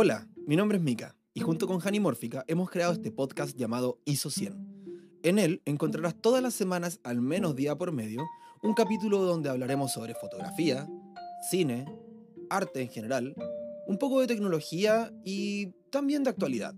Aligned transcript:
Hola, 0.00 0.28
mi 0.46 0.54
nombre 0.54 0.78
es 0.78 0.84
Mika 0.84 1.16
y 1.34 1.40
junto 1.40 1.66
con 1.66 1.80
Hani 1.80 1.98
Mórfica 1.98 2.44
hemos 2.46 2.70
creado 2.70 2.92
este 2.92 3.10
podcast 3.10 3.56
llamado 3.56 3.98
ISO 4.04 4.30
100. 4.30 4.54
En 5.24 5.40
él 5.40 5.60
encontrarás 5.64 6.14
todas 6.14 6.40
las 6.40 6.54
semanas, 6.54 7.00
al 7.02 7.20
menos 7.20 7.56
día 7.56 7.76
por 7.76 7.90
medio, 7.90 8.24
un 8.62 8.74
capítulo 8.74 9.24
donde 9.24 9.50
hablaremos 9.50 9.92
sobre 9.92 10.14
fotografía, 10.14 10.88
cine, 11.50 11.84
arte 12.48 12.80
en 12.80 12.90
general, 12.90 13.34
un 13.88 13.98
poco 13.98 14.20
de 14.20 14.28
tecnología 14.28 15.12
y 15.24 15.72
también 15.90 16.22
de 16.22 16.30
actualidad. 16.30 16.76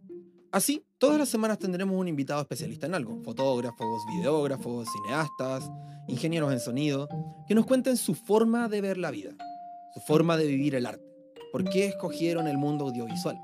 Así, 0.50 0.86
todas 0.96 1.18
las 1.18 1.28
semanas 1.28 1.58
tendremos 1.58 2.00
un 2.00 2.08
invitado 2.08 2.40
especialista 2.40 2.86
en 2.86 2.94
algo, 2.94 3.22
fotógrafos, 3.22 4.02
videógrafos, 4.16 4.88
cineastas, 4.90 5.70
ingenieros 6.08 6.54
en 6.54 6.60
sonido, 6.60 7.06
que 7.46 7.54
nos 7.54 7.66
cuenten 7.66 7.98
su 7.98 8.14
forma 8.14 8.70
de 8.70 8.80
ver 8.80 8.96
la 8.96 9.10
vida, 9.10 9.36
su 9.92 10.00
forma 10.00 10.38
de 10.38 10.46
vivir 10.46 10.74
el 10.74 10.86
arte, 10.86 11.09
por 11.52 11.64
qué 11.64 11.86
escogieron 11.86 12.46
el 12.46 12.58
mundo 12.58 12.86
audiovisual. 12.86 13.38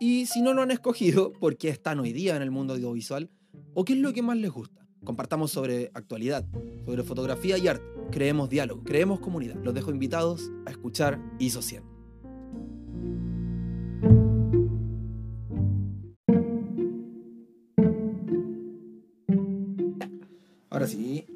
Y 0.00 0.26
si 0.26 0.42
no 0.42 0.54
lo 0.54 0.62
han 0.62 0.70
escogido, 0.70 1.32
por 1.32 1.56
qué 1.56 1.68
están 1.68 2.00
hoy 2.00 2.12
día 2.12 2.36
en 2.36 2.42
el 2.42 2.50
mundo 2.50 2.74
audiovisual 2.74 3.30
o 3.74 3.84
qué 3.84 3.94
es 3.94 3.98
lo 3.98 4.12
que 4.12 4.22
más 4.22 4.36
les 4.36 4.50
gusta. 4.50 4.86
Compartamos 5.04 5.50
sobre 5.50 5.90
actualidad, 5.94 6.46
sobre 6.84 7.02
fotografía 7.02 7.58
y 7.58 7.68
arte. 7.68 7.84
Creemos 8.10 8.48
diálogo, 8.48 8.82
creemos 8.82 9.20
comunidad. 9.20 9.56
Los 9.62 9.74
dejo 9.74 9.90
invitados 9.90 10.50
a 10.66 10.70
escuchar 10.70 11.20
ISO 11.38 11.62
100. 11.62 11.82
Ahora 20.70 20.86
sí. 20.86 21.26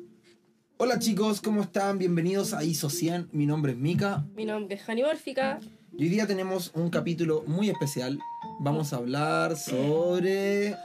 Hola 0.78 0.98
chicos, 0.98 1.40
¿cómo 1.40 1.62
están? 1.62 1.98
Bienvenidos 1.98 2.54
a 2.54 2.64
ISO 2.64 2.88
100. 2.88 3.28
Mi 3.32 3.46
nombre 3.46 3.72
es 3.72 3.78
Mika. 3.78 4.26
Mi 4.34 4.44
nombre 4.44 4.76
es 4.76 4.88
Hani 4.88 5.02
Mórfica. 5.02 5.60
Y 5.98 6.04
hoy 6.04 6.08
día 6.10 6.26
tenemos 6.28 6.70
un 6.74 6.90
capítulo 6.90 7.42
muy 7.46 7.70
especial. 7.70 8.18
Vamos 8.60 8.92
a 8.92 8.96
hablar 8.96 9.56
sobre... 9.56 10.76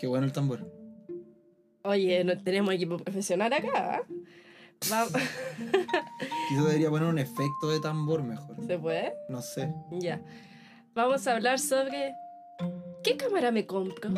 Qué 0.00 0.06
bueno 0.06 0.24
el 0.24 0.32
tambor. 0.32 0.70
Oye, 1.82 2.22
no 2.24 2.40
tenemos 2.40 2.72
equipo 2.72 2.98
profesional 2.98 3.52
acá. 3.52 4.02
Va- 4.92 5.06
Quizás 6.48 6.64
debería 6.66 6.88
poner 6.90 7.08
un 7.08 7.18
efecto 7.18 7.70
de 7.70 7.80
tambor 7.80 8.22
mejor. 8.22 8.56
¿Se 8.66 8.78
puede? 8.78 9.12
No 9.28 9.42
sé. 9.42 9.74
Ya. 9.90 10.22
Vamos 10.94 11.26
a 11.26 11.32
hablar 11.34 11.58
sobre 11.58 12.14
qué 13.02 13.16
cámara 13.16 13.50
me 13.50 13.66
compro. 13.66 14.10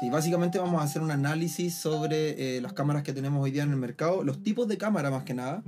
Sí, 0.00 0.08
básicamente 0.08 0.58
vamos 0.58 0.80
a 0.80 0.84
hacer 0.84 1.02
un 1.02 1.10
análisis 1.10 1.74
sobre 1.74 2.56
eh, 2.56 2.60
las 2.62 2.72
cámaras 2.72 3.02
que 3.02 3.12
tenemos 3.12 3.44
hoy 3.44 3.50
día 3.50 3.64
en 3.64 3.70
el 3.72 3.76
mercado, 3.76 4.24
los 4.24 4.42
tipos 4.42 4.66
de 4.68 4.78
cámara 4.78 5.10
más 5.10 5.24
que 5.24 5.34
nada. 5.34 5.62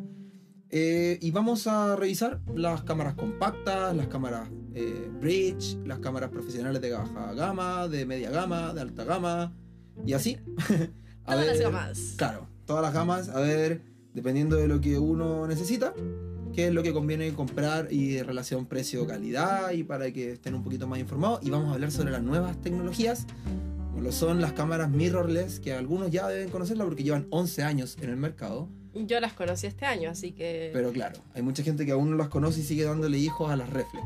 Eh, 0.75 1.19
y 1.21 1.31
vamos 1.33 1.67
a 1.67 1.97
revisar 1.97 2.41
las 2.55 2.83
cámaras 2.83 3.15
compactas, 3.15 3.95
las 3.95 4.07
cámaras 4.09 4.49
eh, 4.75 5.11
bridge, 5.21 5.77
las 5.85 5.99
cámaras 5.99 6.31
profesionales 6.31 6.81
de 6.81 6.93
baja 6.93 7.35
gama, 7.35 7.89
de 7.89 8.07
media 8.07 8.31
gama, 8.31 8.73
de 8.73 8.81
alta 8.81 9.05
gama 9.05 9.55
y 10.07 10.15
así. 10.15 10.39
A 11.25 11.33
Todas 11.35 11.47
las 11.47 11.59
ver- 11.59 11.63
gamas. 11.71 12.15
Claro, 12.17 12.49
todas 12.67 12.83
las 12.83 12.93
gamas, 12.95 13.29
a 13.29 13.39
ver, 13.41 13.83
dependiendo 14.15 14.57
de 14.57 14.67
lo 14.67 14.81
que 14.81 14.99
uno 14.99 15.47
necesita, 15.47 15.93
qué 16.53 16.67
es 16.69 16.75
lo 16.75 16.83
que 16.83 16.93
conviene 16.93 17.33
comprar 17.35 17.89
y 17.93 18.15
de 18.15 18.25
relación 18.25 18.67
precio-calidad 18.67 19.71
y 19.73 19.85
para 19.85 20.11
que 20.11 20.33
estén 20.33 20.55
un 20.55 20.65
poquito 20.65 20.89
más 20.89 20.99
informados. 20.99 21.41
Y 21.45 21.51
vamos 21.51 21.69
a 21.71 21.75
hablar 21.75 21.93
sobre 21.93 22.11
las 22.11 22.23
nuevas 22.23 22.61
tecnologías, 22.61 23.27
como 23.91 24.03
lo 24.03 24.11
son 24.11 24.41
las 24.41 24.53
cámaras 24.55 24.91
mirrorless, 24.91 25.61
que 25.61 25.75
algunos 25.75 26.11
ya 26.11 26.27
deben 26.29 26.49
conocerla 26.49 26.85
porque 26.85 27.05
llevan 27.05 27.27
11 27.31 27.63
años 27.63 27.97
en 28.01 28.09
el 28.11 28.17
mercado. 28.17 28.69
Yo 28.95 29.21
las 29.21 29.33
conocí 29.33 29.67
este 29.67 29.87
año, 29.87 30.11
así 30.11 30.33
que. 30.33 30.71
Pero 30.73 30.93
claro, 30.93 31.19
hay 31.35 31.43
mucha 31.43 31.63
gente 31.63 31.87
que 31.87 31.93
aún 31.93 32.11
no 32.11 32.17
las 32.17 32.29
conoce 32.29 32.61
y 32.61 32.63
sigue 32.63 32.85
dándole 32.85 33.19
hijos 33.19 33.51
a 33.51 33.57
las 33.57 33.71
reflex. 33.71 34.05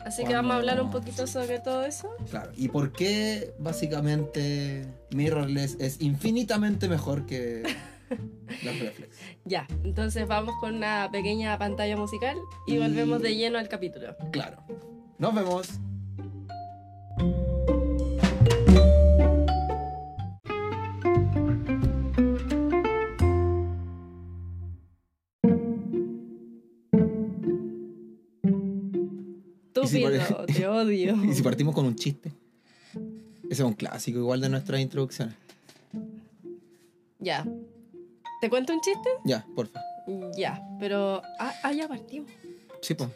así 0.00 0.24
que 0.24 0.34
vamos 0.34 0.52
a 0.52 0.56
hablar 0.56 0.80
un 0.80 0.90
poquito 0.90 1.26
sobre 1.26 1.58
todo 1.58 1.84
eso. 1.84 2.10
Claro, 2.30 2.52
y 2.56 2.68
por 2.68 2.92
qué 2.92 3.54
básicamente 3.58 4.86
mirrorless 5.10 5.76
es 5.80 6.00
infinitamente 6.00 6.88
mejor 6.88 7.26
que 7.26 7.62
las 8.64 8.78
reflex. 8.78 9.16
Ya, 9.44 9.66
entonces 9.82 10.26
vamos 10.28 10.54
con 10.60 10.74
una 10.76 11.08
pequeña 11.10 11.58
pantalla 11.58 11.96
musical 11.96 12.36
y 12.66 12.74
Y- 12.74 12.78
volvemos 12.78 13.20
de 13.22 13.34
lleno 13.36 13.58
al 13.58 13.68
capítulo. 13.68 14.14
Claro. 14.30 14.58
Nos 15.18 15.34
vemos. 15.34 15.68
Odio. 30.84 31.16
¿Y 31.24 31.34
si 31.34 31.42
partimos 31.42 31.74
con 31.74 31.86
un 31.86 31.96
chiste? 31.96 32.32
Ese 33.44 33.62
es 33.62 33.68
un 33.68 33.74
clásico 33.74 34.18
igual 34.18 34.40
de 34.40 34.48
nuestras 34.48 34.80
introducciones. 34.80 35.34
Ya. 37.18 37.46
¿Te 38.40 38.50
cuento 38.50 38.72
un 38.72 38.80
chiste? 38.80 39.08
Ya, 39.24 39.46
porfa. 39.54 39.80
Ya, 40.36 40.62
pero. 40.78 41.22
Ah, 41.38 41.54
ah, 41.62 41.72
ya 41.72 41.88
partimos. 41.88 42.30
Sí, 42.82 42.94
pues. 42.94 43.10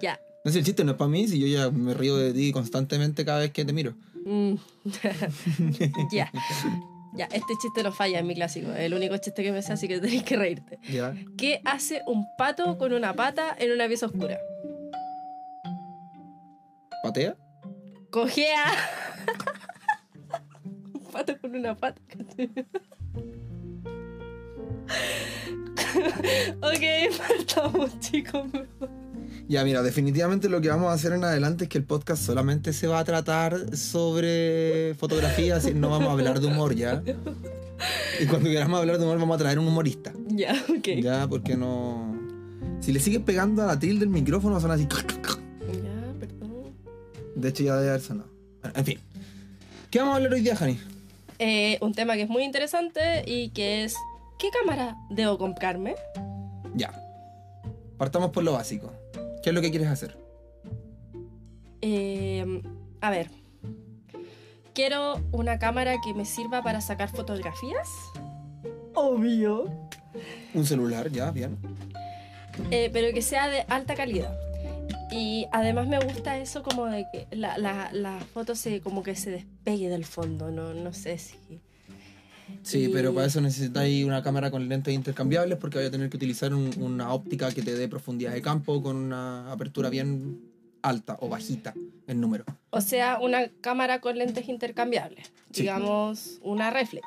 Ya. 0.00 0.20
No 0.44 0.52
sé, 0.52 0.58
el 0.58 0.64
chiste 0.64 0.84
no 0.84 0.92
es 0.92 0.96
para 0.98 1.08
mí 1.08 1.26
si 1.26 1.40
yo 1.40 1.46
ya 1.46 1.70
me 1.70 1.94
río 1.94 2.16
de 2.16 2.32
ti 2.32 2.52
constantemente 2.52 3.24
cada 3.24 3.40
vez 3.40 3.50
que 3.50 3.64
te 3.64 3.72
miro. 3.72 3.94
Mm. 4.24 4.54
ya. 6.12 6.30
Ya, 7.14 7.26
este 7.26 7.54
chiste 7.60 7.82
no 7.82 7.92
falla, 7.92 8.18
es 8.18 8.24
mi 8.24 8.34
clásico. 8.34 8.72
Es 8.72 8.80
el 8.80 8.94
único 8.94 9.16
chiste 9.18 9.42
que 9.42 9.52
me 9.52 9.62
sé, 9.62 9.72
así 9.72 9.88
que 9.88 10.00
tenéis 10.00 10.24
que 10.24 10.36
reírte. 10.36 10.78
Ya. 10.90 11.14
¿Qué 11.36 11.60
hace 11.64 12.02
un 12.06 12.26
pato 12.36 12.76
con 12.76 12.92
una 12.92 13.14
pata 13.14 13.54
en 13.58 13.72
una 13.72 13.86
pieza 13.86 14.06
oscura? 14.06 14.38
¿Patea? 17.14 17.36
Cojea. 18.10 18.64
un 20.94 21.04
pato 21.12 21.38
con 21.40 21.54
una 21.54 21.76
pata. 21.76 22.02
ok, 26.60 26.82
partamos, 27.16 28.00
chicos. 28.00 28.48
Ya, 29.46 29.62
mira, 29.62 29.82
definitivamente 29.82 30.48
lo 30.48 30.60
que 30.60 30.70
vamos 30.70 30.88
a 30.88 30.94
hacer 30.94 31.12
en 31.12 31.22
adelante 31.22 31.64
es 31.64 31.70
que 31.70 31.78
el 31.78 31.84
podcast 31.84 32.20
solamente 32.20 32.72
se 32.72 32.88
va 32.88 32.98
a 32.98 33.04
tratar 33.04 33.76
sobre 33.76 34.96
fotografía, 34.96 35.54
así 35.54 35.72
no 35.72 35.90
vamos 35.90 36.08
a 36.08 36.12
hablar 36.14 36.40
de 36.40 36.48
humor 36.48 36.74
ya. 36.74 37.00
Y 38.20 38.26
cuando 38.26 38.50
queramos 38.50 38.80
hablar 38.80 38.98
de 38.98 39.04
humor 39.04 39.20
vamos 39.20 39.36
a 39.36 39.38
traer 39.38 39.60
un 39.60 39.68
humorista. 39.68 40.12
Ya, 40.30 40.60
ok. 40.68 40.88
Ya, 41.00 41.28
porque 41.28 41.56
no... 41.56 42.12
Si 42.80 42.92
le 42.92 42.98
sigues 42.98 43.20
pegando 43.20 43.62
a 43.62 43.66
la 43.66 43.78
tril 43.78 44.00
del 44.00 44.08
micrófono 44.08 44.58
suena 44.58 44.74
así... 44.74 44.88
De 47.34 47.48
hecho 47.48 47.62
ya 47.64 47.76
debe 47.76 47.90
haber 47.90 48.00
sonado. 48.00 48.28
Bueno, 48.60 48.78
en 48.78 48.84
fin. 48.84 49.00
¿Qué 49.90 49.98
vamos 49.98 50.14
a 50.14 50.16
hablar 50.16 50.32
hoy 50.32 50.40
día, 50.40 50.56
Jani? 50.56 50.78
Eh, 51.38 51.78
un 51.80 51.92
tema 51.94 52.14
que 52.14 52.22
es 52.22 52.28
muy 52.28 52.44
interesante 52.44 53.24
y 53.26 53.50
que 53.50 53.84
es 53.84 53.96
¿qué 54.38 54.50
cámara 54.50 54.96
debo 55.10 55.38
comprarme? 55.38 55.94
Ya. 56.74 56.92
Partamos 57.98 58.30
por 58.30 58.44
lo 58.44 58.52
básico. 58.52 58.92
¿Qué 59.42 59.50
es 59.50 59.54
lo 59.54 59.60
que 59.60 59.70
quieres 59.70 59.88
hacer? 59.88 60.16
Eh, 61.80 62.62
a 63.00 63.10
ver, 63.10 63.30
quiero 64.72 65.20
una 65.32 65.58
cámara 65.58 65.96
que 66.02 66.14
me 66.14 66.24
sirva 66.24 66.62
para 66.62 66.80
sacar 66.80 67.10
fotografías. 67.10 67.88
Obvio. 68.94 69.70
Un 70.54 70.64
celular, 70.64 71.10
ya, 71.10 71.30
bien. 71.30 71.58
Eh, 72.70 72.90
pero 72.92 73.12
que 73.12 73.22
sea 73.22 73.48
de 73.48 73.62
alta 73.68 73.94
calidad. 73.94 74.36
Y 75.16 75.46
además 75.52 75.86
me 75.86 75.98
gusta 76.00 76.38
eso 76.38 76.62
como 76.62 76.86
de 76.86 77.06
que 77.12 77.26
la, 77.36 77.56
la, 77.58 77.90
la 77.92 78.18
foto 78.32 78.54
se, 78.54 78.80
como 78.80 79.02
que 79.02 79.14
se 79.14 79.30
despegue 79.30 79.88
del 79.88 80.04
fondo, 80.04 80.50
no, 80.50 80.74
no 80.74 80.92
sé 80.92 81.18
si... 81.18 81.36
Sí, 82.62 82.84
Y- 82.84 82.88
pero 82.88 83.14
para 83.14 83.26
eso 83.26 83.40
necesitáis 83.40 84.04
una 84.04 84.22
cámara 84.22 84.50
con 84.50 84.68
lentes 84.68 84.92
intercambiables 84.94 85.56
porque 85.58 85.78
vais 85.78 85.88
a 85.88 85.90
tener 85.92 86.10
que 86.10 86.16
utilizar 86.16 86.52
un- 86.52 86.70
una 86.78 87.12
óptica 87.12 87.50
que 87.52 87.62
te 87.62 87.74
dé 87.74 87.88
profundidad 87.88 88.32
de 88.32 88.42
campo 88.42 88.82
con 88.82 88.96
una 88.96 89.50
apertura 89.52 89.88
bien 89.88 90.40
alta 90.82 91.16
o 91.20 91.28
bajita 91.28 91.72
en 92.06 92.20
número. 92.20 92.44
O 92.70 92.80
sea, 92.82 93.18
una 93.20 93.48
cámara 93.62 94.00
con 94.00 94.18
lentes 94.18 94.48
intercambiables. 94.48 95.32
Sí. 95.52 95.62
Digamos, 95.62 96.38
una 96.42 96.70
reflex. 96.70 97.06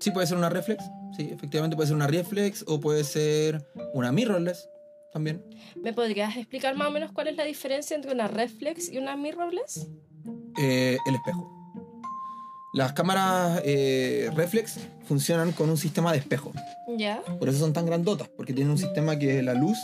Sí, 0.00 0.10
puede 0.10 0.26
ser 0.26 0.36
una 0.36 0.50
reflex. 0.50 0.84
Sí, 1.16 1.28
efectivamente 1.32 1.76
puede 1.76 1.86
ser 1.86 1.96
una 1.96 2.06
reflex 2.08 2.64
o 2.66 2.80
puede 2.80 3.04
ser 3.04 3.64
una 3.94 4.12
mirrorless 4.12 4.68
también. 5.14 5.40
¿Me 5.80 5.92
podrías 5.92 6.36
explicar 6.36 6.76
más 6.76 6.88
o 6.88 6.90
menos 6.90 7.12
cuál 7.12 7.28
es 7.28 7.36
la 7.36 7.44
diferencia 7.44 7.94
entre 7.96 8.12
una 8.12 8.26
reflex 8.28 8.90
y 8.92 8.98
una 8.98 9.16
mirrorless? 9.16 9.86
Eh, 10.60 10.98
el 11.06 11.14
espejo. 11.14 11.50
Las 12.74 12.92
cámaras 12.94 13.62
eh, 13.64 14.28
reflex 14.34 14.80
funcionan 15.06 15.52
con 15.52 15.70
un 15.70 15.76
sistema 15.76 16.10
de 16.12 16.18
espejo. 16.18 16.52
Ya. 16.98 17.22
Por 17.38 17.48
eso 17.48 17.60
son 17.60 17.72
tan 17.72 17.86
grandotas, 17.86 18.28
porque 18.28 18.52
tienen 18.52 18.72
un 18.72 18.78
sistema 18.78 19.16
que 19.16 19.40
la 19.42 19.54
luz 19.54 19.78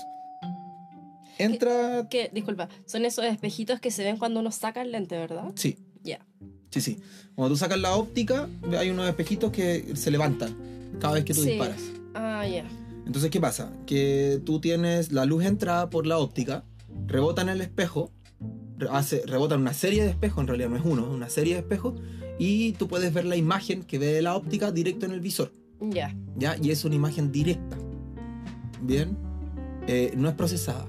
entra... 1.38 2.09
Que, 2.11 2.29
disculpa, 2.32 2.69
son 2.87 3.05
esos 3.05 3.25
espejitos 3.25 3.79
que 3.81 3.91
se 3.93 4.03
ven 4.03 4.17
cuando 4.17 4.41
uno 4.41 4.50
saca 4.50 4.82
el 4.82 4.91
lente, 4.93 5.17
¿verdad? 5.17 5.53
Sí, 5.55 5.79
Ya. 6.03 6.27
sí, 6.71 6.81
sí. 6.81 6.99
Cuando 7.37 7.55
tú 7.55 7.59
sacas 7.59 7.79
la 7.79 7.94
óptica, 7.94 8.49
hay 8.77 8.91
unos 8.91 9.09
espejitos 9.09 9.53
que 9.53 9.94
se 9.94 10.11
levantan 10.11 10.56
cada 11.00 11.15
vez 11.15 11.25
que 11.25 11.32
tú 11.35 11.43
Sí. 11.43 11.50
disparas. 11.50 11.81
Ah, 12.15 12.44
ya. 12.47 12.65
Entonces, 13.06 13.31
¿qué 13.31 13.41
pasa? 13.41 13.73
Que 13.87 14.41
tú 14.44 14.61
tienes 14.61 15.12
la 15.12 15.25
luz 15.25 15.44
entrada 15.44 15.91
por 15.91 16.06
la 16.06 16.19
óptica, 16.19 16.64
rebota 17.06 17.43
en 17.43 17.49
el 17.49 17.61
espejo, 17.61 18.12
hace, 18.91 19.23
rebota 19.26 19.55
en 19.56 19.62
una 19.62 19.75
serie 19.75 20.02
de 20.05 20.11
espejos, 20.11 20.43
en 20.43 20.47
realidad 20.49 20.69
no 20.70 20.76
es 20.76 20.82
uno, 20.85 21.02
es 21.02 21.08
una 21.14 21.29
serie 21.29 21.55
de 21.55 21.61
espejos, 21.61 21.94
y 22.38 22.73
tú 22.73 22.88
puedes 22.88 23.12
ver 23.12 23.25
la 23.25 23.37
imagen 23.37 23.82
que 23.82 23.99
ve 23.99 24.23
la 24.23 24.37
óptica 24.37 24.70
directo 24.73 25.06
en 25.06 25.12
el 25.12 25.20
visor, 25.20 25.52
Ya. 25.81 26.14
¿ya? 26.37 26.56
Y 26.62 26.70
es 26.70 26.85
una 26.85 26.94
imagen 26.94 27.32
directa. 27.32 27.76
Bien, 28.82 29.17
Eh, 29.87 30.12
no 30.14 30.29
es 30.29 30.35
procesada. 30.35 30.85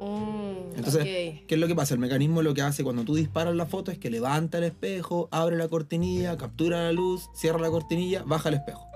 Mm, 0.00 0.76
Entonces. 0.76 1.02
¿Qué 1.04 1.44
es 1.48 1.58
lo 1.58 1.66
que 1.66 1.74
pasa? 1.74 1.94
El 1.94 2.00
mecanismo 2.00 2.42
lo 2.42 2.52
que 2.54 2.60
hace 2.62 2.84
cuando 2.84 3.02
tú 3.02 3.14
disparas 3.16 3.54
la 3.56 3.66
foto 3.66 3.90
es 3.90 3.98
que 3.98 4.10
levanta 4.10 4.58
el 4.58 4.64
espejo, 4.64 5.28
abre 5.32 5.56
la 5.56 5.68
cortinilla, 5.68 6.36
captura 6.36 6.84
la 6.84 6.92
luz, 6.92 7.28
cierra 7.34 7.58
la 7.58 7.70
cortinilla, 7.70 8.22
baja 8.22 8.50
el 8.50 8.56
espejo. 8.56 8.86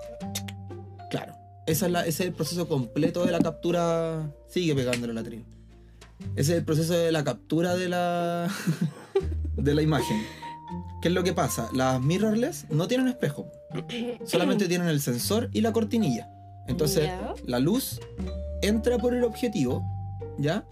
Claro. 1.10 1.34
Esa 1.68 1.86
es 1.86 1.92
la- 1.92 2.00
ese 2.06 2.22
es 2.24 2.28
el 2.28 2.32
proceso 2.34 2.66
completo 2.68 3.24
de 3.24 3.32
la 3.32 3.38
captura. 3.40 4.32
Sigue 4.48 4.74
pegándole 4.74 5.12
la 5.14 5.22
tril. 5.22 5.44
Ese 6.34 6.52
es 6.52 6.58
el 6.58 6.64
proceso 6.64 6.94
de 6.94 7.12
la 7.12 7.22
captura 7.24 7.76
de 7.76 7.88
la, 7.88 8.48
de 9.56 9.74
la 9.74 9.82
imagen. 9.82 10.16
¿Qué 11.00 11.08
es 11.08 11.14
lo 11.14 11.22
que 11.22 11.32
pasa? 11.32 11.68
Las 11.72 12.00
mirrorless 12.00 12.66
no 12.70 12.88
tienen 12.88 13.08
espejo. 13.08 13.46
Solamente 14.24 14.66
tienen 14.68 14.88
el 14.88 15.00
sensor 15.00 15.48
y 15.52 15.60
la 15.60 15.72
cortinilla. 15.72 16.28
Entonces, 16.66 17.08
la 17.46 17.58
luz 17.60 18.00
entra 18.62 18.98
por 18.98 19.14
el 19.14 19.24
objetivo, 19.24 19.82
¿ya? 20.38 20.66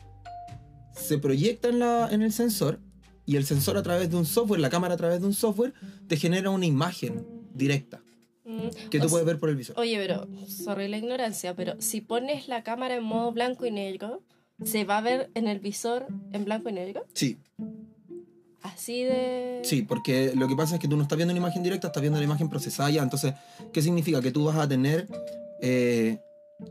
Se 0.92 1.18
proyecta 1.18 1.68
en, 1.68 1.78
la, 1.78 2.08
en 2.10 2.22
el 2.22 2.32
sensor 2.32 2.80
y 3.24 3.36
el 3.36 3.44
sensor 3.46 3.76
a 3.76 3.82
través 3.82 4.10
de 4.10 4.16
un 4.16 4.26
software, 4.26 4.60
la 4.60 4.68
cámara 4.70 4.94
a 4.94 4.96
través 4.96 5.20
de 5.20 5.26
un 5.26 5.32
software, 5.34 5.72
te 6.08 6.16
genera 6.16 6.50
una 6.50 6.66
imagen 6.66 7.26
directa 7.54 8.02
Mm, 8.46 8.68
que 8.90 8.98
o 8.98 9.00
tú 9.00 9.06
s- 9.06 9.10
puedes 9.12 9.26
ver 9.26 9.38
por 9.38 9.48
el 9.50 9.56
visor. 9.56 9.78
Oye, 9.78 9.96
pero, 9.98 10.28
sorry 10.46 10.86
la 10.88 10.98
ignorancia, 10.98 11.54
pero 11.54 11.74
si 11.80 12.00
pones 12.00 12.46
la 12.48 12.62
cámara 12.62 12.94
en 12.94 13.02
modo 13.04 13.32
blanco 13.32 13.66
y 13.66 13.70
negro, 13.72 14.22
¿se 14.64 14.84
va 14.84 14.98
a 14.98 15.00
ver 15.00 15.30
en 15.34 15.48
el 15.48 15.58
visor 15.58 16.06
en 16.32 16.44
blanco 16.44 16.68
y 16.68 16.72
negro? 16.72 17.04
Sí, 17.12 17.38
Así 18.62 19.04
de... 19.04 19.60
sí, 19.62 19.82
porque 19.82 20.32
lo 20.34 20.48
que 20.48 20.56
pasa 20.56 20.74
es 20.74 20.80
que 20.80 20.88
tú 20.88 20.96
no 20.96 21.02
estás 21.04 21.16
viendo 21.16 21.32
una 21.32 21.38
imagen 21.40 21.62
directa, 21.62 21.86
estás 21.88 22.00
viendo 22.00 22.18
la 22.18 22.24
imagen 22.24 22.48
procesada 22.48 22.90
ya. 22.90 23.02
Entonces, 23.02 23.34
¿qué 23.72 23.80
significa? 23.80 24.20
Que 24.20 24.32
tú 24.32 24.44
vas 24.44 24.56
a 24.56 24.66
tener 24.68 25.06
eh, 25.62 26.18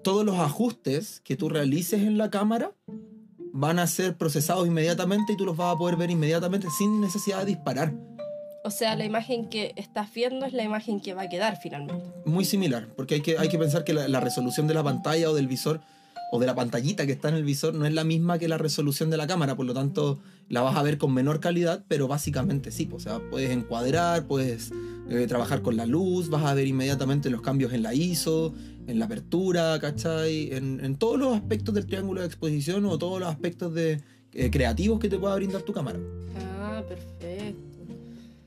todos 0.03 0.25
los 0.25 0.37
ajustes 0.37 1.21
que 1.23 1.37
tú 1.37 1.47
realices 1.47 2.01
en 2.01 2.17
la 2.17 2.29
cámara 2.29 2.73
van 3.53 3.79
a 3.79 3.87
ser 3.87 4.17
procesados 4.17 4.67
inmediatamente 4.67 5.33
y 5.33 5.37
tú 5.37 5.45
los 5.45 5.55
vas 5.55 5.73
a 5.73 5.77
poder 5.77 5.95
ver 5.95 6.11
inmediatamente 6.11 6.67
sin 6.77 6.99
necesidad 6.99 7.39
de 7.39 7.45
disparar. 7.45 7.93
O 8.65 8.71
sea, 8.71 8.95
la 8.95 9.05
imagen 9.05 9.47
que 9.47 9.73
estás 9.75 10.11
viendo 10.11 10.43
es 10.43 10.53
la 10.53 10.63
imagen 10.63 10.99
que 10.99 11.13
va 11.13 11.21
a 11.21 11.29
quedar 11.29 11.59
finalmente. 11.61 12.03
muy 12.25 12.45
similar, 12.45 12.87
porque 12.95 13.13
hay 13.13 13.21
que, 13.21 13.37
hay 13.37 13.47
que 13.47 13.59
pensar 13.59 13.83
que 13.83 13.93
la, 13.93 14.07
la 14.07 14.19
resolución 14.19 14.65
de 14.65 14.73
la 14.73 14.83
pantalla 14.83 15.29
o 15.29 15.35
del 15.35 15.47
visor 15.47 15.81
o 16.31 16.39
de 16.39 16.47
la 16.47 16.55
pantallita 16.55 17.05
que 17.05 17.11
está 17.11 17.29
en 17.29 17.35
el 17.35 17.43
visor 17.43 17.75
no 17.75 17.85
es 17.85 17.93
la 17.93 18.03
misma 18.03 18.39
que 18.39 18.47
la 18.47 18.57
resolución 18.57 19.11
de 19.11 19.17
la 19.17 19.27
cámara, 19.27 19.55
por 19.55 19.67
lo 19.67 19.75
tanto 19.75 20.19
la 20.49 20.63
vas 20.63 20.75
a 20.77 20.81
ver 20.81 20.97
con 20.97 21.13
menor 21.13 21.39
calidad, 21.39 21.85
pero 21.87 22.07
básicamente 22.07 22.71
sí, 22.71 22.87
pues, 22.87 23.05
o 23.05 23.09
sea, 23.09 23.29
puedes 23.29 23.51
encuadrar, 23.51 24.25
puedes 24.25 24.71
eh, 25.11 25.27
trabajar 25.27 25.61
con 25.61 25.77
la 25.77 25.85
luz, 25.85 26.29
vas 26.29 26.43
a 26.43 26.55
ver 26.55 26.65
inmediatamente 26.65 27.29
los 27.29 27.41
cambios 27.41 27.71
en 27.71 27.83
la 27.83 27.93
ISO, 27.93 28.55
en 28.87 28.97
la 28.97 29.05
apertura, 29.05 29.79
¿cachai? 29.79 30.51
En, 30.51 30.83
en 30.83 30.95
todos 30.95 31.19
los 31.19 31.35
aspectos 31.35 31.75
del 31.75 31.85
triángulo 31.85 32.21
de 32.21 32.27
exposición 32.27 32.83
o 32.85 32.97
todos 32.97 33.19
los 33.19 33.29
aspectos 33.29 33.75
de, 33.75 34.01
eh, 34.37 34.51
creativos 34.51 34.99
que 34.99 35.07
te 35.07 35.17
pueda 35.17 35.33
brindar 35.35 35.61
tu 35.61 35.71
cámara. 35.71 35.97
Ah, 36.59 36.83
perfecto. 36.85 37.34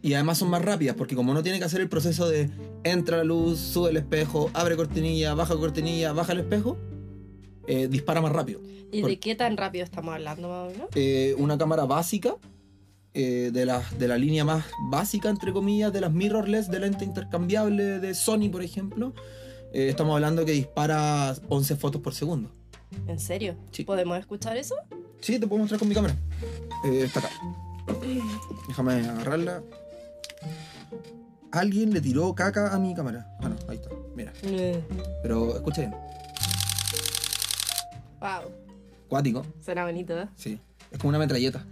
Y 0.00 0.14
además 0.14 0.38
son 0.38 0.48
más 0.50 0.64
rápidas, 0.64 0.94
porque 0.96 1.16
como 1.16 1.34
no 1.34 1.42
tiene 1.42 1.58
que 1.58 1.64
hacer 1.64 1.80
el 1.80 1.88
proceso 1.88 2.28
de 2.28 2.50
entra 2.84 3.16
la 3.18 3.24
luz, 3.24 3.58
sube 3.58 3.90
el 3.90 3.96
espejo, 3.96 4.50
abre 4.54 4.76
cortinilla, 4.76 5.34
baja 5.34 5.56
cortinilla, 5.56 6.12
baja 6.12 6.32
el 6.32 6.38
espejo, 6.40 6.78
eh, 7.66 7.88
dispara 7.88 8.20
más 8.20 8.32
rápido. 8.32 8.60
¿Y 8.92 9.00
Por- 9.00 9.10
de 9.10 9.18
qué 9.18 9.34
tan 9.34 9.56
rápido 9.56 9.84
estamos 9.84 10.14
hablando 10.14 10.48
más 10.48 10.68
o 10.68 10.70
menos? 10.72 10.88
Eh, 10.94 11.34
una 11.38 11.58
cámara 11.58 11.84
básica, 11.84 12.36
eh, 13.12 13.50
de, 13.52 13.66
la, 13.66 13.82
de 13.98 14.06
la 14.06 14.16
línea 14.16 14.44
más 14.44 14.64
básica, 14.90 15.28
entre 15.30 15.52
comillas, 15.52 15.92
de 15.92 16.00
las 16.00 16.12
mirrorless 16.12 16.70
de 16.70 16.78
lente 16.78 17.04
intercambiable 17.04 17.98
de 17.98 18.14
Sony, 18.14 18.48
por 18.52 18.62
ejemplo, 18.62 19.12
eh, 19.72 19.88
estamos 19.88 20.14
hablando 20.14 20.44
que 20.44 20.52
dispara 20.52 21.34
11 21.48 21.74
fotos 21.76 22.00
por 22.00 22.14
segundo. 22.14 22.50
¿En 23.08 23.18
serio? 23.18 23.56
Sí. 23.72 23.84
¿Podemos 23.84 24.16
escuchar 24.18 24.56
eso? 24.56 24.76
Sí, 25.20 25.38
te 25.40 25.46
puedo 25.48 25.58
mostrar 25.60 25.80
con 25.80 25.88
mi 25.88 25.94
cámara. 25.94 26.16
Eh, 26.84 27.02
está 27.04 27.18
acá. 27.18 27.30
Déjame 28.68 28.94
agarrarla. 28.94 29.62
Alguien 31.52 31.92
le 31.94 32.00
tiró 32.00 32.34
caca 32.34 32.74
a 32.74 32.78
mi 32.78 32.94
cámara. 32.94 33.26
Ah, 33.40 33.48
no, 33.48 33.56
ahí 33.68 33.76
está. 33.76 33.88
Mira. 34.14 34.32
Pero 35.22 35.56
escucha 35.56 35.80
bien. 35.82 35.94
Wow, 38.20 38.50
Cuático. 39.08 39.46
suena 39.64 39.84
bonito, 39.84 40.18
¿eh? 40.20 40.26
Sí. 40.34 40.58
Es 40.90 40.98
como 40.98 41.10
una 41.10 41.18
metralleta. 41.18 41.64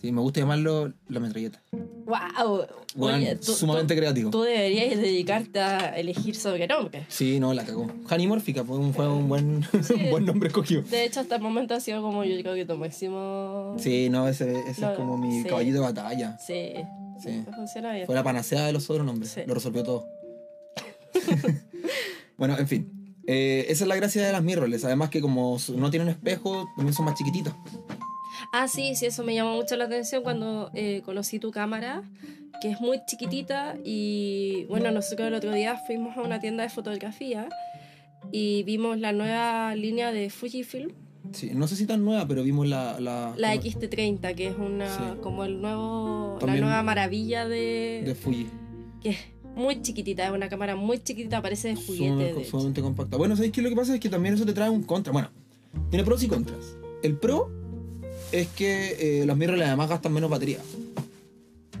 Sí, 0.00 0.12
me 0.12 0.20
gusta 0.20 0.40
llamarlo 0.40 0.92
la 1.08 1.20
metralleta. 1.20 1.60
¡Wow! 1.72 2.66
Bueno, 2.94 3.18
Oye, 3.18 3.36
tú, 3.36 3.52
sumamente 3.52 3.94
creativo. 3.96 4.30
tú, 4.30 4.42
deberías 4.42 4.96
dedicarte 4.96 5.60
a 5.60 5.98
elegir 5.98 6.34
sobrenombres. 6.36 7.04
Sí, 7.08 7.38
no, 7.40 7.52
la 7.52 7.64
cagó. 7.64 7.86
Hanimórfica 8.08 8.64
fue 8.64 8.78
un, 8.78 8.94
fue 8.94 9.08
un 9.08 9.28
buen, 9.28 9.64
Sí. 9.82 9.94
un 9.94 10.10
buen 10.10 10.24
nombre 10.24 10.48
escogido. 10.48 10.82
De 10.82 11.04
hecho, 11.04 11.20
hasta 11.20 11.36
el 11.36 11.42
momento 11.42 11.74
ha 11.74 11.80
sido 11.80 12.00
como 12.02 12.24
yo 12.24 12.38
creo 12.40 12.54
que 12.54 12.64
tu 12.64 12.76
máximo. 12.76 13.74
Sí, 13.78 14.08
no, 14.10 14.26
ese, 14.28 14.58
ese 14.68 14.80
No, 14.80 14.90
es 14.92 14.96
como 14.96 15.18
mi 15.18 15.42
sí. 15.42 15.48
caballito 15.48 15.76
de 15.78 15.82
batalla. 15.84 16.38
Sí. 16.38 16.74
Sí. 17.20 17.44
Funciona 17.54 17.92
bien. 17.92 18.06
Fue 18.06 18.14
la 18.14 18.22
panacea 18.22 18.66
de 18.66 18.72
los 18.72 18.84
sobrenombres. 18.84 19.30
Sí. 19.30 19.40
Lo 19.46 19.54
resolvió 19.54 19.82
todo. 19.82 20.08
bueno, 22.36 22.58
en 22.58 22.68
fin. 22.68 23.14
Eh, 23.26 23.66
esa 23.68 23.84
es 23.84 23.88
la 23.88 23.96
gracia 23.96 24.26
de 24.26 24.32
las 24.32 24.42
mirrorless. 24.42 24.84
Además 24.84 25.10
que 25.10 25.20
como 25.20 25.58
no 25.76 25.90
tienen 25.90 26.08
espejo, 26.08 26.66
también 26.76 26.94
son 26.94 27.04
más 27.04 27.14
chiquititas. 27.14 27.54
Ah, 28.52 28.68
sí, 28.68 28.94
sí, 28.94 29.06
eso 29.06 29.24
me 29.24 29.34
llamó 29.34 29.54
mucho 29.54 29.76
la 29.76 29.84
atención 29.84 30.22
cuando 30.22 30.70
eh, 30.72 31.02
conocí 31.04 31.38
tu 31.38 31.50
cámara, 31.50 32.02
que 32.62 32.70
es 32.70 32.80
muy 32.80 33.04
chiquitita 33.04 33.76
y 33.84 34.64
bueno, 34.68 34.90
nosotros 34.90 35.28
el 35.28 35.34
otro 35.34 35.52
día 35.52 35.76
fuimos 35.86 36.16
a 36.16 36.22
una 36.22 36.40
tienda 36.40 36.62
de 36.62 36.70
fotografía 36.70 37.48
y 38.32 38.62
vimos 38.62 38.98
la 38.98 39.12
nueva 39.12 39.74
línea 39.74 40.12
de 40.12 40.30
Fujifilm, 40.30 40.92
Sí, 41.32 41.50
no 41.54 41.66
sé 41.68 41.76
si 41.76 41.86
tan 41.86 42.04
nueva, 42.04 42.26
pero 42.26 42.42
vimos 42.42 42.66
la... 42.66 42.98
La, 43.00 43.34
la 43.36 43.56
como- 43.56 43.62
XT30, 43.70 44.34
que 44.34 44.46
es 44.48 44.56
una 44.58 44.88
Sí. 44.96 45.02
como 45.22 45.44
el 45.44 45.60
nuevo 45.60 46.36
También- 46.40 46.60
la 46.60 46.66
nueva 46.66 46.82
maravilla 46.82 47.46
de, 47.46 48.02
de 48.04 48.14
Fuji. 48.14 48.46
que 49.02 49.10
es 49.10 49.18
muy 49.56 49.82
chiquitita, 49.82 50.26
es 50.26 50.32
una 50.32 50.48
cámara 50.48 50.76
muy 50.76 50.98
chiquitita, 50.98 51.42
parece 51.42 51.68
de 51.68 51.74
juguete. 51.76 52.34
De 52.34 52.44
sumamente 52.44 52.80
compacta. 52.80 53.16
Bueno, 53.16 53.36
¿sabéis 53.36 53.52
qué? 53.52 53.62
Lo 53.62 53.68
que 53.70 53.76
pasa 53.76 53.94
es 53.94 54.00
que 54.00 54.08
también 54.08 54.34
eso 54.34 54.46
te 54.46 54.52
trae 54.52 54.70
un 54.70 54.82
contra. 54.84 55.12
Bueno, 55.12 55.30
tiene 55.90 56.04
pros 56.04 56.22
y 56.22 56.28
contras. 56.28 56.76
El 57.02 57.16
pro 57.16 57.50
es 58.32 58.46
que 58.48 59.20
eh, 59.22 59.26
las 59.26 59.36
mirrorless 59.36 59.66
además 59.68 59.88
gastan 59.88 60.12
menos 60.12 60.30
batería. 60.30 60.58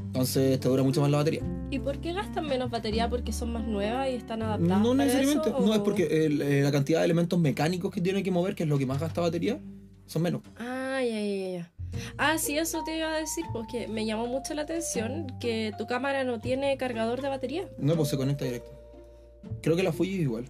Entonces 0.08 0.58
te 0.58 0.68
dura 0.68 0.82
mucho 0.82 1.00
más 1.00 1.10
la 1.10 1.18
batería. 1.18 1.42
¿Y 1.70 1.78
por 1.78 1.98
qué 2.00 2.12
gastan 2.12 2.46
menos 2.46 2.70
batería? 2.70 3.08
¿Porque 3.08 3.32
son 3.32 3.52
más 3.52 3.66
nuevas 3.66 4.08
y 4.08 4.14
están 4.14 4.42
adaptadas? 4.42 4.82
No 4.82 4.94
necesariamente. 4.94 5.50
eso, 5.50 5.60
No, 5.60 5.72
es 5.74 5.80
porque 5.80 6.24
el- 6.26 6.40
eh, 6.42 6.62
la 6.62 6.72
cantidad 6.72 7.00
de 7.00 7.04
elementos 7.04 7.38
mecánicos 7.38 7.92
que 7.92 8.00
tiene 8.00 8.22
que 8.22 8.30
mover, 8.30 8.54
que 8.54 8.62
es 8.62 8.68
lo 8.68 8.78
que 8.78 8.86
más 8.86 9.00
gasta 9.00 9.20
batería, 9.20 9.60
son 10.06 10.22
menos. 10.22 10.42
Ah, 10.58 11.00
ya, 11.02 11.20
ya, 11.20 11.48
ya. 11.58 11.72
Ah, 12.16 12.38
sí, 12.38 12.56
eso 12.56 12.82
te 12.84 12.96
iba 12.96 13.08
a 13.08 13.16
decir, 13.18 13.44
porque 13.52 13.86
me 13.88 14.06
llamó 14.06 14.26
mucho 14.26 14.54
la 14.54 14.62
atención 14.62 15.26
que 15.40 15.72
tu 15.78 15.86
cámara 15.86 16.24
no 16.24 16.40
tiene 16.40 16.76
cargador 16.78 17.20
de 17.22 17.28
batería. 17.28 17.68
No, 17.78 17.94
pues 17.94 18.08
se 18.08 18.16
conecta 18.16 18.44
directo. 18.46 18.70
Creo 19.62 19.76
que 19.76 19.82
la 19.82 19.92
Fuji 19.92 20.14
es 20.14 20.20
igual. 20.22 20.44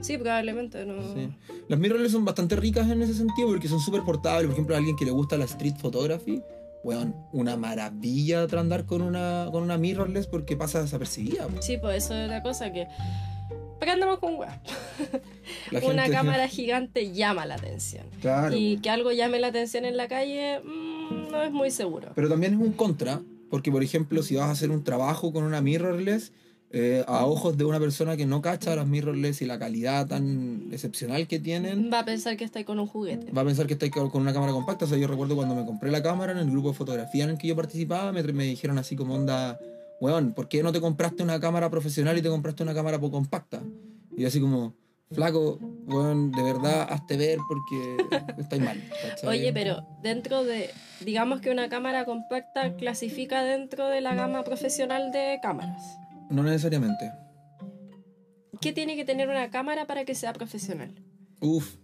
Sí, 0.00 0.18
probablemente 0.18 0.84
no. 0.84 1.00
Sí. 1.14 1.28
Las 1.68 1.78
mirrorless 1.78 2.12
son 2.12 2.24
bastante 2.26 2.56
ricas 2.56 2.90
en 2.90 3.00
ese 3.02 3.14
sentido 3.14 3.48
porque 3.48 3.68
son 3.68 3.80
súper 3.80 4.02
portables. 4.02 4.46
Por 4.46 4.52
ejemplo, 4.52 4.74
a 4.74 4.78
alguien 4.78 4.96
que 4.96 5.04
le 5.06 5.10
gusta 5.12 5.38
la 5.38 5.44
street 5.46 5.76
photography, 5.80 6.42
weón, 6.84 7.16
una 7.32 7.56
maravilla 7.56 8.42
andar 8.60 8.84
con 8.86 9.02
una, 9.02 9.48
con 9.50 9.62
una 9.64 9.78
mirrorless 9.78 10.26
porque 10.28 10.56
pasa 10.56 10.80
desapercibida. 10.82 11.48
Sí, 11.60 11.78
pues 11.78 12.04
eso 12.04 12.14
es 12.14 12.28
la 12.28 12.42
cosa 12.42 12.72
que. 12.72 12.86
¿Para 13.80 13.86
qué 13.86 13.90
andamos 13.90 14.18
con? 14.20 14.34
La 15.70 15.80
Una 15.80 16.02
gente- 16.04 16.10
cámara 16.16 16.46
gigante 16.48 17.12
llama 17.12 17.44
la 17.46 17.56
atención. 17.56 18.06
Claro. 18.20 18.54
Y 18.56 18.78
que 18.78 18.88
algo 18.90 19.10
llame 19.12 19.40
la 19.40 19.48
atención 19.48 19.84
en 19.84 19.96
la 19.96 20.06
calle, 20.08 20.60
mm, 20.60 21.30
no 21.32 21.42
es 21.42 21.50
muy 21.50 21.70
seguro. 21.70 22.12
Pero 22.14 22.28
también 22.28 22.54
es 22.54 22.60
un 22.60 22.72
contra, 22.72 23.20
porque 23.50 23.70
por 23.72 23.82
ejemplo, 23.82 24.22
si 24.22 24.36
vas 24.36 24.46
a 24.46 24.52
hacer 24.52 24.70
un 24.70 24.84
trabajo 24.84 25.32
con 25.32 25.42
una 25.44 25.60
mirrorless, 25.60 26.32
eh, 26.70 27.04
a 27.06 27.24
ojos 27.26 27.56
de 27.56 27.64
una 27.64 27.78
persona 27.78 28.16
que 28.16 28.26
no 28.26 28.42
cacha 28.42 28.74
las 28.74 28.86
mirrorless 28.86 29.42
y 29.42 29.46
la 29.46 29.58
calidad 29.58 30.06
tan 30.08 30.68
excepcional 30.72 31.28
que 31.28 31.38
tienen, 31.38 31.90
Va 31.92 32.00
a 32.00 32.04
pensar 32.04 32.36
que 32.36 32.44
estoy 32.44 32.64
con 32.64 32.80
un 32.80 32.86
juguete. 32.86 33.30
va 33.30 33.42
a 33.42 33.44
pensar 33.44 33.66
que 33.66 33.74
estáis 33.74 33.92
con 33.92 34.10
una 34.22 34.32
cámara 34.32 34.52
compacta. 34.52 34.84
O 34.84 34.88
sea, 34.88 34.98
yo 34.98 35.06
recuerdo 35.06 35.36
cuando 35.36 35.54
me 35.54 35.64
compré 35.64 35.90
la 35.92 36.02
cámara 36.02 36.32
en 36.32 36.38
el 36.38 36.50
grupo 36.50 36.68
de 36.68 36.74
fotografía 36.74 37.24
en 37.24 37.30
el 37.30 37.38
que 37.38 37.46
yo 37.48 37.54
participaba, 37.56 38.10
me, 38.10 38.22
me 38.24 38.44
dijeron 38.44 38.78
así 38.78 38.96
como 38.96 39.14
onda, 39.14 39.58
weón, 40.00 40.32
¿por 40.32 40.48
qué 40.48 40.62
no 40.62 40.72
te 40.72 40.80
compraste 40.80 41.22
una 41.22 41.38
cámara 41.38 41.70
profesional 41.70 42.18
y 42.18 42.22
te 42.22 42.28
compraste 42.28 42.62
una 42.64 42.74
cámara 42.74 42.98
poco 42.98 43.12
compacta? 43.12 43.62
Y 44.16 44.22
yo 44.22 44.28
así 44.28 44.40
como, 44.40 44.74
flaco, 45.12 45.58
weón, 45.86 46.32
de 46.32 46.42
verdad, 46.42 46.88
hazte 46.90 47.16
ver 47.16 47.38
porque 47.48 47.96
estáis 48.42 48.62
mal. 48.62 48.82
¿cachai? 49.08 49.28
Oye, 49.30 49.52
pero 49.52 49.86
dentro 50.02 50.42
de, 50.44 50.70
digamos 51.04 51.40
que 51.40 51.50
una 51.50 51.68
cámara 51.68 52.04
compacta 52.04 52.74
clasifica 52.74 53.44
dentro 53.44 53.88
de 53.88 54.00
la 54.00 54.14
gama 54.16 54.42
profesional 54.42 55.12
de 55.12 55.38
cámaras. 55.40 55.98
No 56.30 56.42
necesariamente. 56.42 57.12
¿qué 58.64 58.72
tiene 58.72 58.96
que 58.96 59.04
tener 59.04 59.28
una 59.28 59.50
cámara 59.50 59.86
para 59.86 60.06
que 60.06 60.14
sea 60.14 60.32
profesional? 60.32 60.94
Uf, 61.42 61.76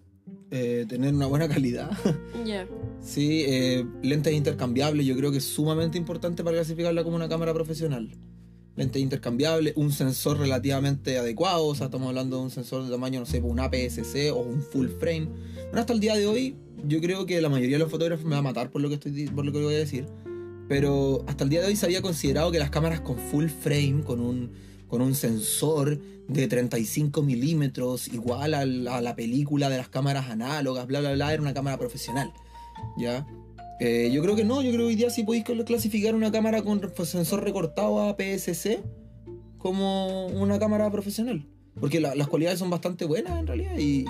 eh, 0.50 0.86
tener 0.88 1.12
una 1.14 1.26
buena 1.26 1.46
calidad. 1.46 1.90
Ya. 2.46 2.66
sí, 3.02 3.44
eh, 3.46 3.84
lentes 4.02 4.32
intercambiables, 4.32 5.04
yo 5.04 5.14
creo 5.14 5.30
que 5.30 5.36
es 5.38 5.44
sumamente 5.44 5.98
importante 5.98 6.42
para 6.42 6.56
clasificarla 6.56 7.04
como 7.04 7.16
una 7.16 7.28
cámara 7.28 7.52
profesional. 7.52 8.10
Lentes 8.76 9.02
intercambiables, 9.02 9.74
un 9.76 9.92
sensor 9.92 10.38
relativamente 10.38 11.18
adecuado, 11.18 11.66
o 11.66 11.74
sea, 11.74 11.86
estamos 11.86 12.08
hablando 12.08 12.38
de 12.38 12.44
un 12.44 12.50
sensor 12.50 12.82
de 12.84 12.90
tamaño, 12.90 13.20
no 13.20 13.26
sé, 13.26 13.42
un 13.42 13.60
APS-C 13.60 14.30
o 14.30 14.38
un 14.38 14.62
full 14.62 14.88
frame. 14.88 15.26
Bueno, 15.64 15.80
hasta 15.80 15.92
el 15.92 16.00
día 16.00 16.16
de 16.16 16.26
hoy, 16.26 16.56
yo 16.86 16.98
creo 17.02 17.26
que 17.26 17.42
la 17.42 17.50
mayoría 17.50 17.76
de 17.76 17.80
los 17.80 17.90
fotógrafos 17.90 18.24
me 18.24 18.32
va 18.32 18.38
a 18.38 18.42
matar 18.42 18.70
por 18.70 18.80
lo 18.80 18.88
que, 18.88 18.94
estoy, 18.94 19.26
por 19.26 19.44
lo 19.44 19.52
que 19.52 19.62
voy 19.62 19.74
a 19.74 19.78
decir. 19.78 20.06
Pero 20.70 21.24
hasta 21.26 21.42
el 21.42 21.50
día 21.50 21.62
de 21.62 21.66
hoy 21.66 21.74
se 21.74 21.84
había 21.84 22.00
considerado 22.00 22.52
que 22.52 22.60
las 22.60 22.70
cámaras 22.70 23.00
con 23.00 23.16
full 23.18 23.46
frame, 23.48 24.04
con 24.04 24.20
un, 24.20 24.52
con 24.86 25.02
un 25.02 25.16
sensor 25.16 25.98
de 26.28 26.46
35 26.46 27.22
milímetros, 27.22 28.06
igual 28.06 28.54
al- 28.54 28.86
a 28.86 29.00
la 29.00 29.16
película 29.16 29.68
de 29.68 29.78
las 29.78 29.88
cámaras 29.88 30.30
análogas, 30.30 30.86
bla, 30.86 31.00
bla, 31.00 31.14
bla, 31.14 31.32
era 31.32 31.42
una 31.42 31.52
cámara 31.54 31.76
profesional. 31.76 32.32
¿Ya? 32.96 33.26
Eh, 33.80 34.10
yo 34.12 34.22
creo 34.22 34.36
que 34.36 34.44
no, 34.44 34.62
yo 34.62 34.70
creo 34.70 34.82
que 34.82 34.86
hoy 34.90 34.94
día 34.94 35.10
sí 35.10 35.24
podéis 35.24 35.42
clasificar 35.66 36.14
una 36.14 36.30
cámara 36.30 36.62
con 36.62 36.80
re- 36.80 37.04
sensor 37.04 37.42
recortado 37.42 38.00
a 38.02 38.14
PSC 38.16 38.80
como 39.58 40.26
una 40.28 40.60
cámara 40.60 40.88
profesional. 40.92 41.48
Porque 41.80 41.98
la- 41.98 42.14
las 42.14 42.28
cualidades 42.28 42.60
son 42.60 42.70
bastante 42.70 43.06
buenas 43.06 43.36
en 43.40 43.48
realidad. 43.48 43.72
Y 43.76 44.04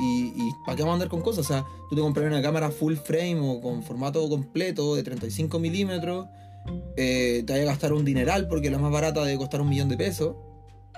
¿para 0.66 0.76
qué 0.76 0.82
vamos 0.82 0.92
a 0.92 0.94
andar 0.96 1.08
con 1.08 1.22
cosas? 1.22 1.46
O 1.46 1.48
sea, 1.48 1.64
tú 1.88 1.96
te 1.96 2.02
compras 2.02 2.26
una 2.26 2.42
cámara 2.42 2.70
full 2.70 2.96
frame 2.96 3.38
o 3.40 3.62
con 3.62 3.82
formato 3.82 4.28
completo 4.28 4.94
de 4.94 5.02
35 5.02 5.58
milímetros. 5.58 6.26
Eh, 6.96 7.42
te 7.46 7.52
vaya 7.52 7.64
a 7.64 7.66
gastar 7.66 7.92
un 7.92 8.04
dineral 8.04 8.48
porque 8.48 8.70
la 8.70 8.78
más 8.78 8.92
barata 8.92 9.24
debe 9.24 9.38
costar 9.38 9.60
un 9.60 9.68
millón 9.68 9.88
de 9.88 9.96
pesos. 9.96 10.36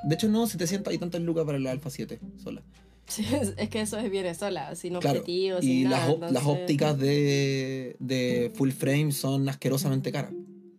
De 0.04 0.14
hecho, 0.14 0.28
no, 0.28 0.46
700 0.46 0.92
y 0.92 0.98
tantas 0.98 1.20
lucas 1.20 1.44
para 1.44 1.58
la 1.58 1.70
Alpha 1.70 1.90
7 1.90 2.18
sola. 2.42 2.62
Sí, 3.06 3.24
es, 3.56 3.68
que 3.68 3.80
eso 3.80 3.98
es 3.98 4.10
bien 4.10 4.32
sola, 4.34 4.74
sin 4.74 4.94
Claro, 4.98 5.20
objetivos, 5.20 5.62
y 5.64 5.66
sin 5.82 5.90
las, 5.90 6.00
nada. 6.00 6.12
op- 6.12 6.20
las 6.22 6.30
entonces- 6.30 6.60
ópticas 6.62 6.98
de, 6.98 7.96
de 7.98 8.50
full 8.54 8.70
frame 8.70 9.12
son 9.12 9.48
asquerosamente 9.48 10.10
caras. 10.12 10.32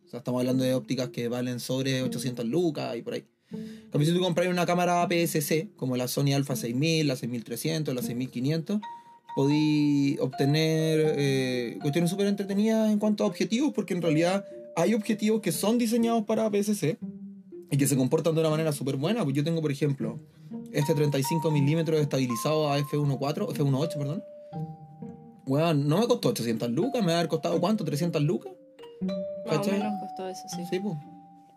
O 0.06 0.10
sea, 0.10 0.20
estamos 0.20 0.40
hablando 0.40 0.63
de 0.63 0.74
ópticas 0.74 1.10
que 1.10 1.28
valen 1.28 1.60
sobre 1.60 2.02
800 2.02 2.46
lucas 2.46 2.96
y 2.98 3.02
por 3.02 3.13
ahí. 3.16 3.25
Cambio, 3.92 4.10
si 4.10 4.16
tú 4.16 4.20
compras 4.22 4.48
una 4.48 4.66
cámara 4.66 5.04
APS-C, 5.04 5.70
como 5.75 5.96
la 5.96 6.08
Sony 6.08 6.34
Alpha 6.34 6.56
6000, 6.56 7.08
la 7.08 7.16
6300, 7.16 7.94
la 7.94 8.02
6500, 8.02 8.82
podí 9.36 10.18
obtener 10.20 11.13
eh, 11.18 11.78
cuestiones 11.82 12.10
súper 12.10 12.28
entretenidas 12.28 12.92
en 12.92 13.00
cuanto 13.00 13.24
a 13.24 13.28
objetivos, 13.28 13.74
porque 13.74 13.94
en 13.94 14.02
realidad 14.02 14.46
hay 14.75 14.94
objetivos 14.94 15.42
que 15.42 15.51
son 15.51 15.77
diseñados 15.77 16.24
para 16.25 16.46
APS-C 16.46 16.98
y 17.72 17.77
que 17.77 17.88
se 17.88 17.98
comportan 17.98 18.36
de 18.36 18.42
una 18.42 18.50
manera 18.50 18.72
súper 18.72 18.98
buena. 18.98 19.24
Pues 19.24 19.36
yo 19.36 19.44
tengo, 19.44 19.62
por 19.62 19.72
ejemplo, 19.72 20.20
este 20.72 20.94
35 20.94 21.50
milímetros 21.51 22.00
estabilizado 22.00 22.72
a 22.72 22.80
f1.4, 22.80 23.48
f1.8, 23.50 23.98
perdón. 23.98 24.24
Weón, 25.46 25.88
no 25.88 26.00
me 26.00 26.08
costó 26.08 26.30
800 26.30 26.70
lucas, 26.72 27.01
me 27.01 27.08
va 27.08 27.13
a 27.13 27.20
haber 27.20 27.30
costado 27.30 27.60
cuánto, 27.60 27.84
300 27.84 28.22
lucas. 28.22 28.53
¿Cachai? 29.50 29.80
menos 29.80 29.94
costó 30.00 30.30
eso, 30.30 30.42
sí. 30.56 30.63
Sí, 30.70 30.80
pues. 30.80 30.96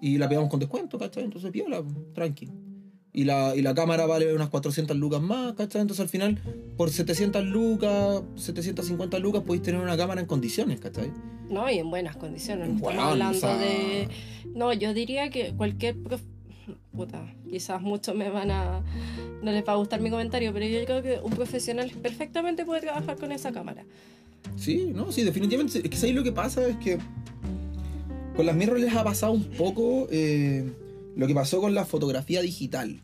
Y 0.00 0.18
la 0.18 0.28
pegamos 0.28 0.50
con 0.50 0.60
descuento, 0.60 0.98
¿cachai? 0.98 1.24
Entonces 1.24 1.50
piola, 1.50 1.82
tranqui. 2.14 2.50
Y 3.12 3.24
la, 3.24 3.56
y 3.56 3.62
la 3.62 3.74
cámara 3.74 4.04
vale 4.04 4.34
unas 4.34 4.50
400 4.50 4.96
lucas 4.96 5.22
más, 5.22 5.54
¿cachai? 5.54 5.80
Entonces 5.80 6.02
al 6.02 6.08
final, 6.08 6.38
por 6.76 6.90
700 6.90 7.44
lucas, 7.44 8.22
750 8.36 9.18
lucas, 9.20 9.42
podéis 9.42 9.62
tener 9.62 9.80
una 9.80 9.96
cámara 9.96 10.20
en 10.20 10.26
condiciones, 10.26 10.80
¿cachai? 10.80 11.12
No, 11.50 11.70
y 11.70 11.78
en 11.78 11.90
buenas 11.90 12.16
condiciones. 12.16 12.68
No 12.68 12.74
estamos 12.76 13.04
hablando 13.12 13.58
de. 13.58 14.08
No, 14.54 14.72
yo 14.72 14.92
diría 14.94 15.30
que 15.30 15.52
cualquier. 15.56 15.96
prof- 16.02 16.22
Puta, 16.92 17.32
quizás 17.48 17.80
muchos 17.82 18.14
me 18.16 18.30
van 18.30 18.50
a. 18.50 18.82
No 19.42 19.52
les 19.52 19.62
va 19.66 19.74
a 19.74 19.76
gustar 19.76 20.00
mi 20.00 20.10
comentario, 20.10 20.52
pero 20.52 20.66
yo 20.66 20.84
creo 20.84 21.02
que 21.02 21.20
un 21.22 21.30
profesional 21.32 21.90
perfectamente 22.02 22.64
puede 22.64 22.80
trabajar 22.80 23.16
con 23.16 23.30
esa 23.32 23.52
cámara. 23.52 23.84
Sí, 24.56 24.90
no, 24.94 25.12
sí, 25.12 25.22
definitivamente. 25.22 25.78
Es 25.78 25.88
que 25.90 25.96
¿sabes 25.96 26.14
lo 26.14 26.24
que 26.24 26.32
pasa? 26.32 26.66
Es 26.66 26.76
que 26.78 26.98
con 28.34 28.46
las 28.46 28.56
mirrorless 28.56 28.94
ha 28.96 29.04
pasado 29.04 29.32
un 29.32 29.44
poco 29.44 30.08
eh, 30.10 30.70
lo 31.14 31.26
que 31.26 31.34
pasó 31.34 31.60
con 31.60 31.74
la 31.74 31.84
fotografía 31.84 32.40
digital. 32.42 33.00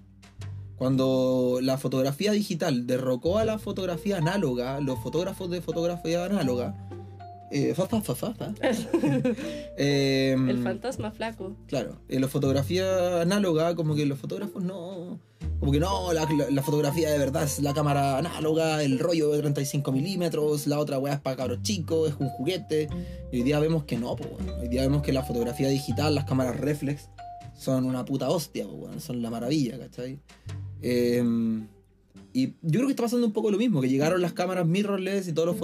Cuando 0.77 1.61
la 1.63 1.79
fotografía 1.79 2.33
digital 2.33 2.87
derrocó 2.89 3.39
a 3.39 3.45
la 3.45 3.59
fotografía 3.59 4.17
análoga, 4.17 4.81
los 4.81 4.99
fotógrafos 4.99 5.49
de 5.51 5.61
fotografía 5.61 6.25
análoga. 6.25 6.75
Eh, 7.52 7.75
fa, 7.75 7.87
fa, 7.87 8.14
fa. 8.14 8.35
Eh, 9.76 10.35
El 10.49 10.62
fantasma 10.62 11.11
flaco. 11.11 11.56
Claro, 11.66 11.99
en 12.09 12.21
la 12.21 12.28
fotografía 12.28 13.21
análoga, 13.23 13.75
como 13.75 13.94
que 13.94 14.06
los 14.06 14.18
fotógrafos 14.18 14.62
no. 14.62 15.18
Como 15.61 15.73
que 15.73 15.80
no, 15.80 16.12
la, 16.12 16.26
la- 16.37 16.50
la 16.50 16.62
fotografía 16.62 17.11
de 17.11 17.18
verdad 17.18 17.44
es 17.44 17.61
la 17.61 17.73
cámara 17.75 18.18
análoga, 18.18 18.82
el 18.82 18.99
rollo 18.99 19.30
de 19.30 19.38
35 19.40 19.92
milímetros, 19.92 20.66
la 20.66 20.78
otra 20.78 20.99
weá 20.99 21.14
es 21.14 21.21
para 21.21 21.37
cabros 21.37 21.62
chicos, 21.62 22.11
es 22.11 22.16
un 22.18 22.28
juguete. 22.28 22.88
Y 23.32 23.37
hoy 23.38 23.42
día 23.42 23.59
vemos 23.61 23.85
que 23.85 23.97
no, 23.97 24.14
pues 24.16 24.30
bueno. 24.30 24.54
Hoy 24.61 24.68
día 24.68 24.82
vemos 24.82 25.02
que 25.02 25.12
la 25.12 25.23
fotografía 25.23 25.68
digital, 25.68 26.14
las 26.14 26.25
cámaras 26.25 26.59
reflex, 26.61 27.09
son 27.56 27.85
una 27.85 28.04
puta 28.04 28.28
hostia, 28.28 28.64
pues 28.66 28.76
bueno, 28.76 29.00
son 29.00 29.23
la 29.23 29.30
maravilla, 29.30 29.78
¿cachai? 29.78 30.18
Eh, 30.80 31.23
y 32.33 32.55
yo 32.62 32.79
creo 32.79 32.87
que 32.87 32.93
está 32.93 33.03
pasando 33.03 33.27
un 33.27 33.33
poco 33.33 33.51
lo 33.51 33.59
mismo, 33.59 33.81
que 33.81 33.89
llegaron 33.89 34.21
las 34.23 34.33
cámaras 34.33 34.67
mirrorless 34.67 35.29
y 35.29 35.33
todos 35.33 35.47
los, 35.47 35.59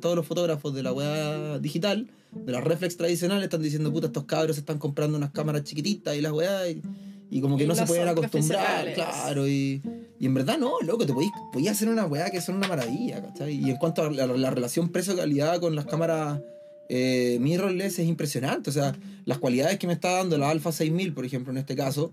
todos 0.00 0.16
los 0.16 0.26
fotógrafos 0.26 0.74
de 0.74 0.82
la 0.82 0.92
weá 0.92 1.58
digital, 1.58 2.08
de 2.32 2.52
las 2.52 2.62
reflex 2.62 2.96
tradicionales, 2.96 3.44
están 3.44 3.62
diciendo, 3.62 3.92
puta, 3.92 4.06
estos 4.06 4.24
cabros 4.24 4.58
están 4.58 4.78
comprando 4.78 5.16
unas 5.16 5.30
cámaras 5.30 5.64
chiquititas 5.64 6.16
y 6.16 6.20
las 6.20 6.32
weá, 6.32 6.68
y, 6.68 6.82
y 7.30 7.40
como 7.40 7.56
que 7.56 7.64
Y 7.64 7.66
no, 7.66 7.74
se 7.74 7.86
pueden 7.86 8.08
acostumbrar, 8.08 8.92
claro, 8.94 9.48
y, 9.48 9.82
y 10.20 10.26
en 10.26 10.34
verdad 10.34 10.56
no, 10.56 10.80
loco, 10.82 11.04
te 11.04 11.12
podías, 11.12 11.32
podías 11.52 11.76
hacer 11.76 11.88
una 11.88 12.06
weá 12.06 12.30
que 12.30 12.40
son 12.40 12.56
una 12.56 12.68
maravilla, 12.68 13.20
¿cachai? 13.20 13.54
Y 13.54 13.70
en 13.70 13.76
cuanto 13.76 14.02
a 14.02 14.10
la, 14.10 14.26
la 14.26 14.50
relación 14.50 14.90
precio-calidad 14.90 15.60
con 15.60 15.74
las 15.74 15.86
cámaras 15.86 16.40
eh, 16.88 17.38
mirrorless 17.40 17.98
es 17.98 18.06
impresionante, 18.06 18.70
o 18.70 18.72
sea, 18.72 18.94
las 19.24 19.38
cualidades 19.38 19.78
que 19.78 19.86
me 19.86 19.94
está 19.94 20.12
dando 20.12 20.36
la 20.38 20.50
Alpha 20.50 20.70
6000, 20.70 21.14
por 21.14 21.24
ejemplo, 21.24 21.50
en 21.50 21.58
este 21.58 21.74
caso, 21.74 22.12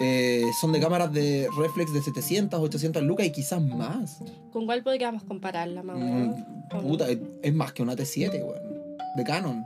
eh, 0.00 0.44
son 0.60 0.72
de 0.72 0.80
cámaras 0.80 1.12
de 1.12 1.48
reflex 1.58 1.92
de 1.92 2.00
700, 2.02 2.58
800 2.60 3.02
lucas 3.02 3.26
y 3.26 3.32
quizás 3.32 3.62
más. 3.62 4.22
¿Con 4.52 4.66
cuál 4.66 4.82
podríamos 4.82 5.22
compararla, 5.24 5.82
menos? 5.82 6.36
Mm, 6.72 6.80
puta, 6.80 7.08
es, 7.10 7.18
es 7.42 7.54
más 7.54 7.72
que 7.72 7.82
una 7.82 7.94
T7, 7.94 8.32
weón. 8.42 8.80
De 9.16 9.24
Canon. 9.24 9.64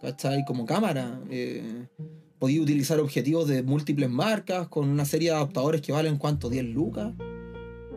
¿Cachai? 0.00 0.44
Como 0.44 0.64
cámara. 0.64 1.20
Eh, 1.30 1.86
podía 2.38 2.62
utilizar 2.62 3.00
objetivos 3.00 3.48
de 3.48 3.62
múltiples 3.62 4.08
marcas 4.08 4.68
con 4.68 4.88
una 4.88 5.04
serie 5.04 5.30
de 5.30 5.36
adaptadores 5.36 5.80
que 5.82 5.92
valen 5.92 6.16
cuánto, 6.18 6.48
10 6.48 6.64
lucas. 6.66 7.12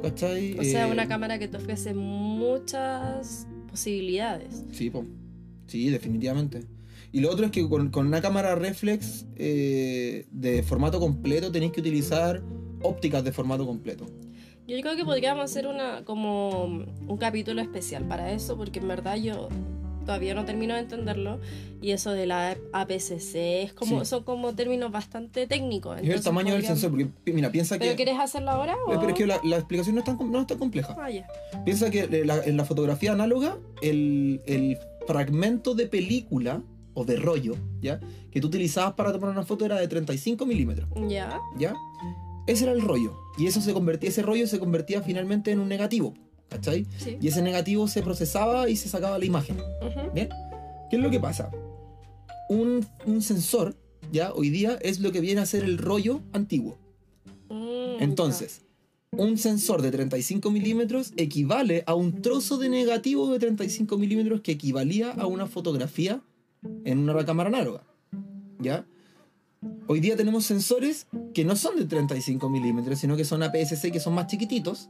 ¿Cachai? 0.01 0.57
O 0.57 0.63
sea, 0.63 0.87
Eh, 0.87 0.91
una 0.91 1.07
cámara 1.07 1.37
que 1.37 1.47
te 1.47 1.57
ofrece 1.57 1.93
muchas 1.93 3.47
posibilidades. 3.69 4.63
Sí, 4.71 4.89
po. 4.89 5.05
Sí, 5.67 5.89
definitivamente. 5.89 6.65
Y 7.11 7.19
lo 7.19 7.29
otro 7.29 7.45
es 7.45 7.51
que 7.51 7.67
con, 7.67 7.89
con 7.89 8.07
una 8.07 8.21
cámara 8.21 8.55
reflex 8.55 9.25
eh, 9.35 10.25
de 10.31 10.63
formato 10.63 10.99
completo 10.99 11.51
tenéis 11.51 11.71
que 11.73 11.81
utilizar 11.81 12.41
ópticas 12.81 13.23
de 13.23 13.31
formato 13.31 13.65
completo. 13.65 14.05
Yo 14.67 14.79
creo 14.81 14.95
que 14.95 15.03
podríamos 15.03 15.43
hacer 15.43 15.67
una 15.67 16.03
como 16.05 16.63
un 16.65 17.17
capítulo 17.19 17.61
especial 17.61 18.05
para 18.07 18.31
eso, 18.31 18.55
porque 18.55 18.79
en 18.79 18.87
verdad 18.87 19.17
yo 19.17 19.49
todavía 20.05 20.33
no 20.33 20.45
termino 20.45 20.73
de 20.75 20.79
entenderlo. 20.81 21.39
Y 21.81 21.91
eso 21.91 22.11
de 22.11 22.25
la 22.27 22.55
APS-C 22.73 23.63
es 23.63 23.73
como, 23.73 23.99
Sí. 23.99 24.05
son 24.05 24.23
como 24.23 24.53
términos 24.55 24.91
bastante 24.91 25.47
técnicos. 25.47 25.95
Es 25.95 25.99
el 26.01 26.05
entonces 26.05 26.25
tamaño 26.25 26.53
del 26.53 26.65
sensor, 26.65 26.91
porque 26.91 27.09
mira, 27.33 27.51
piensa 27.51 27.77
¿Pero 27.77 27.91
que... 27.91 27.95
quieres 27.97 28.19
hacerlo 28.19 28.51
ahora? 28.51 28.75
O? 28.87 28.91
Pero 28.99 29.09
es 29.09 29.15
que 29.15 29.27
la, 29.27 29.39
la 29.43 29.57
explicación 29.57 29.95
no 29.95 29.99
es 29.99 30.05
tan, 30.05 30.31
no 30.31 30.41
es 30.41 30.47
tan 30.47 30.57
compleja. 30.59 30.95
Ah, 30.99 31.09
ya. 31.09 31.27
Piensa 31.65 31.89
que 31.89 32.01
eh, 32.01 32.23
la- 32.25 32.43
en 32.43 32.55
la 32.55 32.63
fotografía 32.65 33.11
análoga, 33.11 33.57
el, 33.81 34.41
el 34.45 34.77
fragmento 35.07 35.73
de 35.75 35.87
película 35.87 36.61
o 36.93 37.05
de 37.05 37.15
rollo, 37.15 37.55
¿ya? 37.81 37.99
Que 38.31 38.41
tú 38.41 38.47
utilizabas 38.47 38.93
para 38.93 39.11
tomar 39.11 39.29
una 39.31 39.43
foto 39.43 39.65
era 39.65 39.79
de 39.79 39.87
35 39.87 40.45
milímetros, 40.45 40.89
Ya. 41.07 41.39
¿ya? 41.57 41.73
Ese 42.47 42.63
era 42.63 42.73
el 42.73 42.81
rollo. 42.81 43.13
Y 43.37 43.47
eso 43.47 43.61
se 43.61 43.73
convertía, 43.73 44.09
ese 44.09 44.21
rollo 44.23 44.47
se 44.47 44.59
convertía 44.59 45.01
finalmente 45.01 45.51
en 45.51 45.59
un 45.59 45.69
negativo, 45.69 46.13
¿cachai? 46.49 46.85
Sí. 46.97 47.17
Y 47.21 47.27
ese 47.27 47.41
negativo 47.41 47.87
se 47.87 48.01
procesaba 48.01 48.67
y 48.69 48.75
se 48.75 48.89
sacaba 48.89 49.17
la 49.19 49.25
imagen. 49.25 49.57
Ujú. 49.57 50.11
¿Bien? 50.13 50.29
¿Qué 50.89 50.97
es 50.97 51.01
lo 51.01 51.09
que 51.09 51.19
pasa? 51.19 51.49
Un, 52.49 52.85
un 53.05 53.21
sensor, 53.21 53.77
¿ya? 54.11 54.33
Hoy 54.33 54.49
día 54.49 54.77
es 54.81 54.99
lo 54.99 55.11
que 55.11 55.21
viene 55.21 55.39
a 55.41 55.45
ser 55.45 55.63
el 55.63 55.77
rollo 55.77 56.21
antiguo. 56.33 56.77
Mm, 57.49 58.01
Entonces, 58.01 58.61
un 59.11 59.37
sensor 59.37 59.81
de 59.81 59.91
35 59.91 60.51
milímetros 60.51 61.13
equivale 61.17 61.83
a 61.85 61.95
un 61.95 62.21
trozo 62.21 62.57
de 62.57 62.69
negativo 62.69 63.31
de 63.31 63.39
35 63.39 63.97
milímetros 63.97 64.41
que 64.41 64.51
equivalía 64.53 65.11
a 65.11 65.27
una 65.27 65.47
fotografía 65.47 66.21
en 66.85 67.09
una 67.09 67.25
cámara 67.25 67.49
análoga. 67.49 67.83
¿Ya? 68.59 68.85
Hoy 69.87 69.99
día 69.99 70.15
tenemos 70.15 70.45
sensores 70.45 71.07
que 71.33 71.45
no 71.45 71.55
son 71.55 71.75
de 71.77 71.85
35 71.85 72.49
milímetros, 72.49 72.99
sino 72.99 73.15
que 73.15 73.25
son 73.25 73.43
APS-C 73.43 73.91
que 73.91 73.99
son 73.99 74.13
más 74.13 74.27
chiquititos, 74.27 74.89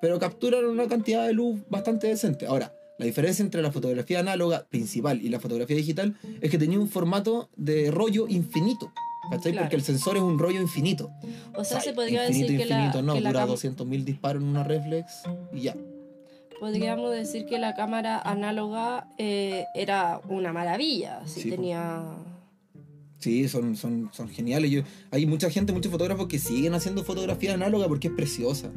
pero 0.00 0.18
capturan 0.18 0.64
una 0.64 0.86
cantidad 0.88 1.26
de 1.26 1.32
luz 1.32 1.60
bastante 1.68 2.06
decente. 2.08 2.46
Ahora, 2.46 2.72
la 2.98 3.06
diferencia 3.06 3.42
entre 3.44 3.62
la 3.62 3.72
fotografía 3.72 4.20
análoga 4.20 4.66
principal 4.68 5.20
y 5.22 5.28
la 5.28 5.40
fotografía 5.40 5.76
digital 5.76 6.16
es 6.40 6.50
que 6.50 6.58
tenía 6.58 6.78
un 6.78 6.88
formato 6.88 7.48
de 7.56 7.90
rollo 7.90 8.28
infinito. 8.28 8.92
¿Cachai? 9.30 9.52
Claro. 9.52 9.66
Porque 9.66 9.76
el 9.76 9.82
sensor 9.82 10.16
es 10.16 10.22
un 10.22 10.38
rollo 10.38 10.60
infinito. 10.60 11.10
O 11.54 11.62
sea, 11.64 11.78
O 11.78 11.80
sea, 11.80 11.80
se 11.80 11.92
podría 11.92 12.26
infinito, 12.26 12.52
decir 12.52 12.58
que 12.66 12.66
la, 12.74 12.76
infinito, 12.86 13.02
no, 13.02 13.14
que 13.14 13.20
la 13.20 13.30
dura 13.30 13.46
cam- 13.46 13.76
200.000 13.76 14.04
disparos 14.04 14.42
en 14.42 14.48
una 14.48 14.64
reflex 14.64 15.22
y 15.52 15.60
ya. 15.62 15.76
Podríamos 16.62 17.10
decir 17.10 17.44
que 17.44 17.58
la 17.58 17.74
cámara 17.74 18.20
análoga 18.20 19.08
eh, 19.18 19.64
era 19.74 20.20
una 20.28 20.52
maravilla. 20.52 21.20
Sí, 21.26 21.40
Sí, 21.42 21.50
po. 21.50 21.56
tenía. 21.56 22.02
Sí, 23.18 23.48
son, 23.48 23.74
son, 23.76 24.10
son 24.12 24.28
geniales. 24.28 24.70
Yo, 24.70 24.82
hay 25.10 25.26
mucha 25.26 25.50
gente, 25.50 25.72
muchos 25.72 25.90
fotógrafos 25.90 26.28
que 26.28 26.38
siguen 26.38 26.74
haciendo 26.74 27.02
fotografía 27.02 27.54
análoga 27.54 27.88
porque 27.88 28.06
es 28.08 28.14
preciosa. 28.14 28.70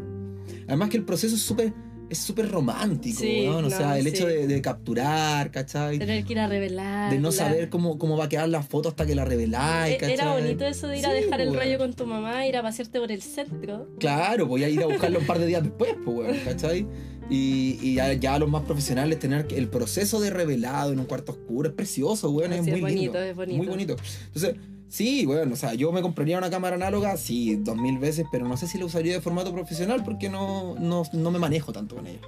Además 0.67 0.89
que 0.89 0.97
el 0.97 1.03
proceso 1.03 1.35
es 1.35 1.41
súper 1.43 1.73
es 2.07 2.19
súper 2.19 2.51
romántico, 2.51 3.19
Sí, 3.21 3.41
weón. 3.47 3.65
O 3.65 3.69
no, 3.69 3.69
sea, 3.71 3.97
el 3.97 4.03
sí. 4.03 4.09
hecho 4.09 4.27
de, 4.27 4.45
de 4.45 4.61
capturar, 4.61 5.49
¿cachai? 5.49 5.97
Tener 5.97 6.23
que 6.23 6.33
ir 6.33 6.39
a 6.39 6.45
revelar. 6.47 7.11
De 7.11 7.17
no 7.19 7.31
saber 7.31 7.69
cómo, 7.69 7.97
cómo 7.97 8.15
va 8.15 8.25
a 8.25 8.29
quedar 8.29 8.47
la 8.47 8.61
foto 8.61 8.89
hasta 8.89 9.07
que 9.07 9.15
la 9.15 9.25
reveláis, 9.25 9.95
¿cachai? 9.95 10.11
E-, 10.11 10.13
Era 10.13 10.33
bonito 10.33 10.65
eso 10.67 10.87
de 10.87 10.99
ir 10.99 11.05
a 11.07 11.09
Sí, 11.09 11.15
dejar 11.23 11.41
el 11.41 11.49
weón. 11.49 11.61
rollo 11.63 11.77
con 11.79 11.93
tu 11.93 12.05
mamá, 12.05 12.45
ir 12.45 12.57
a 12.57 12.61
pasearte 12.61 12.99
por 12.99 13.11
el 13.11 13.23
centro. 13.23 13.89
Claro, 13.99 14.45
voy 14.45 14.63
a 14.63 14.69
ir 14.69 14.83
a 14.83 14.85
buscarlo 14.85 15.17
un 15.19 15.25
par 15.25 15.39
de 15.39 15.47
días 15.47 15.63
después, 15.63 15.95
pues, 16.05 16.39
¿cachai? 16.43 16.85
Y, 17.29 17.79
y 17.81 17.95
ya, 17.95 18.13
ya 18.13 18.37
los 18.37 18.49
más 18.49 18.63
profesionales 18.63 19.19
tener 19.19 19.47
el 19.51 19.67
proceso 19.67 20.19
de 20.19 20.29
revelado 20.29 20.91
en 20.91 20.99
un 20.99 21.05
cuarto 21.05 21.31
oscuro 21.31 21.69
es 21.69 21.75
precioso, 21.75 22.29
weón, 22.29 22.53
es 22.53 22.61
muy 22.61 22.73
es 22.73 22.81
bonito, 22.81 23.01
lindo. 23.01 23.21
es 23.21 23.35
bonito. 23.35 23.57
Muy 23.57 23.67
bonito. 23.67 23.95
Entonces, 24.27 24.55
sí, 24.89 25.25
weón, 25.25 25.51
o 25.51 25.55
sea, 25.55 25.73
yo 25.73 25.91
me 25.91 26.01
compraría 26.01 26.37
una 26.37 26.49
cámara 26.51 26.75
análoga, 26.75 27.17
sí, 27.17 27.55
dos 27.55 27.77
mil 27.77 27.97
veces, 27.97 28.25
pero 28.31 28.47
no 28.47 28.57
sé 28.57 28.67
si 28.67 28.77
la 28.77 28.85
usaría 28.85 29.13
de 29.13 29.21
formato 29.21 29.51
profesional 29.53 30.03
porque 30.03 30.29
no, 30.29 30.75
no, 30.79 31.03
no 31.13 31.31
me 31.31 31.39
manejo 31.39 31.73
tanto 31.73 31.95
con 31.95 32.05
ella. 32.05 32.19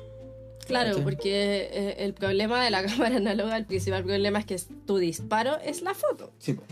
Claro, 0.66 0.89
¿Cachai? 0.89 1.04
porque 1.04 1.70
eh, 1.72 1.96
el 2.00 2.13
problema 2.13 2.63
de 2.63 2.72
la 2.72 2.84
cámara 2.86 3.18
análoga, 3.18 3.56
el 3.56 3.66
principal 3.66 4.04
problema 4.04 4.39
es 4.39 4.46
que 4.46 4.60
tu 4.86 4.98
disparo 4.98 5.60
es 5.60 5.82
la 5.82 5.94
foto. 5.94 6.32
Sí, 6.39 6.54
po. 6.54 6.63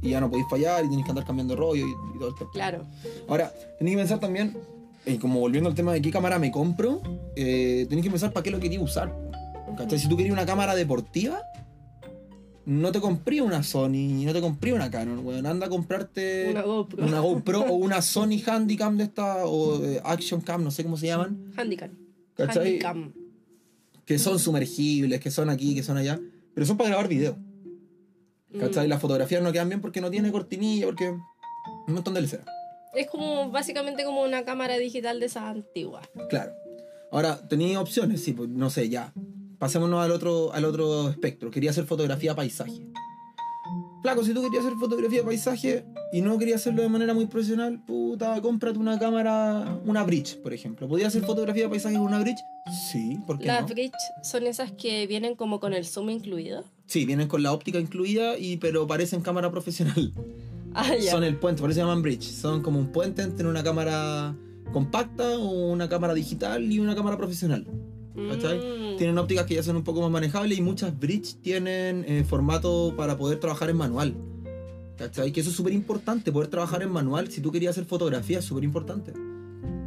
Y 0.00 0.10
ya 0.10 0.20
no 0.20 0.28
podéis 0.30 0.48
fallar 0.48 0.84
y 0.84 0.88
tenéis 0.88 1.04
que 1.04 1.10
andar 1.10 1.24
cambiando 1.24 1.54
rollo 1.54 1.86
y, 1.86 1.90
y 1.90 2.18
todo 2.18 2.28
el. 2.28 2.34
Claro. 2.52 2.84
Ahora, 3.28 3.52
tenéis 3.78 3.96
que 3.96 4.00
pensar 4.00 4.18
también, 4.18 4.56
eh, 5.06 5.18
como 5.18 5.40
volviendo 5.40 5.68
al 5.68 5.74
tema 5.74 5.92
de 5.92 6.00
qué 6.00 6.10
cámara 6.10 6.38
me 6.38 6.50
compro, 6.50 7.00
eh, 7.36 7.86
tenéis 7.88 8.04
que 8.04 8.10
pensar 8.10 8.32
para 8.32 8.44
qué 8.44 8.50
lo 8.50 8.60
quería 8.60 8.80
usar. 8.80 9.14
¿Cachai? 9.76 9.98
Si 9.98 10.08
tú 10.08 10.16
querías 10.16 10.32
una 10.32 10.46
cámara 10.46 10.74
deportiva, 10.74 11.42
no 12.64 12.92
te 12.92 13.00
compré 13.00 13.40
una 13.42 13.62
Sony, 13.62 14.24
no 14.24 14.32
te 14.32 14.40
compré 14.40 14.72
una 14.72 14.90
Canon, 14.90 15.24
weón. 15.24 15.46
Anda 15.46 15.66
a 15.66 15.68
comprarte 15.68 16.50
Una 16.50 16.62
GoPro. 16.62 17.04
una 17.04 17.20
GoPro 17.20 17.60
o 17.62 17.74
una 17.74 18.02
Sony 18.02 18.40
Handycam 18.46 18.96
de 18.96 19.04
esta, 19.04 19.46
o 19.46 19.82
eh, 19.84 20.00
Action 20.04 20.40
Cam, 20.40 20.62
no 20.62 20.70
sé 20.70 20.84
cómo 20.84 20.96
se 20.96 21.06
llaman. 21.06 21.52
Handicam. 21.56 21.90
¿Cachai? 22.36 22.66
Handicam. 22.66 23.12
Que 24.04 24.18
son 24.18 24.38
sumergibles, 24.38 25.20
que 25.20 25.30
son 25.30 25.48
aquí, 25.50 25.74
que 25.74 25.82
son 25.82 25.96
allá. 25.96 26.20
Pero 26.54 26.66
son 26.66 26.76
para 26.76 26.90
grabar 26.90 27.08
video. 27.08 27.36
¿Cachai? 28.58 28.86
Mm. 28.86 28.90
Las 28.90 29.00
fotografías 29.00 29.42
no 29.42 29.52
quedan 29.52 29.68
bien 29.68 29.80
porque 29.80 30.00
no 30.00 30.10
tiene 30.10 30.30
cortinilla, 30.30 30.86
porque... 30.86 31.08
Un 31.08 31.94
montón 31.94 32.14
de 32.14 32.20
lecera. 32.20 32.44
Es 32.94 33.06
como 33.08 33.50
básicamente 33.50 34.04
como 34.04 34.22
una 34.22 34.44
cámara 34.44 34.76
digital 34.76 35.20
de 35.20 35.26
esas 35.26 35.44
antiguas. 35.44 36.08
Claro. 36.28 36.52
Ahora, 37.10 37.46
tenía 37.48 37.80
opciones, 37.80 38.22
sí, 38.22 38.32
pues 38.32 38.48
no 38.48 38.70
sé, 38.70 38.88
ya. 38.88 39.12
Pasémonos 39.58 40.02
al 40.02 40.10
otro, 40.10 40.52
al 40.52 40.64
otro 40.64 41.08
espectro. 41.10 41.50
Quería 41.50 41.70
hacer 41.70 41.84
fotografía 41.84 42.34
paisaje. 42.34 42.86
Flaco, 44.02 44.24
si 44.24 44.34
tú 44.34 44.42
querías 44.42 44.64
hacer 44.64 44.76
fotografía 44.78 45.22
paisaje 45.24 45.84
y 46.12 46.22
no 46.22 46.36
querías 46.36 46.60
hacerlo 46.60 46.82
de 46.82 46.88
manera 46.88 47.14
muy 47.14 47.26
profesional, 47.26 47.84
puta, 47.84 48.40
cómprate 48.42 48.76
una 48.76 48.98
cámara, 48.98 49.78
una 49.86 50.02
bridge, 50.02 50.38
por 50.42 50.52
ejemplo. 50.52 50.88
¿Podías 50.88 51.08
hacer 51.08 51.22
fotografía 51.22 51.70
paisaje 51.70 51.94
con 51.94 52.06
una 52.06 52.18
bridge? 52.18 52.40
Sí, 52.90 53.20
¿por 53.26 53.38
qué 53.38 53.46
Las 53.46 53.62
no? 53.62 53.68
bridge 53.68 53.92
son 54.24 54.46
esas 54.48 54.72
que 54.72 55.06
vienen 55.06 55.36
como 55.36 55.60
con 55.60 55.72
el 55.72 55.86
zoom 55.86 56.10
incluido. 56.10 56.64
Sí, 56.86 57.04
vienen 57.04 57.28
con 57.28 57.44
la 57.44 57.52
óptica 57.52 57.78
incluida, 57.78 58.36
y, 58.36 58.56
pero 58.56 58.86
parecen 58.88 59.20
cámara 59.20 59.52
profesional. 59.52 60.12
Ah, 60.74 60.94
ya. 60.96 61.10
Son 61.10 61.24
el 61.24 61.36
puente, 61.36 61.60
por 61.60 61.70
eso 61.70 61.80
se 61.80 61.82
llaman 61.82 62.02
bridge. 62.02 62.24
Son 62.24 62.62
como 62.62 62.78
un 62.78 62.88
puente 62.88 63.22
entre 63.22 63.46
una 63.46 63.62
cámara 63.62 64.34
compacta 64.72 65.38
una 65.38 65.88
cámara 65.88 66.14
digital 66.14 66.72
y 66.72 66.78
una 66.78 66.94
cámara 66.94 67.16
profesional. 67.16 67.66
Mm. 68.14 68.96
Tienen 68.98 69.16
ópticas 69.18 69.46
que 69.46 69.54
ya 69.54 69.62
son 69.62 69.76
un 69.76 69.84
poco 69.84 70.00
más 70.00 70.10
manejables 70.10 70.58
y 70.58 70.62
muchas 70.62 70.98
bridge 70.98 71.36
tienen 71.40 72.04
eh, 72.06 72.24
formato 72.24 72.94
para 72.96 73.16
poder 73.16 73.38
trabajar 73.38 73.70
en 73.70 73.76
manual. 73.76 74.14
¿Cachai? 74.96 75.32
Que 75.32 75.40
eso 75.40 75.50
es 75.50 75.56
súper 75.56 75.72
importante, 75.72 76.30
poder 76.30 76.48
trabajar 76.48 76.82
en 76.82 76.90
manual. 76.90 77.30
Si 77.30 77.40
tú 77.40 77.50
querías 77.50 77.72
hacer 77.72 77.84
fotografía, 77.84 78.38
es 78.38 78.44
súper 78.44 78.64
importante. 78.64 79.12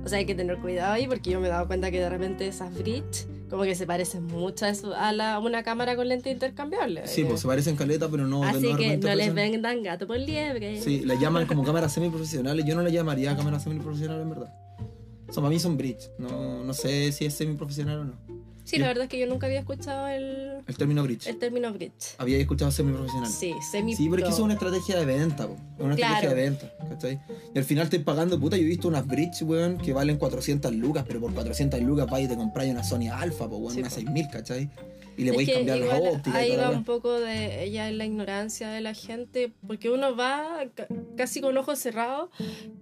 O 0.03 0.07
sea, 0.07 0.19
hay 0.19 0.25
que 0.25 0.35
tener 0.35 0.57
cuidado 0.59 0.93
ahí 0.93 1.07
porque 1.07 1.31
yo 1.31 1.39
me 1.39 1.47
he 1.47 1.49
dado 1.49 1.67
cuenta 1.67 1.91
que 1.91 1.99
de 1.99 2.09
repente 2.09 2.47
esas 2.47 2.73
bridge 2.77 3.27
como 3.49 3.63
que 3.63 3.75
se 3.75 3.85
parecen 3.85 4.25
mucho 4.25 4.65
a, 4.65 4.69
eso- 4.69 4.95
a 4.95 5.11
la, 5.11 5.35
a 5.35 5.39
una 5.39 5.63
cámara 5.63 5.95
con 5.95 6.07
lente 6.07 6.29
intercambiable. 6.31 7.07
Sí, 7.07 7.23
pues 7.23 7.41
se 7.41 7.47
parecen 7.47 7.75
caleta, 7.75 8.09
pero 8.09 8.25
no. 8.27 8.43
Así 8.43 8.71
no 8.71 8.77
que 8.77 8.97
no 8.97 9.15
les 9.15 9.33
vendan 9.33 9.83
gato 9.83 10.07
por 10.07 10.17
liebre. 10.17 10.81
Sí, 10.81 11.01
las 11.01 11.19
llaman 11.19 11.45
como 11.45 11.63
cámaras 11.63 11.93
semiprofesionales. 11.93 12.65
Yo 12.65 12.75
no 12.75 12.81
las 12.81 12.91
llamaría 12.91 13.35
cámaras 13.35 13.63
semiprofesionales 13.63 14.23
en 14.23 14.29
verdad. 14.29 14.53
Son, 15.31 15.43
para 15.43 15.49
mí 15.49 15.59
son 15.59 15.77
bridge. 15.77 16.09
No, 16.17 16.63
no 16.63 16.73
sé 16.73 17.11
si 17.11 17.25
es 17.25 17.33
semiprofesional 17.33 17.99
o 17.99 18.03
no. 18.05 18.13
Sí, 18.65 18.77
la 18.79 18.87
verdad 18.87 19.03
es 19.03 19.09
que 19.09 19.19
yo 19.19 19.27
nunca 19.27 19.45
había 19.47 19.59
escuchado 19.59 20.07
el, 20.07 20.57
El 20.67 20.75
término 20.77 21.03
bridge. 21.03 21.27
el 21.27 21.37
término 21.37 21.71
bridge. 21.71 22.15
Había 22.17 22.37
escuchado 22.39 22.71
semiprofesional. 22.71 23.29
Sí, 23.29 23.53
semi 23.71 23.95
Sí, 23.95 24.07
pero 24.09 24.17
es 24.17 24.23
que 24.23 24.29
eso 24.29 24.39
es 24.39 24.43
una 24.43 24.53
estrategia 24.55 24.97
de 24.97 25.05
venta, 25.05 25.47
po. 25.47 25.53
Es 25.77 25.85
una 25.85 25.95
Claro. 25.95 26.15
estrategia 26.15 26.29
de 26.29 26.49
venta, 26.49 26.73
¿cachai? 26.89 27.19
Y 27.53 27.57
al 27.59 27.63
final 27.63 27.83
estoy 27.85 27.99
pagando, 27.99 28.39
puta, 28.39 28.57
yo 28.57 28.63
he 28.63 28.65
visto 28.65 28.87
unas 28.87 29.05
bridge, 29.07 29.43
weón, 29.43 29.77
que 29.77 29.93
valen 29.93 30.17
400 30.17 30.73
lucas, 30.73 31.05
pero 31.07 31.19
por 31.21 31.31
400 31.33 31.79
lucas 31.81 32.09
vais 32.09 32.25
y 32.25 32.27
te 32.27 32.35
compráis 32.35 32.71
una 32.71 32.83
Sony 32.83 33.07
Alpha, 33.13 33.47
po, 33.47 33.57
weón, 33.57 33.73
Sí, 33.75 33.79
una 33.81 33.89
po. 33.89 33.95
6000, 33.95 34.27
¿cachai? 34.29 34.69
Y 35.17 35.23
le 35.23 35.31
podéis 35.31 35.53
cambiar 35.53 35.77
las 35.77 35.85
igual 35.97 36.15
ópticas 36.15 36.33
y 36.33 36.37
ahí 36.43 36.47
toda 36.49 36.57
la 36.57 36.63
va 36.63 36.69
weá. 36.71 36.77
un 36.79 36.83
poco 36.83 37.19
de 37.19 37.63
ella 37.63 37.87
en 37.87 37.97
la 37.99 38.05
ignorancia 38.05 38.69
de 38.69 38.81
la 38.81 38.93
gente, 38.93 39.53
porque 39.65 39.89
uno 39.89 40.15
va 40.15 40.65
ca- 40.73 40.87
casi 41.15 41.39
con 41.39 41.55
ojos 41.57 41.79
cerrados, 41.79 42.29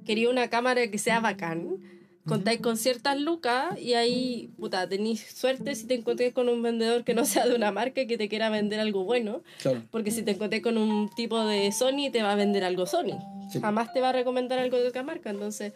quería 0.05 0.29
una 0.29 0.49
cámara 0.49 0.87
que 0.89 0.97
sea 0.97 1.19
bacán, 1.19 1.77
contáis 2.27 2.61
con 2.61 2.77
ciertas 2.77 3.19
lucas 3.19 3.77
y 3.79 3.93
ahí, 3.95 4.49
puta, 4.57 4.87
tenéis 4.87 5.25
suerte 5.35 5.75
si 5.75 5.85
te 5.87 5.95
encontrás 5.95 6.31
con 6.33 6.47
un 6.49 6.61
vendedor 6.61 7.03
que 7.03 7.13
no 7.13 7.25
sea 7.25 7.45
de 7.47 7.55
una 7.55 7.71
marca 7.71 8.01
y 8.01 8.07
que 8.07 8.17
te 8.17 8.29
quiera 8.29 8.49
vender 8.49 8.79
algo 8.79 9.03
bueno, 9.03 9.41
Claro. 9.61 9.81
porque 9.91 10.11
si 10.11 10.23
te 10.23 10.31
encontrás 10.31 10.61
con 10.61 10.77
un 10.77 11.09
tipo 11.15 11.45
de 11.45 11.71
Sony 11.71 12.09
te 12.11 12.23
va 12.23 12.31
a 12.31 12.35
vender 12.35 12.63
algo 12.63 12.85
Sony. 12.85 13.19
Sí. 13.51 13.59
Jamás 13.59 13.93
te 13.93 13.99
va 14.01 14.09
a 14.09 14.13
recomendar 14.13 14.57
algo 14.59 14.77
de 14.77 14.87
otra 14.87 15.03
marca, 15.03 15.29
entonces 15.29 15.73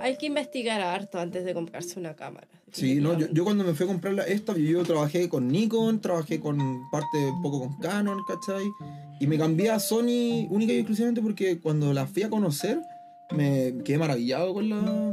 hay 0.00 0.16
que 0.16 0.26
investigar 0.26 0.80
harto 0.80 1.18
antes 1.18 1.44
de 1.44 1.54
comprarse 1.54 1.98
una 1.98 2.14
cámara. 2.14 2.46
Sí, 2.72 2.96
no, 2.96 3.16
yo, 3.16 3.28
yo 3.32 3.44
cuando 3.44 3.62
me 3.62 3.72
fui 3.72 3.84
a 3.84 3.86
comprar 3.86 4.14
la- 4.14 4.24
esta, 4.24 4.56
yo 4.56 4.82
trabajé 4.82 5.28
con 5.28 5.46
Nikon, 5.48 6.00
trabajé 6.00 6.40
con 6.40 6.58
parte 6.90 7.18
un 7.30 7.40
poco 7.40 7.60
con 7.60 7.78
Canon, 7.78 8.18
¿cachai? 8.26 8.64
Y 9.20 9.28
me 9.28 9.38
cambié 9.38 9.70
a 9.70 9.78
Sony 9.78 10.48
única 10.50 10.72
y 10.72 10.78
exclusivamente 10.78 11.22
porque 11.22 11.60
cuando 11.60 11.92
la 11.92 12.06
fui 12.06 12.24
a 12.24 12.28
conocer 12.30 12.80
me 13.30 13.74
quedé 13.84 13.96
maravillado 13.98 14.52
con 14.52 14.68
la, 14.68 15.12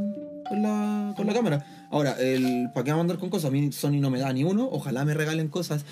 con 0.51 0.61
la, 0.61 1.13
con 1.15 1.27
la 1.27 1.33
cámara. 1.33 1.87
Ahora, 1.89 2.17
el, 2.19 2.69
¿para 2.73 2.83
qué 2.83 2.91
vamos 2.91 3.03
a 3.03 3.05
andar 3.05 3.19
con 3.19 3.29
cosas? 3.29 3.45
A 3.45 3.51
mí 3.51 3.71
Sony 3.71 4.01
no 4.01 4.09
me 4.09 4.19
da 4.19 4.33
ni 4.33 4.43
uno, 4.43 4.67
ojalá 4.69 5.05
me 5.05 5.13
regalen 5.13 5.47
cosas. 5.47 5.85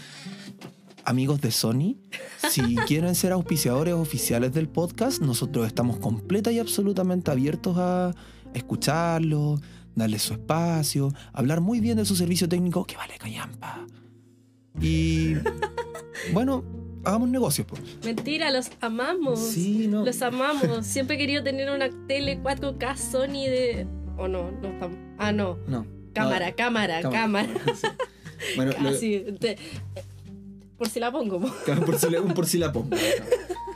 Amigos 1.06 1.40
de 1.40 1.52
Sony, 1.52 1.96
si 2.50 2.76
quieren 2.88 3.16
ser 3.16 3.32
auspiciadores 3.32 3.94
oficiales 3.94 4.54
del 4.54 4.68
podcast, 4.68 5.22
nosotros 5.22 5.66
estamos 5.66 5.98
completa 5.98 6.52
y 6.52 6.60
absolutamente 6.60 7.32
abiertos 7.32 7.78
a 7.78 8.14
escucharlos, 8.54 9.62
darles 9.96 10.24
su 10.24 10.34
espacio, 10.34 11.14
hablar 11.32 11.62
muy 11.62 11.80
bien 11.80 11.96
de 11.96 12.04
su 12.04 12.18
servicio 12.18 12.50
técnico, 12.50 12.84
que 12.84 12.98
vale 12.98 13.18
callampa. 13.18 13.86
Y 14.82 15.36
bueno, 16.34 16.66
hagamos 17.06 17.30
negocios, 17.30 17.66
pues. 17.66 17.82
Mentira, 18.04 18.52
los 18.52 18.72
amamos. 18.82 19.40
Sí, 19.40 19.88
no. 19.88 20.04
Los 20.04 20.22
amamos. 20.22 20.86
Siempre 20.86 21.16
he 21.16 21.20
querido 21.20 21.44
tener 21.44 21.70
una 21.70 21.90
tele 22.08 22.42
4K 22.44 22.98
Sony 22.98 23.48
de. 23.50 23.88
¿O 24.20 24.28
no? 24.28 24.52
no 24.52 24.68
estamos- 24.68 24.98
Ah, 25.18 25.32
no. 25.32 25.58
No. 25.68 25.86
Cámara, 26.14 26.50
No, 26.50 26.56
cámara, 26.56 27.02
cámara. 27.02 27.50
sí. 27.82 27.88
Bueno, 28.56 28.72
lo- 28.82 28.90
Casi. 28.92 29.20
Te- 29.40 29.58
Por 30.78 30.88
si 30.90 31.00
la 31.00 31.12
pongo. 31.12 31.40
por 31.86 31.98
si, 31.98 32.10
la, 32.10 32.22
por 32.36 32.46
si 32.46 32.58
la 32.58 32.72
pongo. 32.72 32.96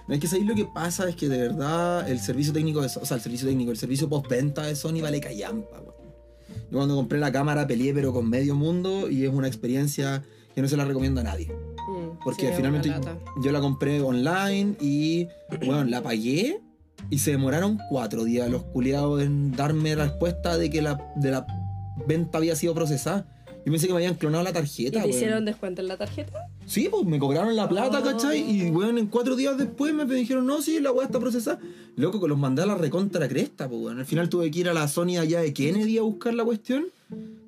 No, 0.07 0.13
es 0.15 0.19
que 0.19 0.35
ahí 0.35 0.43
lo 0.43 0.55
que 0.55 0.65
pasa 0.65 1.07
es 1.07 1.15
que 1.15 1.29
de 1.29 1.37
verdad 1.37 2.09
el 2.09 2.19
servicio 2.19 2.51
técnico, 2.53 2.81
de, 2.81 2.87
o 2.87 3.05
sea, 3.05 3.15
el 3.17 3.23
servicio 3.23 3.47
técnico, 3.47 3.71
el 3.71 3.77
servicio 3.77 4.09
postventa 4.09 4.63
de 4.63 4.75
Sony 4.75 5.01
vale 5.01 5.19
callampa, 5.21 5.79
weón. 5.79 5.93
Yo 6.71 6.77
cuando 6.77 6.95
compré 6.95 7.19
la 7.19 7.31
cámara 7.31 7.65
peleé 7.67 7.93
pero 7.93 8.11
con 8.13 8.29
medio 8.29 8.55
mundo 8.55 9.09
y 9.09 9.23
es 9.25 9.29
una 9.33 9.47
experiencia 9.47 10.23
que 10.55 10.61
no 10.61 10.67
se 10.67 10.75
la 10.77 10.85
recomiendo 10.85 11.21
a 11.21 11.23
nadie. 11.23 11.47
Mm, 11.47 12.19
Porque 12.23 12.47
sí, 12.49 12.53
finalmente 12.55 12.91
yo 13.43 13.51
la 13.51 13.59
compré 13.61 14.01
online 14.01 14.75
y, 14.81 15.27
bueno, 15.65 15.83
la 15.85 16.01
pagué 16.01 16.59
y 17.09 17.19
se 17.19 17.31
demoraron 17.31 17.79
cuatro 17.89 18.23
días 18.23 18.49
los 18.49 18.63
culiados 18.63 19.21
en 19.21 19.51
darme 19.51 19.95
la 19.95 20.05
respuesta 20.05 20.57
de 20.57 20.69
que 20.69 20.81
la, 20.81 20.99
de 21.15 21.31
la 21.31 21.45
venta 22.07 22.37
había 22.39 22.55
sido 22.55 22.73
procesada. 22.73 23.27
Yo 23.65 23.71
pensé 23.71 23.87
que 23.87 23.93
me 23.93 23.99
habían 23.99 24.15
clonado 24.15 24.43
la 24.43 24.49
¿Y 24.49 24.53
tarjeta. 24.53 24.91
te 24.91 24.97
weón. 24.97 25.09
hicieron 25.09 25.45
descuento 25.45 25.81
en 25.81 25.87
la 25.87 25.95
tarjeta? 25.97 26.37
Sí, 26.65 26.89
pues 26.91 27.05
me 27.05 27.17
cobraron 27.17 27.55
la 27.55 27.69
plata, 27.69 27.99
Oh. 27.99 28.03
¿cachai? 28.03 28.39
Y 28.39 28.69
weón, 28.71 28.97
en 28.97 29.07
cuatro 29.07 29.35
días 29.37 29.57
después 29.57 29.93
me 29.93 30.03
dijeron, 30.05 30.45
no, 30.45 30.61
sí, 30.61 30.81
la 30.81 30.91
weá 30.91 31.05
está 31.05 31.19
procesada. 31.19 31.59
Loco, 31.95 32.19
que 32.19 32.27
los 32.27 32.37
mandé 32.37 32.63
a 32.63 32.65
la 32.65 32.75
recontra 32.75 33.27
cresta, 33.29 33.69
pues 33.69 33.81
weón. 33.81 33.99
Al 33.99 34.05
final 34.05 34.27
tuve 34.27 34.51
que 34.51 34.59
ir 34.59 34.69
a 34.69 34.73
la 34.73 34.87
Sony 34.89 35.17
allá 35.17 35.39
de 35.39 35.53
Kennedy 35.53 35.97
a 35.97 36.01
buscar 36.01 36.33
la 36.33 36.43
cuestión, 36.43 36.85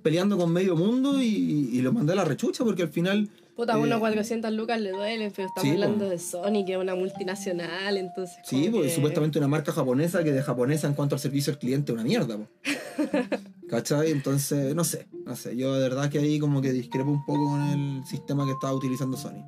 peleando 0.03 0.37
con 0.37 0.53
medio 0.53 0.75
mundo 0.77 1.21
y, 1.21 1.25
y 1.27 1.81
los 1.81 1.93
mandé 1.93 2.13
a 2.13 2.15
la 2.17 2.23
rechucha 2.25 2.63
porque 2.63 2.83
al 2.83 2.89
final 2.89 3.29
Puta, 3.55 3.73
Eh, 3.73 3.77
unos 3.77 3.99
400 3.99 4.51
lucas 4.51 4.81
le 4.81 4.91
duelen, 4.91 5.31
pero 5.33 5.47
estamos 5.47 5.63
sí, 5.69 5.71
hablando 5.75 6.05
po. 6.05 6.11
de 6.11 6.19
Sony, 6.19 6.65
que 6.65 6.73
es 6.73 6.77
una 6.77 6.93
multinacional, 6.95 7.95
entonces. 7.97 8.37
Sí, 8.43 8.69
porque 8.71 8.87
que- 8.89 8.95
supuestamente 8.95 9.37
una 9.39 9.47
marca 9.47 9.71
japonesa 9.71 10.23
que 10.23 10.31
de 10.33 10.41
japonesa 10.43 10.87
en 10.87 10.93
cuanto 10.93 11.15
al 11.15 11.21
servicio 11.21 11.53
al 11.53 11.59
cliente 11.59 11.91
es 11.91 11.93
una 11.93 12.03
mierda, 12.03 12.37
po. 12.37 12.47
¿Cachai? 13.69 14.11
Entonces, 14.11 14.75
no 14.75 14.83
sé, 14.83 15.07
no 15.25 15.35
sé. 15.35 15.55
Yo 15.55 15.73
de 15.75 15.81
verdad 15.81 16.09
que 16.09 16.19
ahí 16.19 16.37
como 16.39 16.61
que 16.61 16.71
discrepo 16.71 17.09
un 17.11 17.25
poco 17.25 17.49
con 17.51 17.61
el 17.69 18.05
sistema 18.05 18.45
que 18.45 18.51
estaba 18.51 18.73
utilizando 18.73 19.17
Sony. 19.17 19.43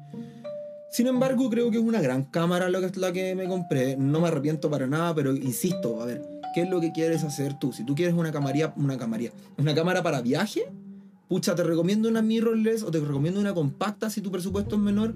Sin 0.90 1.08
embargo, 1.08 1.50
creo 1.50 1.70
que 1.70 1.78
es 1.78 1.84
una 1.84 2.02
gran 2.02 2.24
cámara 2.24 2.70
lo 2.70 2.80
que 2.82 2.98
la 3.00 3.12
que 3.12 3.36
me 3.36 3.46
compré. 3.48 3.98
No 3.98 4.22
me 4.22 4.30
arrepiento 4.30 4.70
para 4.70 4.88
nada, 4.88 5.14
pero 5.14 5.36
insisto, 5.36 6.02
a 6.02 6.06
ver, 6.06 6.22
¿qué 6.56 6.62
es 6.62 6.70
lo 6.70 6.80
que 6.80 6.94
quieres 6.94 7.24
hacer 7.26 7.60
tú? 7.60 7.74
Si 7.74 7.86
tú 7.86 7.94
quieres 7.94 8.16
una 8.16 8.32
camaría, 8.32 8.74
una 8.78 8.98
camaría, 8.98 9.32
una 9.58 9.76
cámara 9.76 10.02
para 10.02 10.22
viaje, 10.22 10.72
pucha, 11.28 11.56
te 11.56 11.64
recomiendo 11.64 12.10
una 12.10 12.22
mirrorless 12.22 12.84
o 12.84 12.92
te 12.92 13.00
recomiendo 13.00 13.40
una 13.40 13.54
compacta 13.54 14.10
si 14.10 14.22
tu 14.22 14.32
presupuesto 14.32 14.76
es 14.76 14.82
menor. 14.82 15.14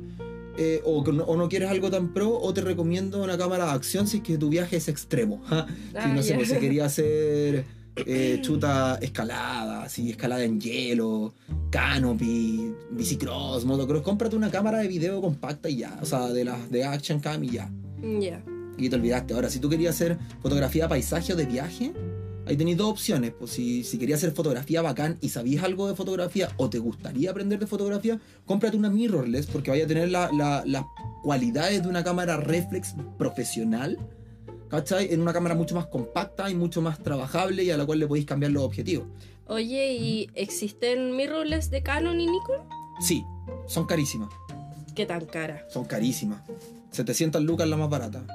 eh, 0.57 0.81
o, 0.83 0.99
o 1.01 1.37
no 1.37 1.47
quieres 1.49 1.69
algo 1.69 1.89
tan 1.89 2.13
pro, 2.13 2.37
o 2.37 2.53
te 2.53 2.59
recomiendo 2.61 3.23
una 3.23 3.37
cámara 3.37 3.65
de 3.65 3.71
acción 3.71 4.05
si 4.07 4.17
es 4.17 4.23
que 4.23 4.37
tu 4.37 4.49
viaje 4.49 4.75
es 4.77 4.87
extremo. 4.89 5.41
¿ja? 5.49 5.65
Si 5.67 5.97
Ah, 5.97 6.07
no 6.13 6.21
sé, 6.21 6.33
pues 6.35 6.49
si 6.49 6.55
quería 6.57 6.85
hacer 6.85 7.65
eh, 7.95 8.39
chuta 8.41 8.97
escalada, 9.01 9.83
así, 9.83 10.09
escalada 10.11 10.43
en 10.43 10.59
hielo, 10.59 11.33
canopy, 11.69 12.73
bicicross, 12.91 13.63
motocross, 13.65 14.01
cómprate 14.01 14.35
una 14.35 14.51
cámara 14.51 14.79
de 14.79 14.87
video 14.87 15.21
compacta 15.21 15.69
y 15.69 15.77
ya, 15.77 15.97
o 16.01 16.05
sea, 16.05 16.27
de 16.27 16.43
las 16.45 16.69
de 16.69 16.83
action 16.83 17.19
cam 17.21 17.43
y 17.43 17.49
ya. 17.51 17.71
Ya. 18.19 18.43
Y 18.77 18.89
te 18.89 18.95
olvidaste. 18.95 19.33
Ahora, 19.33 19.49
si 19.49 19.59
tú 19.59 19.69
querías 19.69 19.95
hacer 19.95 20.17
fotografía 20.41 20.83
de 20.83 20.89
paisaje 20.89 21.33
o 21.33 21.35
de 21.35 21.45
viaje, 21.45 21.93
ahí 22.51 22.57
tenéis 22.57 22.77
dos 22.77 22.89
opciones. 22.91 23.33
Pues 23.37 23.51
si, 23.51 23.83
si 23.83 23.97
querías 23.97 24.19
hacer 24.19 24.31
fotografía 24.33 24.81
bacán 24.81 25.17
y 25.21 25.29
sabías 25.29 25.63
algo 25.63 25.87
de 25.87 25.95
fotografía 25.95 26.49
o 26.57 26.69
te 26.69 26.79
gustaría 26.79 27.31
aprender 27.31 27.59
de 27.59 27.67
fotografía, 27.67 28.19
cómprate 28.45 28.77
una 28.77 28.89
mirrorless 28.89 29.47
porque 29.47 29.71
vaya 29.71 29.85
a 29.85 29.87
tener 29.87 30.09
la- 30.09 30.29
la- 30.31 30.63
las 30.65 30.83
cualidades 31.23 31.81
de 31.83 31.89
una 31.89 32.03
cámara 32.03 32.37
reflex 32.37 32.95
profesional. 33.17 33.97
¿Cachai? 34.69 35.11
En 35.13 35.21
una 35.21 35.33
cámara 35.33 35.53
mucho 35.53 35.75
más 35.75 35.87
compacta 35.87 36.49
y 36.49 36.55
mucho 36.55 36.81
más 36.81 36.99
trabajable 36.99 37.63
y 37.63 37.71
a 37.71 37.77
la 37.77 37.85
cual 37.85 37.99
le 37.99 38.07
podéis 38.07 38.25
cambiar 38.25 38.53
los 38.53 38.63
objetivos. 38.63 39.05
Oye, 39.47 39.93
¿y 39.95 40.29
existen 40.33 41.15
mirrorless 41.17 41.69
de 41.69 41.83
Canon 41.83 42.21
y 42.21 42.27
Nikon? 42.27 42.61
Sí, 43.01 43.21
son 43.67 43.85
carísimas. 43.85 44.29
¿Qué 44.95 45.05
tan 45.05 45.25
cara? 45.25 45.65
Son 45.69 45.83
carísimas. 45.83 46.41
700 46.91 47.41
lucas 47.43 47.67
la 47.67 47.75
más 47.75 47.89
barata. 47.89 48.25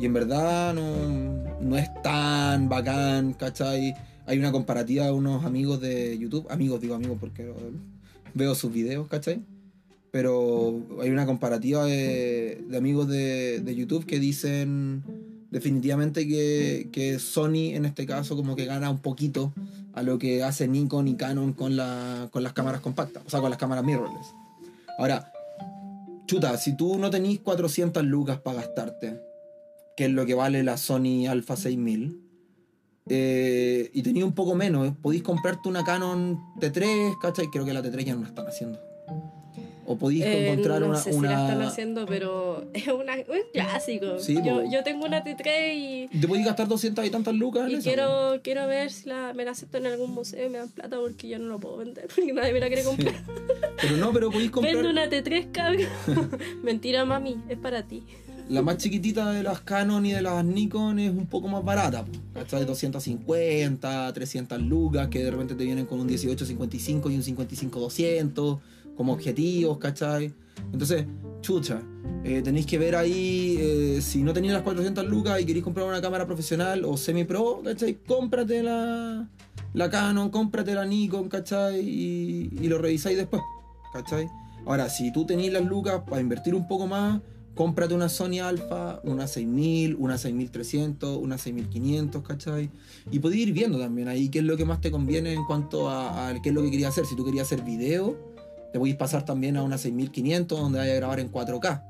Y 0.00 0.06
en 0.06 0.12
verdad 0.12 0.74
no, 0.74 1.60
no 1.60 1.76
es 1.76 1.88
tan 2.02 2.68
bacán, 2.68 3.32
¿cachai? 3.32 3.94
Hay 4.26 4.38
una 4.38 4.52
comparativa 4.52 5.06
de 5.06 5.12
unos 5.12 5.44
amigos 5.44 5.80
de 5.80 6.16
YouTube. 6.18 6.46
Amigos, 6.50 6.80
digo 6.80 6.94
amigos 6.94 7.18
porque 7.18 7.52
veo 8.34 8.54
sus 8.54 8.72
videos, 8.72 9.08
¿cachai? 9.08 9.42
Pero 10.10 10.80
hay 11.02 11.10
una 11.10 11.26
comparativa 11.26 11.84
de, 11.84 12.64
amigos 12.76 13.08
de, 13.08 13.60
de 13.60 13.74
YouTube 13.74 14.06
que 14.06 14.18
dicen 14.20 15.02
definitivamente 15.50 16.28
que, 16.28 16.88
que 16.92 17.18
Sony 17.18 17.74
en 17.74 17.84
este 17.84 18.06
caso 18.06 18.36
como 18.36 18.54
que 18.54 18.66
gana 18.66 18.90
un 18.90 18.98
poquito 18.98 19.52
a 19.94 20.02
lo 20.02 20.18
que 20.18 20.42
hace 20.42 20.68
Nikon 20.68 21.08
y 21.08 21.16
Canon 21.16 21.52
con, 21.52 21.76
la, 21.76 22.28
con 22.30 22.42
las 22.42 22.52
cámaras 22.52 22.80
compactas, 22.80 23.22
o 23.26 23.30
sea, 23.30 23.40
con 23.40 23.50
las 23.50 23.58
cámaras 23.58 23.84
mirrorless. 23.84 24.34
Ahora, 24.98 25.32
chuta, 26.26 26.56
si 26.56 26.76
tú 26.76 26.98
no 26.98 27.10
tenís 27.10 27.40
400 27.40 28.04
lucas 28.04 28.38
para 28.40 28.58
gastarte, 28.58 29.27
que 29.98 30.04
es 30.04 30.12
lo 30.12 30.24
que 30.26 30.34
vale 30.34 30.62
la 30.62 30.76
Sony 30.76 31.26
Alpha 31.28 31.56
6000, 31.56 32.20
eh, 33.08 33.90
y 33.92 34.02
tenís 34.02 34.22
un 34.22 34.32
poco 34.32 34.54
menos, 34.54 34.94
podéis 35.02 35.24
comprarte 35.24 35.68
una 35.68 35.82
Canon 35.82 36.38
T3, 36.60 37.18
¿cachai? 37.20 37.48
Creo 37.50 37.64
que 37.64 37.72
la 37.72 37.82
T3 37.82 38.04
ya 38.04 38.14
no 38.14 38.20
la 38.20 38.28
están 38.28 38.46
haciendo. 38.46 38.78
O 39.86 39.96
podéis 39.98 40.22
Eh, 40.22 40.50
encontrar 40.52 40.82
no 40.82 40.90
una... 40.90 40.98
sé 40.98 41.12
si 41.12 41.20
la 41.20 41.46
están 41.46 41.62
haciendo, 41.62 42.06
pero 42.06 42.64
es 42.74 42.86
una, 42.86 43.14
un 43.16 43.40
clásico. 43.52 44.20
Sí, 44.20 44.38
yo, 44.44 44.84
tengo 44.84 45.04
una 45.04 45.24
T3 45.24 45.74
y, 45.74 46.20
Te 46.20 46.28
podéis 46.28 46.46
gastar 46.46 46.68
200 46.68 47.04
y 47.04 47.10
tantas 47.10 47.34
lucas 47.34 47.64
en 47.64 47.70
y 47.72 47.74
eso, 47.74 47.82
quiero, 47.82 48.40
quiero 48.44 48.68
ver 48.68 48.92
si 48.92 49.08
la, 49.08 49.32
me 49.34 49.44
la 49.44 49.50
aceptan 49.50 49.84
en 49.84 49.94
algún 49.94 50.12
museo 50.12 50.46
y 50.46 50.48
me 50.48 50.58
dan 50.58 50.68
plata 50.68 50.96
porque 51.00 51.26
yo 51.26 51.40
no 51.40 51.46
lo 51.46 51.58
puedo 51.58 51.78
vender 51.78 52.06
porque 52.14 52.32
nadie 52.32 52.52
me 52.52 52.60
la 52.60 52.68
quiere 52.68 52.84
comprar. 52.84 53.16
Pero 53.82 53.96
no, 53.96 54.12
pero 54.12 54.30
podéis 54.30 54.52
comprar... 54.52 54.76
Vende 54.76 54.90
una 54.90 55.06
T3, 55.10 55.50
cabrón. 55.50 55.88
Mentira, 56.62 57.04
mami, 57.04 57.42
es 57.48 57.58
para 57.58 57.82
ti. 57.82 58.04
La 58.48 58.62
más 58.62 58.78
chiquitita 58.78 59.30
de 59.32 59.42
las 59.42 59.60
Canon 59.60 60.06
y 60.06 60.12
de 60.12 60.22
las 60.22 60.42
Nikon 60.42 60.98
es 60.98 61.10
un 61.10 61.26
poco 61.26 61.48
más 61.48 61.62
barata, 61.62 62.06
¿cachai? 62.32 62.64
250, 62.64 64.10
300 64.14 64.62
lucas, 64.62 65.08
que 65.08 65.22
de 65.22 65.30
repente 65.30 65.54
te 65.54 65.64
vienen 65.64 65.84
con 65.84 66.00
un 66.00 66.06
1855 66.06 67.10
y 67.10 67.16
un 67.16 67.22
55-200 67.22 68.58
como 68.96 69.12
objetivos, 69.12 69.76
¿cachai? 69.76 70.32
Entonces, 70.72 71.04
chucha, 71.42 71.82
eh, 72.24 72.40
tenéis 72.42 72.64
que 72.64 72.78
ver 72.78 72.96
ahí, 72.96 73.58
eh, 73.60 74.00
si 74.00 74.22
no 74.22 74.32
tenéis 74.32 74.54
las 74.54 74.62
400 74.62 75.04
lucas 75.06 75.38
y 75.42 75.44
queréis 75.44 75.62
comprar 75.62 75.86
una 75.86 76.00
cámara 76.00 76.26
profesional 76.26 76.86
o 76.86 76.96
semi-pro, 76.96 77.60
¿cachai? 77.62 77.98
Cómprate 78.06 78.62
la, 78.62 79.28
la 79.74 79.90
Canon, 79.90 80.30
cómprate 80.30 80.72
la 80.72 80.86
Nikon, 80.86 81.28
¿cachai? 81.28 81.80
Y, 81.80 82.50
y 82.62 82.68
lo 82.68 82.78
revisáis 82.78 83.18
después, 83.18 83.42
¿cachai? 83.92 84.26
Ahora, 84.64 84.88
si 84.88 85.12
tú 85.12 85.26
tenéis 85.26 85.52
las 85.52 85.66
lucas 85.66 86.00
para 86.08 86.22
invertir 86.22 86.54
un 86.54 86.66
poco 86.66 86.86
más, 86.86 87.20
cómprate 87.58 87.92
una 87.92 88.08
Sony 88.08 88.38
Alpha, 88.40 89.00
una 89.02 89.26
6000, 89.26 89.96
una 89.98 90.16
6300, 90.16 91.18
una 91.20 91.38
6500, 91.38 92.22
¿cachai? 92.22 92.70
Y 93.10 93.18
podéis 93.18 93.48
ir 93.48 93.52
viendo 93.52 93.80
también 93.80 94.06
ahí 94.06 94.28
qué 94.28 94.38
es 94.38 94.44
lo 94.44 94.56
que 94.56 94.64
más 94.64 94.80
te 94.80 94.92
conviene 94.92 95.32
en 95.32 95.44
cuanto 95.44 95.90
a, 95.90 96.28
a 96.28 96.40
qué 96.40 96.50
es 96.50 96.54
lo 96.54 96.62
que 96.62 96.70
querías 96.70 96.90
hacer. 96.90 97.04
Si 97.04 97.16
tú 97.16 97.24
querías 97.24 97.46
hacer 97.48 97.62
video, 97.64 98.16
te 98.72 98.78
podéis 98.78 98.94
pasar 98.94 99.24
también 99.24 99.56
a 99.56 99.64
una 99.64 99.76
6500 99.76 100.56
donde 100.56 100.78
vaya 100.78 100.92
a 100.92 100.96
grabar 100.96 101.18
en 101.18 101.32
4K, 101.32 101.82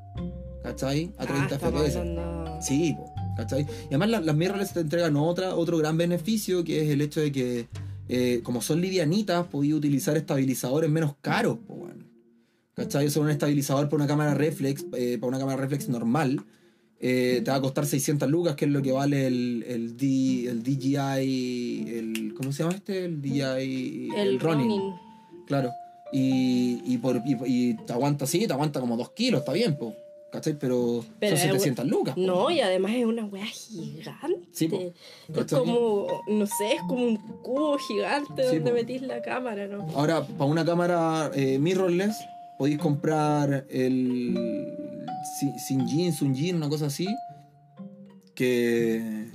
¿cachai? 0.63 1.13
A 1.19 1.27
30 1.27 1.55
Ah, 1.57 1.59
FPS. 1.59 2.67
Sí, 2.67 2.97
¿cachai? 3.37 3.63
Y 3.65 3.89
además 3.89 4.09
la- 4.09 4.21
las 4.23 4.35
mirrorless 4.37 4.73
te 4.73 4.81
entregan 4.81 5.17
otra, 5.17 5.55
otro 5.55 5.77
gran 5.77 5.99
beneficio 5.99 6.65
que 6.65 6.83
es 6.85 6.89
el 6.89 7.03
hecho 7.03 7.21
de 7.21 7.31
que, 7.31 7.69
eh, 8.09 8.41
como 8.43 8.63
son 8.63 8.81
livianitas, 8.81 9.47
podéis 9.49 9.75
utilizar 9.75 10.17
estabilizadores 10.17 10.89
menos 10.89 11.15
caros, 11.21 11.59
po, 11.67 11.75
weón. 11.75 12.08
¿Cachai? 12.79 13.11
Sea, 13.11 13.21
un 13.23 13.31
estabilizador 13.31 13.89
para 13.89 13.97
una 13.97 14.07
cámara 14.07 14.35
reflex, 14.35 14.87
eh, 14.97 15.19
para 15.21 15.29
una 15.29 15.39
cámara 15.39 15.59
reflex 15.61 15.89
normal, 15.89 16.41
eh, 17.01 17.43
te 17.45 17.51
va 17.51 17.59
a 17.59 17.61
costar 17.61 17.87
600 17.87 18.29
lucas, 18.29 18.57
que 18.57 18.65
es 18.65 18.71
lo 18.71 18.81
que 18.83 18.91
vale 18.93 19.27
el, 19.27 19.65
el, 19.69 19.97
D- 19.97 20.47
el 20.49 20.63
DJI, 20.63 21.85
el, 21.99 22.35
¿cómo 22.37 22.53
se 22.53 22.63
llama 22.63 22.75
este? 22.75 23.05
El 23.05 23.21
DJI, 23.23 24.09
El, 24.17 24.41
Ronin. 24.41 24.95
Claro. 25.47 25.71
Y, 26.13 26.81
y, 26.87 26.99
por, 26.99 27.17
y, 27.25 27.37
y 27.47 27.75
te 27.75 27.93
aguanta, 27.93 28.27
sí, 28.27 28.47
te 28.47 28.53
aguanta 28.53 28.81
como 28.81 28.97
2 28.97 29.11
kilos, 29.11 29.41
está 29.41 29.53
bien, 29.53 29.77
po, 29.79 29.95
¿cachai? 30.33 30.59
Pero, 30.59 31.05
Pero 31.21 31.37
son 31.37 31.47
es 31.47 31.53
700 31.53 31.87
lucas. 31.87 32.15
po. 32.15 32.21
No, 32.23 32.51
y 32.51 32.61
además 32.61 32.93
es 32.97 33.05
una 33.05 33.27
wea 33.27 33.45
gigante. 33.45 34.49
Sí, 34.53 34.69
po. 34.69 34.93
es 35.37 35.45
como, 35.53 36.07
no 36.27 36.47
sé, 36.47 36.73
es 36.77 36.81
como 36.89 37.05
un 37.07 37.17
cubo 37.43 37.77
gigante 37.79 38.49
Sí, 38.49 38.57
donde 38.57 38.73
metís 38.73 39.03
la 39.03 39.21
cámara, 39.23 39.69
¿no? 39.69 39.87
Ahora, 39.95 40.27
para 40.27 40.51
una 40.51 40.65
cámara 40.65 41.31
eh, 41.35 41.59
mirrorless, 41.59 42.17
podéis 42.59 42.79
comprar 42.79 43.67
el 43.71 44.37
Sin- 45.39 45.59
Sinjin, 45.59 46.13
Sunjin, 46.13 46.57
una 46.57 46.69
cosa 46.69 46.87
así, 46.87 47.07
que, 48.35 49.31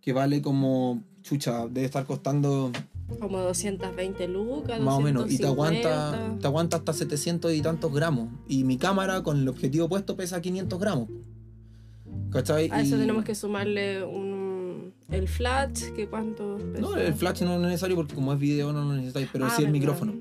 que 0.00 0.12
vale 0.12 0.42
como, 0.42 1.02
chucha, 1.22 1.66
debe 1.68 1.84
estar 1.86 2.04
costando 2.04 2.72
Como 3.20 3.38
220 3.38 4.28
lucas, 4.28 4.80
más 4.80 4.94
o 4.94 5.00
menos, 5.00 5.30
y 5.32 5.36
te 5.38 5.44
250. 5.46 5.88
aguanta, 6.18 6.40
te 6.40 6.46
aguanta 6.46 6.76
hasta 6.78 6.92
700 6.92 7.52
y 7.54 7.62
tantos 7.62 7.92
gramos. 7.92 8.28
Y 8.48 8.64
mi 8.64 8.76
cámara 8.76 9.22
con 9.22 9.38
el 9.38 9.48
objetivo 9.48 9.88
puesto 9.88 10.16
pesa 10.16 10.40
500 10.40 10.78
gramos. 10.78 11.08
¿Cachai? 12.30 12.68
A 12.70 12.80
eso 12.82 12.96
Y- 12.96 13.00
tenemos 13.00 13.24
que 13.24 13.34
sumarle 13.34 14.04
un, 14.04 14.92
el 15.10 15.28
flash, 15.28 15.90
que 15.96 16.06
cuánto 16.08 16.56
pesa. 16.58 16.80
No, 16.80 16.96
el 16.96 17.14
flash 17.14 17.42
no 17.42 17.54
es 17.54 17.60
necesario 17.60 17.96
porque 17.96 18.14
como 18.14 18.32
es 18.32 18.38
video 18.38 18.72
no 18.72 18.84
lo 18.84 18.92
necesitáis, 18.94 19.28
pero 19.32 19.46
Ah, 19.46 19.52
sí 19.56 19.62
el 19.62 19.70
micrófono. 19.70 20.12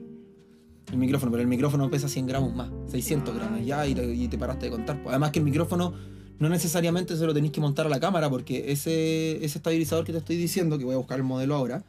El 0.91 0.97
micrófono, 0.97 1.31
pero 1.31 1.41
el 1.41 1.47
micrófono 1.49 1.89
pesa 1.89 2.07
100 2.07 2.27
gramos 2.27 2.55
más, 2.55 2.69
600 2.91 3.33
Ah, 3.35 3.37
gramos 3.37 3.65
ya, 3.65 3.85
y 3.87 3.93
te, 3.93 4.13
y 4.13 4.27
te 4.27 4.37
paraste 4.37 4.65
de 4.67 4.71
contar. 4.71 4.97
pues. 5.01 5.09
Además 5.09 5.31
que 5.31 5.39
el 5.39 5.45
micrófono 5.45 5.93
no 6.39 6.49
necesariamente 6.49 7.17
se 7.17 7.25
lo 7.25 7.33
tenéis 7.33 7.51
que 7.51 7.59
montar 7.61 7.85
a 7.87 7.89
la 7.89 7.99
cámara, 7.99 8.29
porque 8.29 8.71
ese, 8.71 9.43
ese 9.43 9.57
estabilizador 9.57 10.05
que 10.05 10.11
te 10.13 10.19
estoy 10.19 10.37
diciendo, 10.37 10.77
que 10.77 10.85
voy 10.85 10.93
a 10.93 10.97
buscar 10.97 11.17
el 11.17 11.23
modelo 11.23 11.55
ahora, 11.55 11.83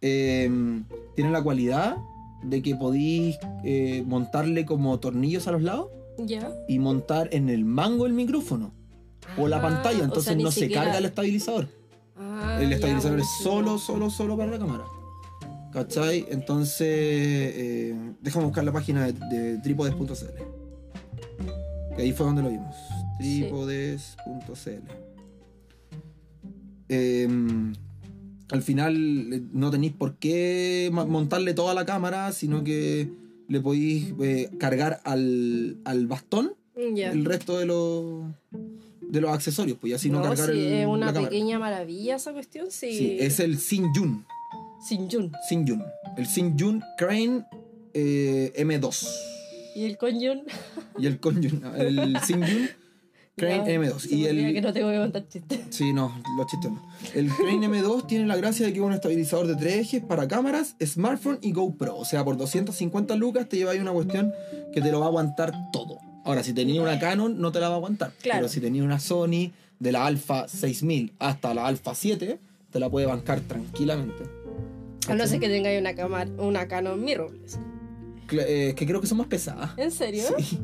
eh, 0.00 0.50
tiene 1.16 1.30
la 1.30 1.42
cualidad 1.42 1.96
de 2.42 2.62
que 2.62 2.74
podéis 2.74 3.36
eh, 3.64 4.02
montarle 4.06 4.64
como 4.64 4.98
tornillos 4.98 5.46
a 5.46 5.52
los 5.52 5.62
lados 5.62 5.88
y 6.68 6.78
montar 6.78 7.28
en 7.32 7.50
el 7.50 7.64
mango 7.64 8.06
el 8.06 8.12
micrófono 8.14 8.72
o 9.36 9.48
la 9.48 9.58
Ah, 9.58 9.62
pantalla, 9.62 10.00
o 10.00 10.04
entonces 10.04 10.32
sea, 10.34 10.42
no 10.42 10.50
se 10.50 10.70
carga 10.70 10.96
el 10.98 11.04
estabilizador. 11.04 11.68
Ah, 12.16 12.58
El 12.60 12.72
estabilizador 12.72 13.20
es 13.20 13.28
solo, 13.42 13.76
solo, 13.78 14.08
solo 14.10 14.36
para 14.36 14.52
la 14.52 14.58
cámara. 14.58 14.84
¿Cachai? 15.72 16.26
Entonces, 16.30 16.86
eh, 16.88 17.94
déjame 18.20 18.46
buscar 18.46 18.64
la 18.64 18.72
página 18.72 19.06
de, 19.06 19.12
de 19.12 19.58
trípodes.cl. 19.58 20.04
Que 21.96 22.02
ahí 22.02 22.12
fue 22.12 22.26
donde 22.26 22.42
lo 22.42 22.50
vimos. 22.50 22.74
Sí. 23.20 23.40
Trípodes.cl. 23.42 24.70
Em, 26.88 27.72
al 28.50 28.62
final 28.62 29.32
eh, 29.32 29.42
no 29.52 29.70
tenéis 29.70 29.92
por 29.92 30.16
qué 30.16 30.90
montarle 30.92 31.54
toda 31.54 31.72
la 31.74 31.84
cámara, 31.86 32.32
sino 32.32 32.64
que 32.64 33.08
le 33.48 33.60
podéis 33.60 34.12
eh, 34.20 34.50
cargar 34.58 35.00
al, 35.04 35.78
al 35.84 36.06
bastón 36.08 36.54
Ya. 36.94 37.12
el 37.12 37.24
resto 37.24 37.58
de 37.58 37.66
los 37.66 38.24
de 39.08 39.20
los 39.20 39.30
accesorios, 39.32 39.76
pues 39.80 39.90
y 39.90 39.94
así 39.94 40.08
no, 40.10 40.18
no, 40.18 40.24
cargar 40.24 40.50
sí, 40.52 40.58
el, 40.58 40.72
es 40.72 40.86
una 40.86 41.06
la 41.06 41.12
cámara. 41.12 41.30
pequeña 41.30 41.58
maravilla 41.58 42.14
esa 42.16 42.32
cuestión, 42.32 42.68
sí. 42.70 42.92
Sí, 42.96 43.16
es 43.18 43.40
el. 43.40 43.58
Sin 43.58 43.92
Jun. 43.92 44.24
Sinjun. 44.86 45.32
El 46.16 46.26
Sinjun 46.26 46.82
Crane 46.96 47.44
eh, 47.94 48.52
M2. 48.56 49.08
Y 49.76 49.84
el 49.84 49.96
Conjun. 49.96 50.42
Y 50.98 51.06
el 51.06 51.20
Conjun, 51.20 51.62
el 51.76 52.18
Sinjun 52.20 52.68
Crane 53.36 53.72
Ya, 53.72 53.80
M2. 53.80 53.98
se 54.00 54.14
Y 54.14 54.26
el, 54.26 54.52
que 54.52 54.60
no 54.60 54.72
tengo 54.72 54.90
que 54.90 54.98
contar 54.98 55.28
chistes. 55.28 55.60
Sí, 55.70 55.92
no, 55.92 56.20
los 56.36 56.46
chistes 56.46 56.70
no. 56.70 56.82
El 57.14 57.28
Crane 57.30 57.68
M2 57.68 58.06
tiene 58.06 58.26
la 58.26 58.36
gracia 58.36 58.66
de 58.66 58.72
que 58.72 58.78
es 58.80 58.84
un 58.84 58.92
estabilizador 58.92 59.46
de 59.46 59.56
tres 59.56 59.76
ejes 59.76 60.02
para 60.02 60.28
cámaras, 60.28 60.76
smartphone 60.84 61.38
y 61.40 61.52
GoPro. 61.52 61.96
O 61.96 62.04
sea, 62.04 62.24
por 62.24 62.36
250 62.36 63.16
lucas 63.16 63.48
te 63.48 63.56
lleváis 63.56 63.80
una 63.80 63.92
cuestión 63.92 64.32
que 64.72 64.80
te 64.80 64.90
lo 64.90 65.00
va 65.00 65.06
a 65.06 65.08
aguantar 65.08 65.52
todo. 65.72 65.98
Ahora, 66.24 66.42
si 66.42 66.52
tenías 66.52 66.82
una 66.82 66.98
Canon, 66.98 67.40
no 67.40 67.50
te 67.50 67.60
la 67.60 67.68
va 67.68 67.74
a 67.74 67.78
aguantar. 67.78 68.12
Claro. 68.20 68.40
Pero 68.40 68.48
si 68.48 68.60
tenías 68.60 68.84
una 68.84 69.00
Sony 69.00 69.52
de 69.78 69.92
la 69.92 70.04
Alpha 70.04 70.46
6000 70.48 71.14
hasta 71.18 71.54
la 71.54 71.66
Alpha 71.66 71.94
7, 71.94 72.38
te 72.70 72.80
la 72.80 72.88
puede 72.90 73.06
bancar 73.06 73.40
tranquilamente. 73.40 74.24
A 75.08 75.14
no 75.14 75.26
ser 75.26 75.40
que 75.40 75.48
tengáis 75.48 75.80
una, 75.80 76.26
una 76.38 76.68
Canon 76.68 77.02
mirrorless. 77.02 77.58
Eh, 78.32 78.74
que 78.76 78.86
creo 78.86 79.00
que 79.00 79.06
son 79.06 79.18
más 79.18 79.26
pesadas. 79.26 79.72
¿En 79.76 79.90
serio? 79.90 80.22
Sí. 80.38 80.60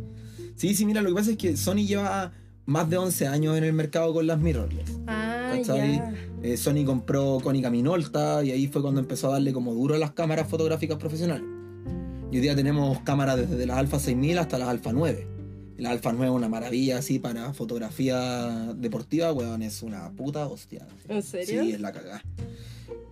sí, 0.54 0.74
sí, 0.74 0.86
mira, 0.86 1.02
lo 1.02 1.08
que 1.08 1.14
pasa 1.16 1.30
es 1.32 1.36
que 1.36 1.56
Sony 1.56 1.86
lleva 1.86 2.32
más 2.64 2.88
de 2.90 2.96
11 2.96 3.26
años 3.26 3.56
en 3.56 3.64
el 3.64 3.72
mercado 3.72 4.12
con 4.12 4.26
las 4.26 4.38
mirrorless. 4.38 4.98
Ah. 5.06 5.54
Eh, 6.42 6.56
Sony 6.56 6.84
compró 6.84 7.38
Konica 7.42 7.70
Minolta 7.70 8.44
y 8.44 8.50
ahí 8.50 8.66
fue 8.68 8.82
cuando 8.82 9.00
empezó 9.00 9.28
a 9.28 9.32
darle 9.32 9.52
como 9.52 9.74
duro 9.74 9.94
a 9.94 9.98
las 9.98 10.12
cámaras 10.12 10.48
fotográficas 10.48 10.98
profesionales. 10.98 11.46
Y 12.30 12.36
hoy 12.36 12.42
día 12.42 12.54
tenemos 12.54 13.00
cámaras 13.00 13.36
desde 13.36 13.66
las 13.66 13.78
Alpha 13.78 13.98
6000 13.98 14.38
hasta 14.38 14.58
las 14.58 14.68
Alpha 14.68 14.92
9. 14.92 15.35
Y 15.78 15.82
La 15.82 15.90
Alpha 15.90 16.12
9 16.12 16.26
es 16.26 16.36
una 16.36 16.48
maravilla 16.48 16.98
así 16.98 17.18
para 17.18 17.52
fotografía 17.52 18.72
deportiva, 18.74 19.32
weón, 19.32 19.62
es 19.62 19.82
una 19.82 20.10
puta 20.10 20.46
hostia. 20.46 20.86
¿En 21.08 21.22
serio? 21.22 21.62
Sí, 21.62 21.72
es 21.72 21.80
la 21.80 21.92
cagada. 21.92 22.22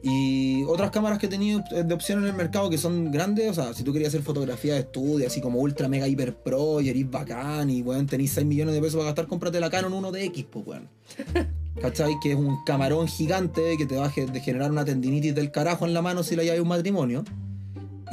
Y 0.03 0.65
otras 0.65 0.91
cámaras 0.91 1.19
que 1.19 1.27
he 1.27 1.29
tenido 1.31 1.63
de 1.71 1.95
opción 1.95 2.19
en 2.21 2.27
el 2.27 2.35
mercado 2.35 2.69
que 2.69 2.77
son 2.77 3.11
grandes, 3.11 3.51
o 3.51 3.55
sea, 3.55 3.73
si 3.73 3.83
tú 3.83 3.93
querías 3.93 4.09
hacer 4.09 4.23
fotografía 4.23 4.75
de 4.75 4.81
estudio, 4.81 5.27
así 5.27 5.41
como 5.41 5.61
ultra 5.61 5.89
mega 5.89 6.07
hiper 6.07 6.37
pro 6.37 6.81
y 6.83 6.91
eres 6.91 7.11
bacán 7.11 7.71
y 7.71 7.81
weón, 7.81 8.07
tenés 8.07 8.33
6 8.33 8.47
millones 8.47 8.75
de 8.75 8.81
pesos 8.81 8.97
para 8.97 9.07
gastar, 9.07 9.27
cómprate 9.27 9.61
la 9.61 9.71
Canon 9.71 9.93
1DX, 9.93 10.47
pues 10.51 10.67
weón. 10.67 10.89
¿Cachai? 11.81 12.15
Que 12.23 12.33
es 12.33 12.37
un 12.37 12.63
camarón 12.65 13.09
gigante 13.09 13.77
que 13.77 13.87
te 13.87 13.97
va 13.97 14.07
a 14.07 14.11
generar 14.11 14.71
una 14.71 14.85
tendinitis 14.85 15.35
del 15.35 15.51
carajo 15.51 15.87
en 15.87 15.95
la 15.95 16.03
mano 16.03 16.23
si 16.23 16.37
la 16.37 16.43
llevas 16.43 16.59
a 16.59 16.63
un 16.63 16.69
matrimonio. 16.69 17.25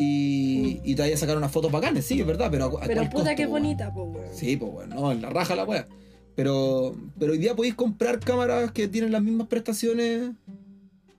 Y, 0.04 0.82
y 0.84 0.96
te 0.96 1.04
vaya 1.04 1.14
a 1.14 1.18
sacar 1.18 1.38
unas 1.38 1.52
fotos 1.52 1.72
bacanes, 1.72 2.04
sí, 2.06 2.20
es 2.20 2.26
verdad, 2.26 2.50
pero 2.50 2.80
a, 2.80 2.84
a 2.86 2.88
Pero 2.88 3.02
puta 3.04 3.12
costo, 3.12 3.36
que 3.36 3.46
weón? 3.46 3.52
bonita, 3.52 3.94
pues, 3.94 4.08
weón. 4.08 4.36
Sí, 4.36 4.58
pues 4.58 4.72
bueno, 4.72 4.96
no, 4.96 5.12
en 5.12 5.22
la 5.22 5.30
raja 5.30 5.56
la 5.56 5.64
wea. 5.64 5.88
Pero, 6.36 6.96
pero 7.20 7.34
hoy 7.34 7.38
día 7.38 7.56
podéis 7.56 7.76
comprar 7.76 8.20
cámaras 8.20 8.72
que 8.72 8.88
tienen 8.88 9.12
las 9.12 9.22
mismas 9.22 9.48
prestaciones 9.48 10.32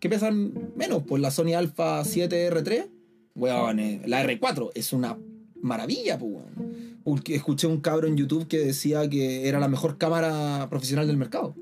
que 0.00 0.08
pesan 0.08 0.72
menos. 0.74 1.04
Pues 1.06 1.22
la 1.22 1.30
Sony 1.30 1.54
Alpha 1.56 2.02
7R3, 2.02 2.88
weón, 3.36 3.78
eh, 3.78 4.02
la 4.04 4.24
R4 4.24 4.72
es 4.74 4.92
una 4.92 5.16
maravilla, 5.60 6.18
pues 6.18 6.32
weón. 6.32 7.00
Porque 7.04 7.36
Escuché 7.36 7.68
un 7.68 7.80
cabro 7.80 8.08
en 8.08 8.16
YouTube 8.16 8.48
que 8.48 8.58
decía 8.58 9.08
que 9.08 9.48
era 9.48 9.60
la 9.60 9.68
mejor 9.68 9.96
cámara 9.96 10.66
profesional 10.70 11.06
del 11.06 11.18
mercado. 11.18 11.54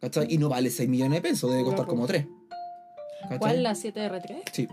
¿Cachai? 0.00 0.32
Y 0.32 0.38
no 0.38 0.48
vale 0.48 0.70
6 0.70 0.88
millones 0.88 1.22
de 1.22 1.28
pesos, 1.28 1.50
debe 1.50 1.64
costar 1.64 1.86
como 1.86 2.06
3. 2.06 2.26
¿Cuál? 3.40 3.62
¿La 3.64 3.72
7R3? 3.72 4.42
Sí, 4.52 4.68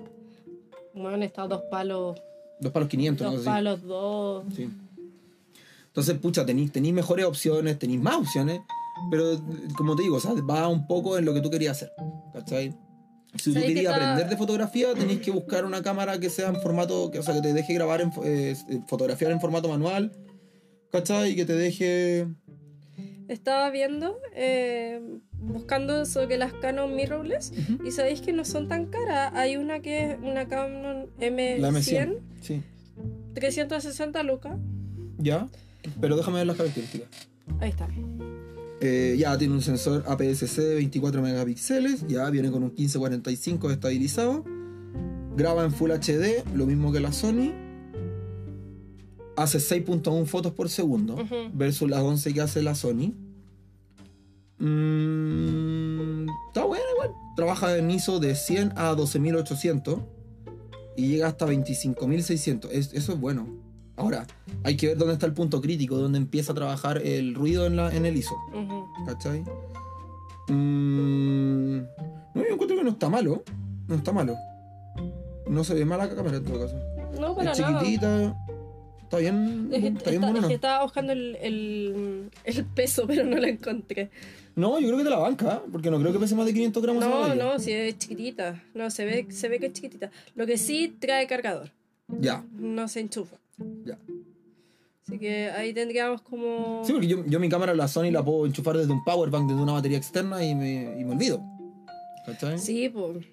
Bueno, 0.93 1.23
está 1.25 1.47
dos 1.47 1.63
palos, 1.71 2.21
dos 2.59 2.71
palos 2.71 2.89
500, 2.89 3.25
dos 3.25 3.33
no 3.33 3.39
sé 3.39 3.45
palos, 3.45 3.81
dos. 3.83 4.45
Sí. 4.55 4.69
Entonces, 5.87 6.17
pucha, 6.17 6.45
tenéis 6.45 6.71
mejores 6.93 7.25
opciones, 7.25 7.77
tenéis 7.77 8.01
más 8.01 8.15
opciones, 8.15 8.61
pero 9.11 9.39
como 9.77 9.95
te 9.95 10.03
digo, 10.03 10.17
o 10.17 10.19
sea, 10.19 10.33
va 10.33 10.67
un 10.67 10.87
poco 10.87 11.17
en 11.17 11.25
lo 11.25 11.33
que 11.33 11.41
tú 11.41 11.49
querías 11.49 11.77
hacer. 11.77 11.91
¿Cachai? 12.33 12.75
Si 13.35 13.45
tú 13.45 13.53
¿Sabes 13.53 13.67
qué 13.67 13.73
querías 13.73 13.93
aprender 13.95 14.29
de 14.29 14.37
fotografía, 14.37 14.93
tenéis 14.93 15.21
que 15.21 15.31
buscar 15.31 15.65
una 15.65 15.81
cámara 15.81 16.19
que 16.19 16.29
sea 16.29 16.49
en 16.49 16.55
formato, 16.61 17.09
que, 17.11 17.19
o 17.19 17.23
sea, 17.23 17.33
que 17.35 17.41
te 17.41 17.53
deje 17.53 17.73
grabar, 17.73 18.01
en, 18.01 18.11
fo- 18.11 18.23
eh, 18.25 18.55
fotografiar 18.87 19.31
en 19.31 19.39
formato 19.41 19.69
manual, 19.69 20.11
¿cachai? 20.91 21.31
Y 21.31 21.35
que 21.35 21.45
te 21.45 21.53
deje... 21.53 22.27
Estaba 23.27 23.69
viendo, 23.71 24.17
eh, 24.35 25.01
buscando 25.43 26.05
sobre 26.05 26.37
las 26.37 26.53
Canon 26.53 26.95
mirrorless 26.95 27.51
y 27.83 27.91
sabéis 27.91 28.21
que 28.21 28.33
no 28.33 28.45
son 28.45 28.67
tan 28.67 28.87
caras. 28.87 29.33
Hay 29.35 29.57
una 29.57 29.79
que 29.81 30.11
es 30.11 30.17
una 30.21 30.47
Canon 30.47 31.07
M100, 31.19 31.57
La 31.59 31.71
M100. 31.71 32.17
Sí. 32.41 32.61
360 33.33 34.23
lucas. 34.23 34.57
¿Ya? 35.17 35.49
Pero 35.99 36.15
déjame 36.15 36.37
ver 36.37 36.47
las 36.47 36.57
características. 36.57 37.07
Ahí 37.59 37.69
está. 37.69 37.87
Eh, 38.81 39.15
ya 39.17 39.37
tiene 39.37 39.53
un 39.53 39.61
sensor 39.61 40.03
APS-C 40.07 40.61
de 40.61 40.75
24 40.75 41.21
megapíxeles, 41.21 42.05
ya 42.07 42.29
viene 42.29 42.51
con 42.51 42.63
un 42.63 42.69
1545 42.69 43.71
estabilizado, 43.71 44.43
graba 45.37 45.63
en 45.63 45.71
Full 45.71 45.91
HD, 45.91 46.43
lo 46.53 46.65
mismo 46.65 46.91
que 46.91 46.99
la 46.99 47.13
Sony, 47.13 47.53
hace 49.37 49.59
6.1 49.59 50.25
fotos 50.25 50.51
por 50.51 50.69
segundo 50.69 51.17
versus 51.53 51.89
las 51.89 52.01
11 52.01 52.33
que 52.33 52.41
hace 52.41 52.61
la 52.61 52.75
Sony. 52.75 53.13
Mm, 54.63 56.27
está 56.47 56.63
buena 56.65 56.83
igual, 56.95 57.11
trabaja 57.35 57.77
en 57.77 57.91
ISO 57.91 58.19
de 58.19 58.35
100 58.35 58.73
a 58.77 58.93
12800 58.95 59.99
y 60.95 61.07
llega 61.07 61.27
hasta 61.27 61.45
25600, 61.45 62.71
Es- 62.71 62.93
eso 62.93 63.13
es 63.13 63.19
bueno. 63.19 63.47
Ahora, 63.95 64.25
hay 64.63 64.75
que 64.75 64.87
ver 64.87 64.97
dónde 64.97 65.13
está 65.13 65.25
el 65.27 65.33
punto 65.33 65.61
crítico, 65.61 65.97
dónde 65.97 66.17
empieza 66.17 66.51
a 66.51 66.55
trabajar 66.55 66.97
el 66.99 67.35
ruido 67.35 67.67
en, 67.67 67.75
la, 67.75 67.93
en 67.95 68.05
el 68.07 68.17
ISO. 68.17 68.35
Ujú. 68.53 68.85
¿Cachai? 69.05 69.43
Mm, 70.49 71.77
no, 72.33 72.41
yo 72.41 72.53
encuentro 72.53 72.77
que 72.77 72.83
no 72.83 72.89
está 72.91 73.09
malo. 73.09 73.43
No 73.87 73.95
está 73.95 74.11
malo. 74.11 74.35
No 75.47 75.63
se 75.63 75.73
ve 75.75 75.85
mala 75.85 76.07
la 76.07 76.15
cámara 76.15 76.37
en 76.37 76.43
todo 76.43 76.59
caso. 76.59 76.75
No, 77.19 77.35
para 77.35 77.51
es 77.51 77.59
nada. 77.59 77.79
Está 79.17 79.17
bien. 79.31 79.69
Es 79.71 79.81
que, 79.81 79.87
está 79.89 80.09
bien 80.09 80.15
está- 80.23 80.27
es 80.27 80.31
buena. 80.33 80.47
que 80.47 80.53
estaba 80.55 80.83
buscando 80.83 81.11
el, 81.13 81.35
el, 81.41 82.29
el 82.45 82.65
peso, 82.65 83.03
pero 83.07 83.23
no 83.23 83.37
lo 83.37 83.45
encontré. 83.45 84.09
No, 84.55 84.79
yo 84.79 84.87
creo 84.87 84.97
que 84.99 85.03
te 85.03 85.09
la 85.09 85.17
banca, 85.17 85.61
¿eh? 85.63 85.69
porque 85.71 85.89
no 85.91 85.99
creo 85.99 86.13
que 86.13 86.19
pese 86.19 86.35
más 86.35 86.45
de 86.45 86.53
500 86.53 86.83
gramos. 86.83 87.03
No, 87.03 87.33
no, 87.35 87.59
sí 87.59 87.71
es 87.71 87.97
chiquitita. 87.97 88.63
No, 88.73 88.89
se 88.91 89.05
ve, 89.05 89.27
se 89.29 89.49
ve 89.49 89.59
que 89.59 89.67
es 89.67 89.73
chiquitita. 89.73 90.11
Lo 90.35 90.45
que 90.45 90.57
sí 90.57 90.95
trae 90.99 91.25
cargador. 91.27 91.71
Ya, 92.07 92.43
No 92.57 92.87
se 92.87 92.99
enchufa. 92.99 93.35
ya. 93.85 93.97
Así 95.07 95.17
que 95.19 95.49
ahí 95.51 95.73
tendríamos 95.73 96.21
como. 96.21 96.81
Sí, 96.85 96.93
porque 96.93 97.07
yo, 97.07 97.25
yo 97.25 97.39
mi 97.39 97.49
cámara, 97.49 97.73
la 97.73 97.87
Sony, 97.87 98.09
la 98.11 98.23
puedo 98.23 98.45
enchufar 98.45 98.77
desde 98.77 98.91
un 98.93 99.03
powerbank, 99.03 99.49
desde 99.49 99.61
una 99.61 99.73
batería 99.73 99.97
externa 99.97 100.43
y 100.45 100.55
me, 100.55 100.99
y 100.99 101.03
me 101.03 101.11
olvido. 101.11 101.41
¿Cachai? 102.25 102.57
Sí, 102.57 102.89
pues. 102.89 103.25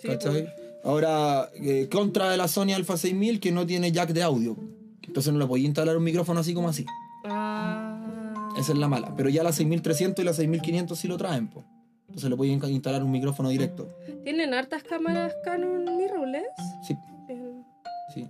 Sí, 0.00 0.08
¿Cachai? 0.08 0.44
po. 0.44 0.50
Ahora, 0.90 1.50
eh, 1.54 1.88
contra 1.90 2.30
de 2.30 2.36
la 2.36 2.46
Sony 2.48 2.72
Alpha 2.74 2.96
6000 2.96 3.40
que 3.40 3.52
no 3.52 3.66
tiene 3.66 3.90
jack 3.92 4.10
de 4.10 4.22
audio. 4.22 4.56
Entonces 5.12 5.30
no 5.30 5.38
le 5.38 5.46
podía 5.46 5.66
instalar 5.66 5.94
un 5.94 6.04
micrófono 6.04 6.40
así 6.40 6.54
como 6.54 6.70
así. 6.70 6.86
Ah. 7.26 8.48
Esa 8.56 8.72
es 8.72 8.78
la 8.78 8.88
mala. 8.88 9.14
Pero 9.14 9.28
ya 9.28 9.42
la 9.42 9.52
6300 9.52 10.22
y 10.22 10.24
la 10.24 10.32
6500 10.32 10.98
sí 10.98 11.06
lo 11.06 11.18
traen, 11.18 11.48
po. 11.48 11.64
Entonces 12.08 12.30
le 12.30 12.36
pueden 12.36 12.64
instalar 12.70 13.04
un 13.04 13.10
micrófono 13.10 13.50
directo. 13.50 13.88
¿Tienen 14.24 14.54
hartas 14.54 14.82
cámaras 14.82 15.34
Canon 15.44 15.84
mirrorless? 15.98 16.44
Sí, 16.88 16.96
sí. 18.14 18.26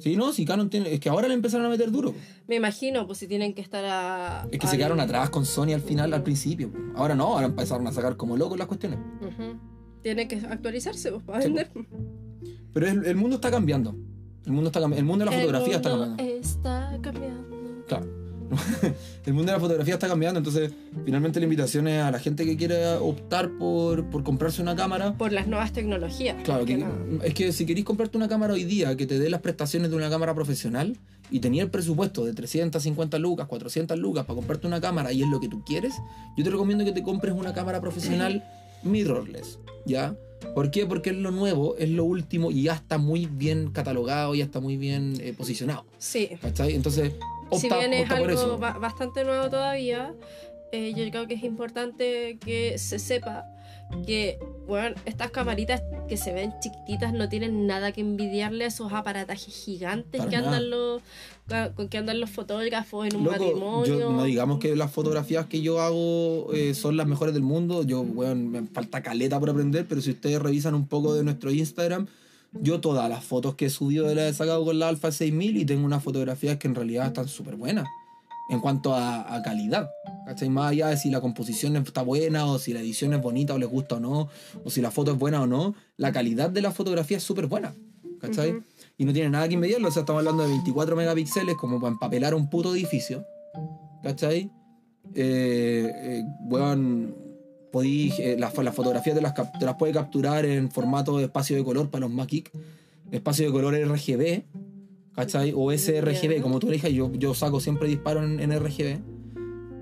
Sí, 0.00 0.16
no, 0.16 0.32
si 0.32 0.44
Canon 0.44 0.68
tiene. 0.68 0.92
Es 0.92 0.98
que 0.98 1.08
ahora 1.08 1.28
le 1.28 1.34
empezaron 1.34 1.64
a 1.64 1.68
meter 1.68 1.92
duro. 1.92 2.10
po. 2.10 2.18
Me 2.48 2.56
imagino, 2.56 3.06
pues 3.06 3.18
si 3.18 3.28
tienen 3.28 3.54
que 3.54 3.62
estar 3.62 3.84
a. 3.84 4.48
Es 4.50 4.58
que 4.58 4.66
se 4.66 4.76
quedaron 4.76 4.98
atrás 4.98 5.30
con 5.30 5.46
Sony 5.46 5.72
al 5.74 5.80
final, 5.80 6.12
al 6.12 6.24
principio. 6.24 6.72
po. 6.72 6.78
Ahora 6.96 7.14
no, 7.14 7.26
ahora 7.34 7.46
empezaron 7.46 7.86
a 7.86 7.92
sacar 7.92 8.16
como 8.16 8.36
locos 8.36 8.58
las 8.58 8.66
cuestiones. 8.66 8.98
Ujú. 9.20 9.60
Tienen 10.02 10.26
que 10.26 10.36
actualizarse 10.38 11.12
pues, 11.12 11.22
para 11.22 11.40
Sí, 11.40 11.46
vender. 11.46 11.70
Pero 12.74 12.88
el, 12.88 13.06
el 13.06 13.14
mundo 13.16 13.36
está 13.36 13.48
cambiando. 13.50 13.96
El 14.46 14.52
mundo 14.52 14.68
está 14.68 14.80
cambiando. 14.80 15.00
El 15.00 15.04
mundo 15.04 15.24
de 15.24 15.30
la 15.30 15.36
fotografía 15.36 15.74
El 15.74 15.76
está 15.76 15.90
cambiando. 15.90 16.22
Está 16.22 16.98
cambiando. 17.02 17.84
Claro. 17.86 18.26
el 19.26 19.34
mundo 19.34 19.50
de 19.50 19.56
la 19.56 19.60
fotografía 19.60 19.94
está 19.94 20.06
cambiando, 20.06 20.38
entonces 20.38 20.72
finalmente 21.04 21.40
la 21.40 21.44
invitación 21.44 21.88
es 21.88 22.00
a 22.00 22.12
la 22.12 22.20
gente 22.20 22.44
que 22.44 22.56
quiere 22.56 22.94
optar 22.94 23.50
por, 23.58 24.08
por 24.08 24.22
comprarse 24.22 24.62
una 24.62 24.76
cámara. 24.76 25.14
Por 25.14 25.32
las 25.32 25.48
nuevas 25.48 25.72
tecnologías. 25.72 26.36
Claro, 26.44 26.64
que 26.64 26.76
nada. 26.76 26.94
es 27.24 27.34
que 27.34 27.52
si 27.52 27.66
queréis 27.66 27.84
comprarte 27.84 28.16
una 28.16 28.28
cámara 28.28 28.52
hoy 28.52 28.64
día 28.64 28.96
que 28.96 29.06
te 29.06 29.18
dé 29.18 29.30
las 29.30 29.40
prestaciones 29.40 29.90
de 29.90 29.96
una 29.96 30.08
cámara 30.10 30.34
profesional 30.34 30.96
y 31.30 31.40
tenía 31.40 31.64
el 31.64 31.70
presupuesto 31.70 32.24
de 32.24 32.34
350 32.34 33.18
lucas, 33.18 33.46
400 33.48 33.98
lucas 33.98 34.24
para 34.26 34.36
comprarte 34.36 34.66
una 34.68 34.80
cámara 34.80 35.12
y 35.12 35.22
es 35.22 35.28
lo 35.28 35.40
que 35.40 35.48
tú 35.48 35.64
quieres, 35.64 35.94
yo 36.36 36.44
te 36.44 36.50
recomiendo 36.50 36.84
que 36.84 36.92
te 36.92 37.02
compres 37.02 37.34
una 37.34 37.52
cámara 37.52 37.80
profesional 37.80 38.44
mirrorless, 38.84 39.58
¿ya? 39.86 40.14
¿Por 40.54 40.70
qué? 40.70 40.86
Porque 40.86 41.10
es 41.10 41.16
lo 41.16 41.30
nuevo, 41.30 41.76
es 41.76 41.88
lo 41.90 42.04
último 42.04 42.50
y 42.50 42.64
ya 42.64 42.74
está 42.74 42.98
muy 42.98 43.26
bien 43.26 43.70
catalogado, 43.70 44.34
ya 44.34 44.44
está 44.44 44.60
muy 44.60 44.76
bien 44.76 45.14
eh, 45.20 45.34
posicionado, 45.36 45.84
Sí. 45.98 46.30
¿cachai? 46.40 46.74
Entonces, 46.74 47.14
opta, 47.50 47.58
si 47.58 47.68
bien 47.68 47.92
es 47.94 48.02
opta 48.04 48.18
por 48.18 48.30
algo 48.30 48.40
eso. 48.42 48.58
bastante 48.58 49.24
nuevo 49.24 49.48
todavía, 49.50 50.14
eh, 50.72 50.92
yo 50.94 51.08
creo 51.10 51.26
que 51.26 51.34
es 51.34 51.42
importante 51.44 52.38
que 52.44 52.78
se 52.78 52.98
sepa 52.98 53.44
que, 54.06 54.38
bueno, 54.66 54.94
estas 55.04 55.30
camaritas 55.30 55.82
que 56.08 56.16
se 56.16 56.32
ven 56.32 56.52
chiquititas 56.60 57.12
no 57.12 57.28
tienen 57.28 57.66
nada 57.66 57.92
que 57.92 58.00
envidiarle 58.00 58.64
a 58.64 58.68
esos 58.68 58.92
aparatajes 58.92 59.54
gigantes 59.54 60.18
Para 60.18 60.30
que 60.30 60.36
nada. 60.36 60.48
andan 60.56 60.70
los 60.70 61.02
con 61.76 61.88
que 61.88 61.98
andan 61.98 62.18
los 62.20 62.30
fotógrafos 62.30 63.06
en 63.06 63.16
un 63.16 63.24
Loco, 63.24 63.38
matrimonio. 63.38 63.98
yo, 64.00 64.12
no 64.12 64.24
digamos 64.24 64.58
que 64.58 64.74
las 64.74 64.90
fotografías 64.90 65.46
que 65.46 65.60
yo 65.62 65.80
hago 65.80 66.52
eh, 66.52 66.74
son 66.74 66.96
las 66.96 67.06
mejores 67.06 67.34
del 67.34 67.44
mundo. 67.44 67.84
Yo, 67.84 68.00
weón, 68.00 68.48
me 68.50 68.62
falta 68.66 69.02
caleta 69.02 69.38
por 69.38 69.50
aprender, 69.50 69.86
pero 69.88 70.00
si 70.00 70.10
ustedes 70.10 70.40
revisan 70.42 70.74
un 70.74 70.88
poco 70.88 71.14
de 71.14 71.22
nuestro 71.22 71.52
Instagram, 71.52 72.08
yo 72.52 72.80
todas 72.80 73.08
las 73.08 73.22
fotos 73.24 73.54
que 73.54 73.66
he 73.66 73.70
subido 73.70 74.12
las 74.14 74.32
he 74.32 74.34
sacado 74.34 74.64
con 74.64 74.78
la 74.80 74.88
Alpha 74.88 75.12
6000 75.12 75.56
y 75.56 75.64
tengo 75.64 75.84
unas 75.86 76.02
fotografías 76.02 76.56
que 76.56 76.66
en 76.66 76.74
realidad 76.74 77.06
están 77.06 77.28
súper 77.28 77.54
buenas 77.54 77.86
en 78.50 78.58
cuanto 78.60 78.94
a, 78.94 79.32
a 79.34 79.42
calidad. 79.42 79.88
¿Cachai? 80.26 80.48
Más 80.50 80.72
allá 80.72 80.88
de 80.88 80.96
si 80.96 81.08
la 81.08 81.20
composición 81.20 81.76
está 81.76 82.02
buena 82.02 82.46
o 82.46 82.58
si 82.58 82.72
la 82.72 82.80
edición 82.80 83.14
es 83.14 83.22
bonita 83.22 83.54
o 83.54 83.58
les 83.58 83.68
gusta 83.68 83.94
o 83.94 84.00
no, 84.00 84.28
o 84.64 84.70
si 84.70 84.80
la 84.80 84.90
foto 84.90 85.12
es 85.12 85.18
buena 85.18 85.40
o 85.40 85.46
no, 85.46 85.76
la 85.96 86.10
calidad 86.10 86.50
de 86.50 86.62
la 86.62 86.72
fotografía 86.72 87.18
es 87.18 87.22
súper 87.22 87.46
buena. 87.46 87.76
¿Cachai? 88.20 88.60
Y 88.98 89.04
no 89.04 89.12
tiene 89.12 89.30
nada 89.30 89.46
que 89.46 89.54
envidiarlo. 89.54 89.86
O 89.86 89.90
sea, 89.92 90.00
estamos 90.00 90.18
hablando 90.20 90.42
de 90.42 90.48
24 90.48 90.96
megapíxeles 90.96 91.54
como 91.54 91.80
para 91.80 91.92
empapelar 91.92 92.34
un 92.34 92.50
puto 92.50 92.74
edificio. 92.74 93.24
¿Cachai? 94.02 94.50
Eh, 95.14 95.92
eh, 95.94 96.24
eh, 98.18 98.36
las, 98.36 98.56
las 98.56 98.74
fotografías 98.74 99.14
te 99.14 99.22
las, 99.22 99.34
te 99.34 99.64
las 99.64 99.76
puede 99.76 99.92
capturar 99.92 100.44
en 100.44 100.72
formato 100.72 101.18
de 101.18 101.24
espacio 101.24 101.56
de 101.56 101.62
color 101.62 101.88
para 101.88 102.06
los 102.06 102.10
Macic. 102.10 102.50
Espacio 103.12 103.46
de 103.46 103.52
color 103.52 103.74
RGB. 103.74 104.42
¿Cachai? 105.14 105.52
O 105.54 105.70
sRGB, 105.70 106.42
como 106.42 106.58
tú 106.58 106.68
elijas. 106.68 106.90
Yo, 106.90 107.12
yo 107.12 107.32
saco 107.32 107.60
siempre 107.60 107.86
disparo 107.86 108.24
en, 108.24 108.40
en 108.40 108.58
RGB. 108.58 109.15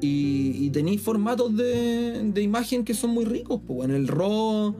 Y, 0.01 0.67
y 0.67 0.71
tenéis 0.71 1.01
formatos 1.01 1.57
de, 1.57 2.23
de 2.33 2.43
imagen 2.43 2.85
que 2.85 2.95
son 2.95 3.11
muy 3.11 3.25
ricos. 3.25 3.61
Pues, 3.67 3.89
en 3.89 3.95
el 3.95 4.09
RAW 4.09 4.75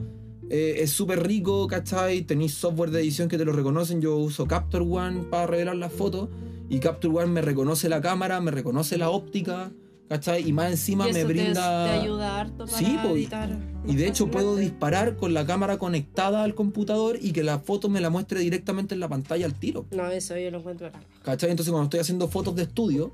eh, 0.49 0.75
es 0.79 0.91
súper 0.91 1.25
rico, 1.25 1.65
¿cachai? 1.67 2.21
Tenéis 2.21 2.53
software 2.53 2.91
de 2.91 3.01
edición 3.01 3.27
que 3.27 3.37
te 3.37 3.45
lo 3.45 3.51
reconocen. 3.53 4.01
Yo 4.01 4.17
uso 4.17 4.45
Capture 4.45 4.85
One 4.85 5.23
para 5.23 5.47
revelar 5.47 5.75
las 5.77 5.91
fotos. 5.91 6.29
Y 6.69 6.79
Capture 6.79 7.13
One 7.15 7.27
me 7.27 7.41
reconoce 7.41 7.89
la 7.89 8.01
cámara, 8.01 8.39
me 8.41 8.51
reconoce 8.51 8.97
la 8.97 9.09
óptica, 9.09 9.71
¿cachai? 10.09 10.47
Y 10.47 10.53
más 10.53 10.71
encima 10.71 11.07
Y 11.09 11.13
me 11.13 11.19
eso 11.19 11.27
te- 11.27 11.33
brinda. 11.33 11.85
Te, 11.85 11.91
ayuda 12.01 12.39
harto 12.39 12.65
para 12.65 12.77
Sí, 12.77 12.97
po, 13.03 13.15
y- 13.15 13.21
editar 13.21 13.57
Y 13.87 13.95
de 13.95 14.07
hecho 14.07 14.29
puedo 14.29 14.55
disparar 14.55 15.15
con 15.15 15.33
la 15.33 15.45
cámara 15.47 15.77
conectada 15.79 16.43
al 16.43 16.53
computador 16.55 17.17
y 17.21 17.31
que 17.31 17.43
la 17.43 17.59
foto 17.59 17.87
me 17.89 18.01
la 18.01 18.09
muestre 18.11 18.39
directamente 18.41 18.93
en 18.95 18.99
la 18.99 19.07
pantalla 19.09 19.45
al 19.47 19.53
tiro. 19.53 19.85
No, 19.91 20.07
eso 20.11 20.37
yo 20.37 20.49
lo 20.51 20.59
encuentro 20.59 20.89
raro. 20.89 21.05
¿Cachai? 21.23 21.49
Entonces 21.51 21.71
cuando 21.71 21.85
estoy 21.85 21.99
haciendo 21.99 22.27
fotos 22.27 22.55
de 22.55 22.63
estudio, 22.63 23.13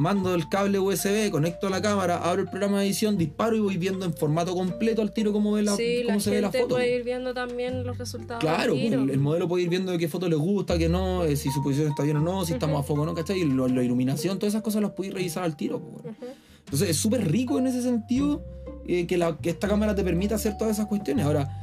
mando 0.00 0.34
el 0.34 0.48
cable 0.48 0.78
USB, 0.78 1.30
conecto 1.30 1.68
la 1.68 1.82
cámara, 1.82 2.16
abro 2.18 2.42
el 2.42 2.48
programa 2.48 2.80
de 2.80 2.86
edición, 2.86 3.18
disparo 3.18 3.54
y 3.54 3.60
voy 3.60 3.76
viendo 3.76 4.06
en 4.06 4.14
formato 4.14 4.54
completo 4.54 5.02
al 5.02 5.12
tiro 5.12 5.32
cómo, 5.32 5.52
ve 5.52 5.62
la, 5.62 5.76
sí, 5.76 6.00
cómo 6.04 6.16
la 6.16 6.20
se 6.20 6.30
ve 6.30 6.40
la 6.40 6.48
gente 6.50 6.62
foto. 6.62 6.74
puede 6.76 6.96
ir 6.96 7.04
viendo 7.04 7.34
también 7.34 7.84
los 7.84 7.98
resultados. 7.98 8.40
Claro, 8.40 8.72
pues, 8.72 8.84
tiro. 8.88 9.02
el, 9.02 9.10
el 9.10 9.18
modelo 9.18 9.46
puede 9.46 9.64
ir 9.64 9.68
viendo 9.68 9.92
de 9.92 9.98
qué 9.98 10.08
foto 10.08 10.28
le 10.28 10.36
gusta, 10.36 10.78
qué 10.78 10.88
no, 10.88 11.24
eh, 11.24 11.36
si 11.36 11.50
su 11.50 11.62
posición 11.62 11.88
está 11.88 12.02
bien 12.02 12.16
o 12.16 12.20
no, 12.20 12.44
si 12.46 12.54
estamos 12.54 12.74
Ujú. 12.76 12.82
a 12.82 12.86
foco 12.86 13.02
o 13.02 13.06
no, 13.06 13.14
¿cachai? 13.14 13.40
Y 13.40 13.44
lo- 13.44 13.68
la 13.68 13.82
iluminación, 13.82 14.38
todas 14.38 14.54
esas 14.54 14.62
cosas 14.62 14.80
las 14.82 14.92
podéis 14.92 15.12
revisar 15.14 15.44
al 15.44 15.54
tiro. 15.56 15.78
pues, 15.80 16.02
bueno. 16.02 16.16
Entonces 16.64 16.88
es 16.90 16.96
súper 16.96 17.30
rico 17.30 17.58
en 17.58 17.66
ese 17.66 17.82
sentido 17.82 18.42
eh, 18.86 19.06
que, 19.06 19.16
la, 19.18 19.36
que 19.36 19.50
esta 19.50 19.68
cámara 19.68 19.94
te 19.94 20.02
permita 20.04 20.36
hacer 20.36 20.56
todas 20.56 20.76
esas 20.76 20.86
cuestiones. 20.86 21.26
Ahora, 21.26 21.59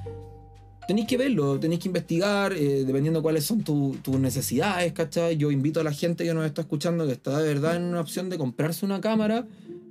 tenéis 0.88 1.08
que 1.08 1.17
verlo, 1.17 1.60
tenéis 1.60 1.82
que 1.82 1.88
investigar, 1.89 2.54
eh, 2.54 2.84
dependiendo 2.86 3.21
cuáles 3.21 3.43
son 3.45 3.62
tu- 3.63 3.97
tus 4.02 4.19
necesidades, 4.19 4.93
¿cachai? 4.93 5.38
Yo 5.38 5.52
invito 5.52 5.80
a 5.80 5.84
la 5.84 5.91
gente 5.91 6.23
que 6.23 6.34
nos 6.34 6.45
está 6.45 6.62
escuchando, 6.62 7.06
que 7.06 7.13
está 7.13 7.38
de 7.39 7.47
verdad 7.47 7.76
en 7.76 7.84
una 7.84 8.02
opción 8.02 8.30
de 8.30 8.38
comprarse 8.38 8.86
una 8.86 9.02
cámara, 9.02 9.45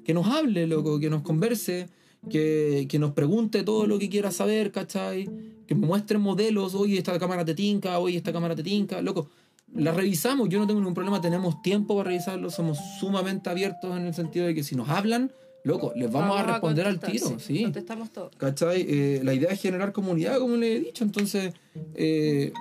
que 0.04 0.14
nos 0.14 0.26
hable, 0.26 0.66
loco, 0.66 0.98
que 0.98 1.10
nos 1.10 1.22
converse, 1.22 1.88
que, 2.30 2.86
que 2.88 2.98
nos 2.98 3.12
pregunte 3.12 3.62
todo 3.62 3.86
lo 3.86 3.98
que 3.98 4.08
quiera 4.08 4.30
saber, 4.30 4.72
¿cachai? 4.72 5.28
Que 5.66 5.74
me 5.74 5.86
muestre 5.86 6.18
modelos, 6.18 6.74
oye, 6.74 6.98
esta 6.98 7.18
cámara 7.18 7.44
te 7.44 7.54
tinca, 7.54 7.98
oye, 7.98 8.16
esta 8.16 8.32
cámara 8.32 8.54
te 8.56 8.62
tinca, 8.62 9.00
loco. 9.02 9.28
La 9.74 9.92
revisamos, 9.92 10.48
yo 10.48 10.58
no 10.60 10.66
tengo 10.66 10.80
ningún 10.80 10.94
problema, 10.94 11.20
tenemos 11.20 11.60
tiempo 11.60 11.96
para 11.96 12.08
revisarlo, 12.10 12.50
somos 12.50 12.78
sumamente 13.00 13.50
abiertos 13.50 13.96
en 13.96 14.06
el 14.06 14.14
sentido 14.14 14.46
de 14.46 14.54
que 14.54 14.62
si 14.62 14.74
nos 14.76 14.88
hablan, 14.88 15.32
loco, 15.66 15.92
les 15.96 16.10
vamos, 16.10 16.38
a 16.38 16.42
responder 16.44 16.86
al 16.86 17.00
contestar, 17.00 17.28
tiro, 17.30 17.40
sí. 17.40 17.62
Contestamos 17.64 18.10
todo. 18.10 18.30
¿Cachai? 18.38 18.86
Eh, 18.88 19.20
la 19.24 19.34
idea 19.34 19.50
es 19.50 19.60
generar 19.60 19.92
comunidad, 19.92 20.38
como 20.38 20.56
le 20.56 20.76
he 20.76 20.80
dicho. 20.80 21.04
Entonces, 21.04 21.52
eh, 21.94 22.52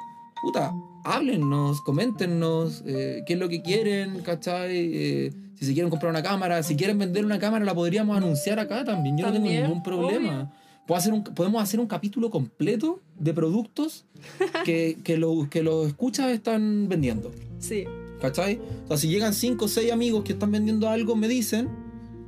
puta, 0.41 0.71
háblennos, 1.03 1.81
coméntenos 1.81 2.83
eh, 2.85 3.23
qué 3.25 3.33
es 3.33 3.39
lo 3.39 3.47
que 3.49 3.61
quieren, 3.61 4.21
¿cachai? 4.21 4.71
Eh, 4.75 5.33
si 5.57 5.65
se 5.65 5.73
quieren 5.73 5.89
comprar 5.89 6.09
una 6.09 6.23
cámara, 6.23 6.61
si 6.63 6.75
quieren 6.75 6.97
vender 6.97 7.23
una 7.25 7.39
cámara, 7.39 7.63
la 7.63 7.73
podríamos 7.75 8.17
anunciar 8.17 8.59
acá 8.59 8.83
también. 8.83 9.17
Yo 9.17 9.27
no 9.27 9.33
También, 9.33 9.55
tengo 9.55 9.67
ningún 9.67 9.83
problema. 9.83 10.53
Puedo 10.87 10.99
hacer 10.99 11.13
un- 11.13 11.23
podemos 11.23 11.63
hacer 11.63 11.79
un 11.79 11.87
capítulo 11.87 12.29
completo 12.29 13.01
de 13.17 13.33
productos 13.33 14.05
que, 14.65 14.97
que, 15.03 15.17
lo- 15.17 15.47
que 15.49 15.63
los 15.63 15.87
escuchas 15.87 16.31
están 16.31 16.87
vendiendo. 16.89 17.31
Sí. 17.59 17.85
¿Cachai? 18.21 18.59
O 18.85 18.87
sea, 18.89 18.97
si 18.97 19.07
llegan 19.09 19.33
5 19.33 19.65
o 19.65 19.67
6 19.67 19.91
amigos 19.91 20.23
que 20.23 20.33
están 20.33 20.51
vendiendo 20.51 20.89
algo, 20.89 21.15
me 21.15 21.27
dicen, 21.27 21.69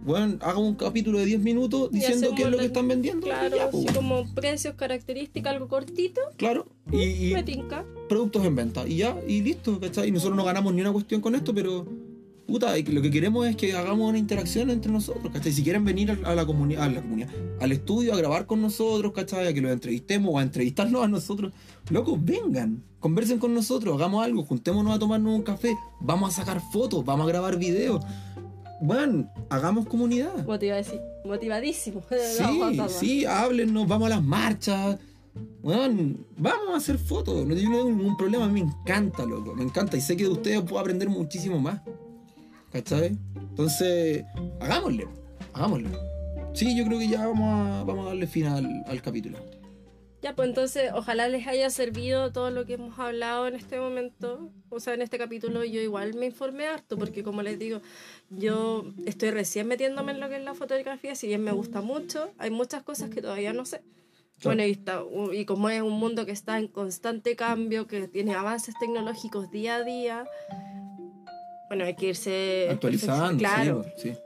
bueno, 0.07 0.37
hago 0.41 0.61
un 0.61 0.75
capítulo 0.75 1.19
de 1.19 1.25
10 1.25 1.41
minutos 1.41 1.91
diciendo 1.91 2.29
qué 2.35 2.43
es 2.43 2.49
lo 2.49 2.57
que 2.57 2.65
están 2.65 2.87
vendiendo. 2.87 3.25
Claro, 3.27 3.55
ya, 3.55 3.69
pues, 3.69 3.85
así 3.85 3.93
como 3.93 4.33
precios, 4.33 4.75
características, 4.75 5.53
algo 5.53 5.67
cortito, 5.67 6.21
Claro. 6.37 6.65
Y, 6.91 7.31
y 7.31 7.33
me 7.33 7.43
tinca. 7.43 7.85
productos 8.07 8.45
en 8.45 8.55
venta. 8.55 8.87
Y 8.87 8.97
ya, 8.97 9.17
y 9.27 9.41
listo, 9.41 9.79
¿cachai? 9.79 10.07
Y 10.07 10.11
nosotros 10.11 10.37
no 10.37 10.45
ganamos 10.45 10.73
ni 10.73 10.81
una 10.81 10.93
cuestión 10.93 11.19
con 11.21 11.35
esto, 11.35 11.53
pero. 11.53 11.85
Puta, 12.47 12.77
lo 12.77 13.01
que 13.01 13.11
queremos 13.11 13.45
es 13.45 13.57
que 13.57 13.73
hagamos 13.73 14.07
una 14.07 14.17
interacción 14.17 14.69
entre 14.69 14.89
nosotros, 14.89 15.33
¿cachai? 15.33 15.51
Si 15.51 15.63
quieren 15.63 15.83
venir 15.83 16.17
a 16.23 16.33
la 16.33 16.45
comunidad, 16.45 16.83
a 16.83 16.87
la 16.89 17.01
comunidad, 17.01 17.29
al 17.59 17.73
estudio 17.73 18.13
a 18.13 18.17
grabar 18.17 18.45
con 18.45 18.61
nosotros, 18.61 19.11
¿cachai? 19.11 19.47
A 19.47 19.53
que 19.53 19.59
los 19.59 19.69
entrevistemos 19.69 20.33
o 20.33 20.39
a 20.39 20.43
entrevistarnos 20.43 21.03
a 21.03 21.09
nosotros, 21.09 21.51
locos, 21.89 22.17
vengan, 22.23 22.81
conversen 23.01 23.37
con 23.39 23.53
nosotros, 23.53 23.93
hagamos 23.95 24.23
algo, 24.23 24.45
juntémonos 24.45 24.95
a 24.95 24.99
tomarnos 24.99 25.35
un 25.35 25.41
café, 25.41 25.75
vamos 25.99 26.29
a 26.29 26.37
sacar 26.37 26.61
fotos, 26.71 27.03
vamos 27.03 27.25
a 27.25 27.27
grabar 27.27 27.57
videos. 27.57 28.01
Bueno, 28.81 29.31
hagamos 29.49 29.87
comunidad. 29.87 30.45
Motiva- 30.45 30.83
sí, 30.83 30.99
motivadísimo. 31.25 32.01
Sí, 32.09 32.81
sí, 32.99 33.25
háblennos, 33.25 33.87
vamos 33.87 34.07
a 34.07 34.09
las 34.15 34.23
marchas. 34.23 34.97
Bueno, 35.61 36.15
vamos 36.37 36.73
a 36.73 36.77
hacer 36.77 36.97
fotos. 36.97 37.45
No 37.45 37.55
tengo 37.55 37.83
ningún 37.83 38.15
problema, 38.17 38.45
a 38.45 38.47
mí 38.47 38.63
me 38.63 38.69
encanta, 38.71 39.25
loco. 39.25 39.53
Me 39.53 39.63
encanta 39.63 39.97
y 39.97 40.01
sé 40.01 40.15
que 40.17 40.23
de 40.23 40.29
ustedes 40.29 40.61
puedo 40.61 40.79
aprender 40.79 41.09
muchísimo 41.09 41.59
más. 41.59 41.81
¿Cachai? 42.71 43.17
Entonces, 43.35 44.23
hagámosle, 44.59 45.07
hagámosle. 45.53 45.89
Sí, 46.53 46.75
yo 46.75 46.85
creo 46.85 46.99
que 46.99 47.07
ya 47.07 47.27
vamos 47.27 47.47
a, 47.49 47.83
vamos 47.83 48.05
a 48.05 48.09
darle 48.09 48.27
fin 48.27 48.45
al, 48.45 48.83
al 48.87 49.01
capítulo. 49.01 49.37
Ya, 50.21 50.35
pues 50.35 50.49
entonces, 50.49 50.91
ojalá 50.93 51.27
les 51.29 51.45
haya 51.47 51.69
servido 51.69 52.31
todo 52.31 52.49
lo 52.49 52.65
que 52.65 52.73
hemos 52.73 52.97
hablado 52.97 53.47
en 53.47 53.55
este 53.55 53.79
momento. 53.79 54.49
O 54.69 54.79
sea, 54.79 54.95
en 54.95 55.01
este 55.03 55.17
capítulo 55.17 55.63
yo 55.63 55.79
igual 55.79 56.15
me 56.15 56.25
informé 56.25 56.65
harto, 56.67 56.97
porque 56.97 57.23
como 57.23 57.43
les 57.43 57.59
digo, 57.59 57.81
yo 58.29 58.85
estoy 59.05 59.29
recién 59.31 59.67
metiéndome 59.67 60.11
en 60.13 60.19
lo 60.19 60.27
que 60.27 60.37
es 60.37 60.43
la 60.43 60.55
fotografía, 60.55 61.15
si 61.15 61.27
bien 61.27 61.43
me 61.43 61.51
gusta 61.51 61.81
mucho, 61.81 62.31
hay 62.39 62.49
muchas 62.49 62.83
cosas 62.83 63.09
que 63.11 63.21
todavía 63.21 63.53
no 63.53 63.65
sé. 63.65 63.81
Bueno, 64.43 64.63
y, 64.65 64.71
está- 64.71 65.03
y 65.33 65.45
como 65.45 65.69
es 65.69 65.81
un 65.81 65.93
mundo 65.93 66.25
que 66.25 66.31
está 66.31 66.59
en 66.59 66.67
constante 66.67 67.35
cambio, 67.35 67.87
que 67.87 68.07
tiene 68.07 68.33
avances 68.35 68.75
tecnológicos 68.79 69.49
día 69.51 69.77
a 69.77 69.83
día, 69.83 70.25
bueno, 71.69 71.85
hay 71.85 71.95
que 71.95 72.07
irse 72.07 72.67
Actualizando, 72.71 73.37
Claro. 73.39 73.83
sí, 73.97 74.13
sí. 74.13 74.17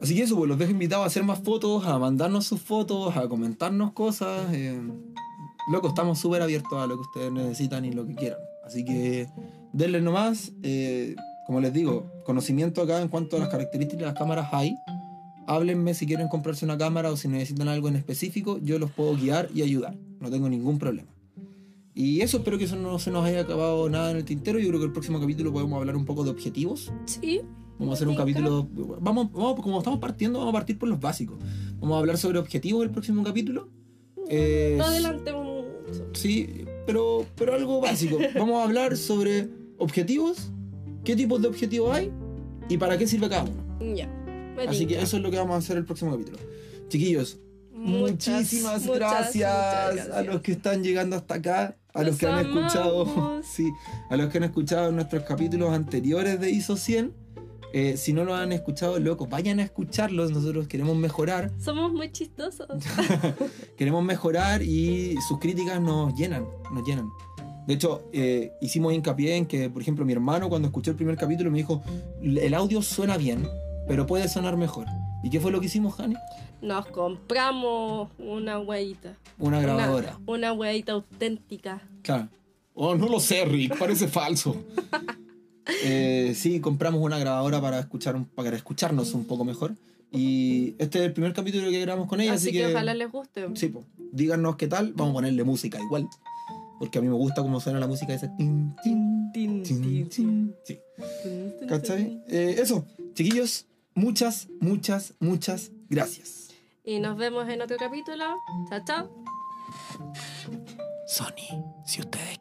Así 0.00 0.14
que 0.14 0.22
eso, 0.22 0.36
pues 0.36 0.48
los 0.48 0.58
dejo 0.58 0.72
invitados 0.72 1.04
a 1.04 1.06
hacer 1.06 1.24
más 1.24 1.40
fotos, 1.40 1.86
a 1.86 1.98
mandarnos 1.98 2.46
sus 2.46 2.60
fotos, 2.60 3.16
a 3.16 3.28
comentarnos 3.28 3.92
cosas. 3.92 4.52
eh. 4.52 4.80
Loco, 5.70 5.88
estamos 5.88 6.18
súper 6.18 6.42
abiertos 6.42 6.72
a 6.74 6.86
lo 6.86 6.94
que 6.96 7.02
ustedes 7.02 7.32
necesitan 7.32 7.84
y 7.84 7.92
lo 7.92 8.06
que 8.06 8.14
quieran. 8.14 8.38
Así 8.64 8.84
que 8.84 9.28
denle 9.72 10.00
nomás. 10.00 10.52
eh, 10.62 11.14
como 11.46 11.60
les 11.60 11.72
digo, 11.72 12.10
conocimiento 12.24 12.82
acá 12.82 13.00
en 13.00 13.08
cuanto 13.08 13.36
a 13.36 13.40
las 13.40 13.48
características 13.48 14.00
de 14.00 14.06
las 14.06 14.14
cámaras 14.14 14.48
hay. 14.52 14.76
Háblenme 15.46 15.94
si 15.94 16.04
quieren 16.04 16.26
comprarse 16.26 16.64
una 16.64 16.76
cámara 16.76 17.12
o 17.12 17.16
si 17.16 17.28
necesitan 17.28 17.68
algo 17.68 17.86
en 17.86 17.94
específico. 17.94 18.58
Yo 18.58 18.80
los 18.80 18.90
puedo 18.90 19.14
guiar 19.16 19.48
y 19.54 19.62
ayudar. 19.62 19.96
No 20.20 20.28
tengo 20.28 20.48
ningún 20.48 20.78
problema. 20.80 21.08
Y 21.94 22.20
eso, 22.20 22.38
espero 22.38 22.58
que 22.58 22.64
eso 22.64 22.74
no 22.74 22.98
se 22.98 23.12
nos 23.12 23.24
haya 23.24 23.42
acabado 23.42 23.88
nada 23.88 24.10
en 24.10 24.16
el 24.16 24.24
tintero. 24.24 24.58
Yo 24.58 24.68
creo 24.68 24.80
que 24.80 24.86
el 24.86 24.92
próximo 24.92 25.20
capítulo 25.20 25.52
podemos 25.52 25.78
hablar 25.78 25.94
un 25.94 26.04
poco 26.04 26.24
de 26.24 26.30
objetivos. 26.30 26.92
Sí, 27.04 27.42
Vamos 27.78 27.92
a 27.92 27.94
hacer 27.94 28.08
un 28.08 28.16
capítulo. 28.16 28.68
Vamos, 29.00 29.32
vamos, 29.32 29.60
como 29.60 29.78
estamos 29.78 29.98
partiendo, 29.98 30.38
vamos 30.38 30.52
a 30.52 30.58
partir 30.58 30.78
por 30.78 30.88
los 30.88 31.00
básicos. 31.00 31.38
Vamos 31.78 31.96
a 31.96 31.98
hablar 31.98 32.18
sobre 32.18 32.38
objetivos 32.38 32.82
el 32.84 32.90
próximo 32.90 33.22
capítulo. 33.22 33.68
Eh, 34.28 34.80
mucho. 34.80 36.08
sí, 36.12 36.64
pero, 36.86 37.26
pero 37.36 37.54
algo 37.54 37.80
básico. 37.80 38.18
Vamos 38.34 38.60
a 38.60 38.64
hablar 38.64 38.96
sobre 38.96 39.48
objetivos, 39.78 40.50
qué 41.04 41.14
tipos 41.14 41.40
de 41.40 41.48
objetivos 41.48 41.94
hay 41.94 42.10
y 42.68 42.76
para 42.76 42.98
qué 42.98 43.06
sirve 43.06 43.28
cada 43.28 43.44
uno. 43.44 43.94
Ya. 43.94 44.10
Así 44.66 44.86
que 44.86 45.00
eso 45.00 45.18
es 45.18 45.22
lo 45.22 45.30
que 45.30 45.36
vamos 45.36 45.54
a 45.54 45.58
hacer 45.58 45.76
el 45.76 45.84
próximo 45.84 46.10
capítulo. 46.12 46.38
Chiquillos, 46.88 47.38
Muchas, 47.72 48.40
muchísimas 48.40 48.84
muchas, 48.84 48.96
gracias, 48.96 49.52
muchas 49.52 50.06
a 50.06 50.08
gracias. 50.08 50.26
los 50.26 50.40
que 50.40 50.52
están 50.52 50.82
llegando 50.82 51.14
hasta 51.14 51.34
acá, 51.34 51.76
a 51.92 51.98
los, 51.98 52.08
Los 52.08 52.18
que 52.18 52.26
han 52.26 52.46
escuchado, 52.46 53.42
sí, 53.44 53.70
a 54.08 54.16
los 54.16 54.30
que 54.30 54.38
han 54.38 54.44
escuchado 54.44 54.90
nuestros 54.92 55.22
capítulos 55.24 55.72
anteriores 55.72 56.40
de 56.40 56.50
ISO 56.50 56.76
100. 56.76 57.25
Eh, 57.78 57.98
si 57.98 58.14
no 58.14 58.24
lo 58.24 58.34
han 58.34 58.52
escuchado, 58.52 58.98
loco, 58.98 59.26
vayan 59.26 59.60
a 59.60 59.62
escucharlos. 59.62 60.30
Nosotros 60.30 60.66
queremos 60.66 60.96
mejorar. 60.96 61.50
Somos 61.60 61.92
muy 61.92 62.10
chistosos. 62.10 62.66
queremos 63.76 64.02
mejorar 64.02 64.62
y 64.62 65.16
sus 65.28 65.38
críticas 65.38 65.78
nos 65.78 66.14
llenan, 66.14 66.46
nos 66.72 66.88
llenan. 66.88 67.10
De 67.66 67.74
hecho, 67.74 68.08
eh, 68.14 68.50
hicimos 68.62 68.94
hincapié 68.94 69.36
en 69.36 69.44
que, 69.44 69.68
por 69.68 69.82
ejemplo, 69.82 70.06
mi 70.06 70.14
hermano 70.14 70.48
cuando 70.48 70.68
escuchó 70.68 70.92
el 70.92 70.96
primer 70.96 71.18
capítulo 71.18 71.50
me 71.50 71.58
dijo, 71.58 71.82
el 72.22 72.54
audio 72.54 72.80
suena 72.80 73.18
bien, 73.18 73.46
pero 73.86 74.06
puede 74.06 74.26
sonar 74.30 74.56
mejor. 74.56 74.86
¿Y 75.22 75.28
qué 75.28 75.38
fue 75.38 75.52
lo 75.52 75.60
que 75.60 75.66
hicimos, 75.66 75.96
Jani? 75.96 76.14
Nos 76.62 76.86
compramos 76.86 78.08
una 78.18 78.58
hueita. 78.58 79.18
Una 79.38 79.60
grabadora. 79.60 80.18
Una, 80.24 80.54
hueita 80.54 80.92
auténtica. 80.92 81.82
Claro. 82.00 82.28
Oh, 82.72 82.94
no 82.94 83.06
lo 83.06 83.20
sé, 83.20 83.44
Rick, 83.44 83.76
parece 83.76 84.08
falso. 84.08 84.56
Eh, 85.84 86.32
sí, 86.36 86.60
compramos 86.60 87.00
una 87.02 87.18
grabadora 87.18 87.60
para, 87.60 87.80
escuchar 87.80 88.24
para 88.34 88.54
escucharnos 88.54 89.14
un 89.14 89.24
poco 89.24 89.44
mejor. 89.44 89.74
Y 90.12 90.74
este 90.78 91.00
es 91.00 91.04
el 91.06 91.12
primer 91.12 91.32
capítulo 91.32 91.70
que 91.70 91.80
grabamos 91.80 92.08
con 92.08 92.20
ella. 92.20 92.34
Así, 92.34 92.48
así 92.48 92.58
que, 92.58 92.66
ojalá 92.66 92.94
les 92.94 93.10
guste. 93.10 93.46
Sí, 93.54 93.68
pues, 93.68 93.84
díganos 94.12 94.56
qué 94.56 94.68
tal. 94.68 94.92
Vamos 94.94 95.12
a 95.12 95.14
ponerle 95.14 95.44
música 95.44 95.78
igual. 95.80 96.08
Porque 96.78 96.98
a 96.98 97.02
mí 97.02 97.08
me 97.08 97.14
gusta 97.14 97.42
cómo 97.42 97.60
suena 97.60 97.80
la 97.80 97.86
música 97.86 98.14
esa. 98.14 98.34
Tin, 98.36 98.74
tin, 98.82 99.32
tin, 99.32 99.62
tin, 99.62 100.08
tin. 100.08 100.54
Sí. 100.64 100.78
¿Cachai? 101.68 102.22
Eh, 102.28 102.56
eso, 102.58 102.86
chiquillos, 103.14 103.66
muchas, 103.94 104.48
muchas, 104.60 105.14
muchas 105.18 105.72
gracias. 105.88 106.48
Y 106.84 107.00
nos 107.00 107.16
vemos 107.16 107.48
en 107.48 107.62
otro 107.62 107.76
capítulo. 107.78 108.24
Chao, 108.68 108.80
chao. 108.86 109.24
Sony, 111.08 111.64
si 111.84 112.00
ustedes 112.00 112.35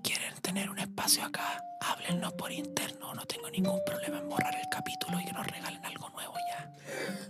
tener 0.56 0.70
un 0.70 0.80
espacio 0.80 1.26
acá, 1.26 1.62
háblennos 1.82 2.32
por 2.34 2.50
interno. 2.50 3.14
No 3.14 3.26
tengo 3.26 3.50
ningún 3.50 3.82
problema 3.86 4.20
en 4.20 4.30
borrar 4.30 4.56
el 4.56 4.70
capítulo 4.72 5.20
y 5.20 5.26
que 5.26 5.34
nos 5.34 5.46
regalen 5.46 5.86
algo 5.86 6.10
nuevo 6.12 6.34
ya. 6.50 6.74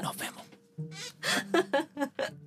Nos 0.03 0.15
vemos. 0.15 0.45